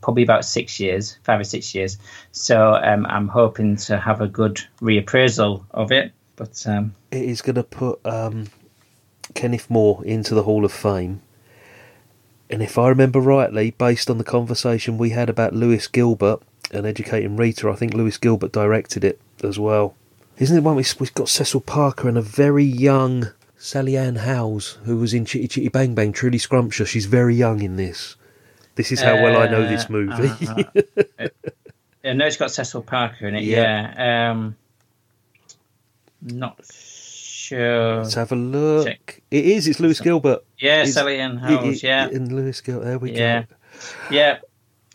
probably 0.01 0.22
about 0.22 0.45
six 0.45 0.79
years, 0.81 1.18
five 1.22 1.41
or 1.41 1.45
six 1.45 1.74
years. 1.74 1.99
So 2.33 2.74
um, 2.74 3.07
I'm 3.07 3.29
hoping 3.29 3.76
to 3.76 3.99
have 3.99 4.20
a 4.20 4.29
good 4.29 4.61
reappraisal 4.81 5.64
of 5.70 5.93
it. 5.93 6.12
But 6.37 6.64
um, 6.66 6.95
It 7.11 7.24
is 7.24 7.43
going 7.43 7.57
to 7.57 7.64
put 7.64 8.05
um, 8.07 8.47
Kenneth 9.35 9.68
More 9.68 10.05
into 10.05 10.35
the 10.35 10.45
Hall 10.45 10.64
of 10.64 10.72
Fame. 10.72 11.22
And 12.51 12.62
if 12.62 12.78
I 12.78 12.88
remember 12.88 13.20
rightly, 13.20 13.72
based 13.72 14.09
on 14.09 14.18
the 14.18 14.24
conversation 14.24 14.96
we 14.99 15.11
had 15.11 15.28
about 15.28 15.55
Lewis 15.55 15.86
Gilbert 15.86 16.40
and 16.72 16.86
Educating 16.86 17.36
Rita, 17.36 17.68
I 17.70 17.74
think 17.74 17.94
Lewis 17.94 18.16
Gilbert 18.18 18.53
directed 18.53 19.05
it 19.05 19.20
as 19.44 19.59
well. 19.59 19.94
Isn't 20.38 20.57
it 20.57 20.62
one 20.62 20.76
we- 20.76 20.84
we've 20.99 21.14
got 21.14 21.28
Cecil 21.28 21.61
Parker 21.62 22.09
and 22.09 22.16
a 22.16 22.22
very 22.22 22.64
young 22.64 23.28
Sally 23.59 23.96
Ann 23.96 24.16
Howes, 24.16 24.78
who 24.84 24.96
was 24.99 25.12
in 25.12 25.24
Chitty 25.24 25.49
Chitty 25.49 25.68
Bang 25.68 25.94
Bang, 25.94 26.12
truly 26.12 26.38
scrumptious. 26.38 26.88
She's 26.88 27.07
very 27.07 27.34
young 27.34 27.61
in 27.61 27.76
this. 27.76 28.14
This 28.76 28.92
is 28.92 29.01
how 29.01 29.14
well 29.20 29.36
I 29.42 29.49
know 29.49 29.66
this 29.66 29.86
Uh, 29.86 29.92
movie. 29.92 30.28
uh-huh. 30.46 31.28
I 32.05 32.12
know 32.12 32.26
it's 32.26 32.36
got 32.36 32.53
Cecil 32.53 32.82
Parker 32.82 33.26
in 33.26 33.34
it. 33.34 33.42
Yeah. 33.42 33.92
Yeah. 33.96 34.30
Um, 34.30 34.57
not 36.22 36.64
sure. 37.49 37.96
Let's 37.99 38.14
have 38.14 38.32
a 38.32 38.36
look. 38.36 38.86
Check. 38.86 39.22
It 39.30 39.44
is. 39.44 39.66
It's 39.68 39.80
Lewis 39.80 40.01
Gilbert. 40.01 40.44
Yeah, 40.59 40.78
It's- 40.82 40.94
Sally 40.94 41.18
Ann 41.18 41.38
it- 41.44 41.64
it- 41.64 41.82
Yeah. 41.82 42.07
And 42.09 42.32
Lewis 42.32 42.61
Gilbert. 42.61 42.84
There 42.84 42.99
we 42.99 43.12
Yeah. 43.12 43.42
go. 43.42 43.46
Yeah. 44.11 44.38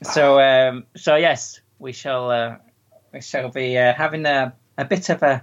So 0.04 0.39
um 0.39 0.86
so 0.95 1.16
yes, 1.16 1.60
we 1.80 1.91
shall 1.93 2.30
uh, 2.30 2.56
we 3.14 3.22
shall 3.22 3.49
be 3.49 3.78
uh, 3.78 3.93
having 3.93 4.26
a, 4.26 4.54
a 4.78 4.86
bit 4.86 5.10
of 5.10 5.24
a 5.24 5.41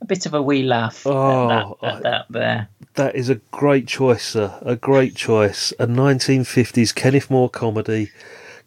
a 0.00 0.04
bit 0.06 0.26
of 0.26 0.34
a 0.34 0.42
wee 0.42 0.62
laugh 0.62 1.06
Oh, 1.06 1.48
at 1.50 1.80
that, 1.80 1.94
at 1.96 2.02
that 2.02 2.26
there. 2.30 2.68
That 2.94 3.14
is 3.16 3.28
a 3.28 3.36
great 3.50 3.86
choice, 3.88 4.24
sir. 4.24 4.54
A 4.62 4.76
great 4.76 5.14
choice. 5.16 5.72
A 5.78 5.86
1950s 5.86 6.94
Kenneth 6.94 7.28
More 7.30 7.48
comedy, 7.50 8.10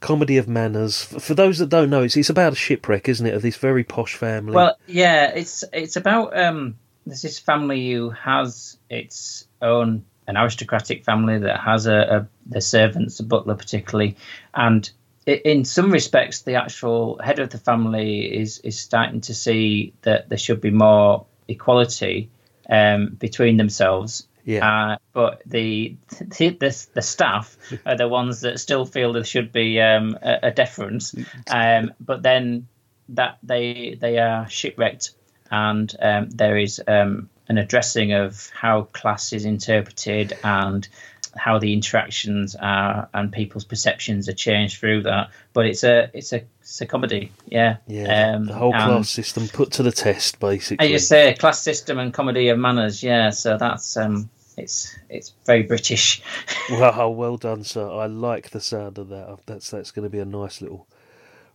comedy 0.01 0.38
of 0.38 0.47
manners. 0.47 1.03
For 1.03 1.34
those 1.34 1.59
that 1.59 1.70
don't 1.70 1.89
know, 1.89 2.03
it's, 2.03 2.18
it's 2.18 2.30
about 2.30 2.53
a 2.53 2.55
shipwreck, 2.55 3.07
isn't 3.07 3.26
it, 3.26 3.34
of 3.34 3.41
this 3.41 3.55
very 3.55 3.84
posh 3.86 4.15
family? 4.15 4.53
Well, 4.53 4.78
yeah, 4.88 5.28
it's 5.34 5.63
it's 5.74 5.95
about 5.95 6.38
um 6.38 6.76
there's 7.08 7.22
this 7.22 7.39
family 7.39 7.91
who 7.91 8.10
has 8.10 8.78
its 8.89 9.47
own 9.62 10.05
an 10.28 10.36
aristocratic 10.36 11.05
family 11.05 11.39
that 11.39 11.60
has 11.60 11.88
a, 11.88 11.95
a 11.95 12.28
the 12.45 12.62
servants, 12.62 13.18
the 13.18 13.24
butler 13.24 13.55
particularly, 13.55 14.18
and 14.53 14.89
in 15.28 15.66
some 15.66 15.91
respects, 15.91 16.41
the 16.41 16.55
actual 16.55 17.20
head 17.22 17.39
of 17.39 17.49
the 17.49 17.58
family 17.58 18.22
is 18.22 18.60
is 18.60 18.80
starting 18.80 19.22
to 19.22 19.34
see 19.34 19.93
that 20.03 20.30
there 20.30 20.38
should 20.38 20.62
be 20.62 20.72
more 20.72 21.26
equality 21.47 22.30
um, 22.70 23.08
between 23.20 23.58
themselves. 23.58 24.28
Yeah. 24.45 24.66
Uh, 24.66 24.97
but 25.12 25.41
the, 25.45 25.97
the 26.30 26.49
the 26.49 26.88
the 26.93 27.01
staff 27.01 27.58
are 27.86 27.97
the 27.97 28.08
ones 28.08 28.41
that 28.41 28.60
still 28.62 28.86
feel 28.86 29.12
there 29.12 29.26
should 29.26 29.51
be 29.51 29.82
um, 29.82 30.18
a, 30.22 30.39
a 30.43 30.51
deference. 30.51 31.14
Um, 31.49 31.93
but 31.99 32.24
then 32.24 32.68
that 33.10 33.38
they 33.43 33.97
they 33.99 34.20
are 34.20 34.49
shipwrecked, 34.49 35.12
and 35.52 35.95
um, 36.02 36.30
there 36.30 36.58
is 36.58 36.82
um, 36.88 37.30
an 37.48 37.58
addressing 37.58 38.14
of 38.14 38.50
how 38.54 38.84
class 38.93 39.34
is 39.34 39.45
interpreted 39.45 40.38
and 40.43 40.88
how 41.36 41.60
the 41.60 41.74
interactions 41.74 42.56
are 42.56 43.08
and 43.14 43.32
people's 43.32 43.64
perceptions 43.64 44.28
are 44.28 44.34
changed 44.34 44.80
through 44.80 45.04
that. 45.04 45.30
But 45.54 45.66
it's 45.68 45.84
a 45.84 46.10
it's 46.14 46.34
a 46.34 46.43
it's 46.62 46.82
a 46.82 46.86
comedy, 46.86 47.32
yeah. 47.45 47.78
yeah, 47.88 48.36
Um, 48.36 48.45
the 48.45 48.54
whole 48.54 48.72
class 48.72 49.10
system 49.10 49.48
put 49.48 49.72
to 49.74 49.84
the 49.84 49.91
test, 49.91 50.39
basically. 50.39 50.86
as 50.86 50.91
you 50.91 51.00
say, 51.00 51.34
class 51.36 51.62
system 51.62 51.98
and 52.00 52.14
comedy 52.14 52.50
of 52.50 52.60
manners. 52.60 53.02
Yeah, 53.02 53.30
so 53.30 53.58
that's 53.58 53.95
um, 53.95 54.30
it's 54.58 54.98
it's 55.10 55.34
very 55.45 55.64
British. 55.64 56.22
Wow, 56.70 57.08
well 57.12 57.38
done, 57.38 57.64
sir. 57.64 57.89
I 57.89 58.08
like 58.08 58.50
the 58.50 58.60
sound 58.60 58.98
of 58.98 59.08
that. 59.08 59.38
That's 59.45 59.72
that's 59.72 59.91
going 59.91 60.04
to 60.04 60.10
be 60.10 60.20
a 60.20 60.26
nice 60.26 60.62
little 60.62 60.86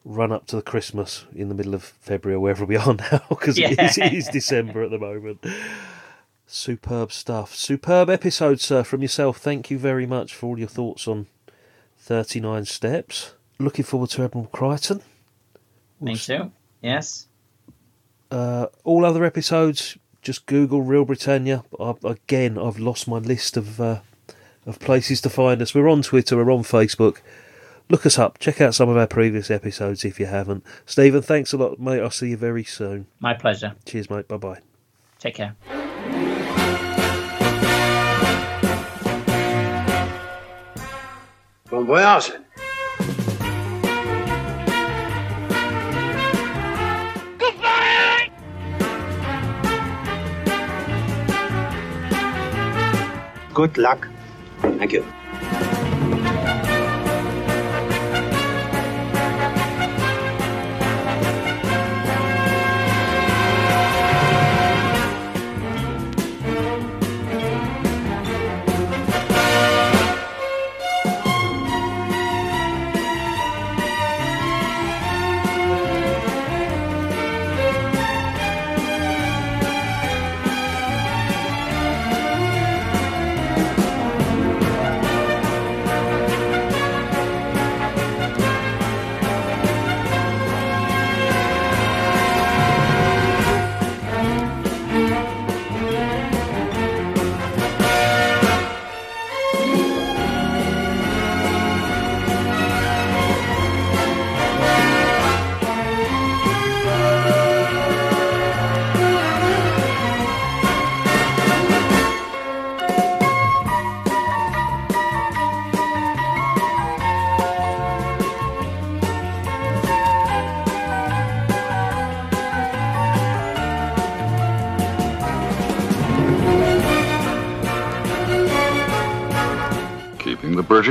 run 0.04 0.32
up 0.32 0.46
to 0.48 0.56
the 0.56 0.62
Christmas 0.62 1.24
in 1.34 1.48
the 1.48 1.54
middle 1.54 1.74
of 1.74 1.82
February, 1.82 2.36
or 2.36 2.40
wherever 2.40 2.64
we 2.64 2.76
are 2.76 2.94
now, 3.12 3.22
because 3.28 3.58
it, 3.58 3.78
is, 3.78 3.98
it 3.98 4.12
is 4.12 4.28
December 4.28 4.82
at 4.82 4.90
the 4.90 4.98
moment. 4.98 5.44
Superb 6.46 7.12
stuff. 7.12 7.54
Superb 7.54 8.10
episode, 8.10 8.60
sir, 8.60 8.82
from 8.82 9.02
yourself. 9.02 9.38
Thank 9.38 9.70
you 9.70 9.78
very 9.78 10.06
much 10.06 10.34
for 10.34 10.46
all 10.46 10.58
your 10.58 10.68
thoughts 10.68 11.08
on 11.08 11.26
39 11.98 12.64
Steps. 12.64 13.34
Looking 13.58 13.84
forward 13.84 14.10
to 14.10 14.24
Admiral 14.24 14.48
Crichton. 14.48 15.02
Me 16.00 16.16
too. 16.16 16.50
Yes. 16.82 17.26
Uh, 18.30 18.66
all 18.82 19.04
other 19.04 19.24
episodes, 19.24 19.96
just 20.20 20.46
Google 20.46 20.82
Real 20.82 21.04
Britannia. 21.04 21.64
I, 21.78 21.94
again, 22.04 22.58
I've 22.58 22.78
lost 22.78 23.06
my 23.06 23.18
list 23.18 23.56
of 23.56 23.80
uh, 23.80 24.00
of 24.66 24.78
places 24.78 25.20
to 25.22 25.30
find 25.30 25.60
us. 25.62 25.74
We're 25.74 25.88
on 25.88 26.02
Twitter, 26.02 26.36
we're 26.36 26.52
on 26.52 26.62
Facebook. 26.62 27.18
Look 27.88 28.06
us 28.06 28.18
up. 28.18 28.38
Check 28.38 28.60
out 28.60 28.74
some 28.74 28.88
of 28.88 28.96
our 28.96 29.06
previous 29.06 29.50
episodes 29.50 30.04
if 30.04 30.18
you 30.18 30.26
haven't. 30.26 30.64
Stephen, 30.86 31.22
thanks 31.22 31.52
a 31.52 31.56
lot, 31.56 31.78
mate. 31.78 32.00
I'll 32.00 32.10
see 32.10 32.30
you 32.30 32.36
very 32.36 32.64
soon. 32.64 33.06
My 33.20 33.34
pleasure. 33.34 33.74
Cheers, 33.84 34.08
mate. 34.08 34.28
Bye 34.28 34.36
bye. 34.38 34.60
Take 35.18 35.34
care. 35.34 35.56
Bon 41.70 41.86
voyage. 41.86 42.32
Good 53.54 53.76
luck. 53.76 54.08
Thank 54.60 54.92
you. 54.92 55.04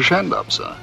Bring 0.10 0.30
the 0.30 0.44
British 0.44 0.81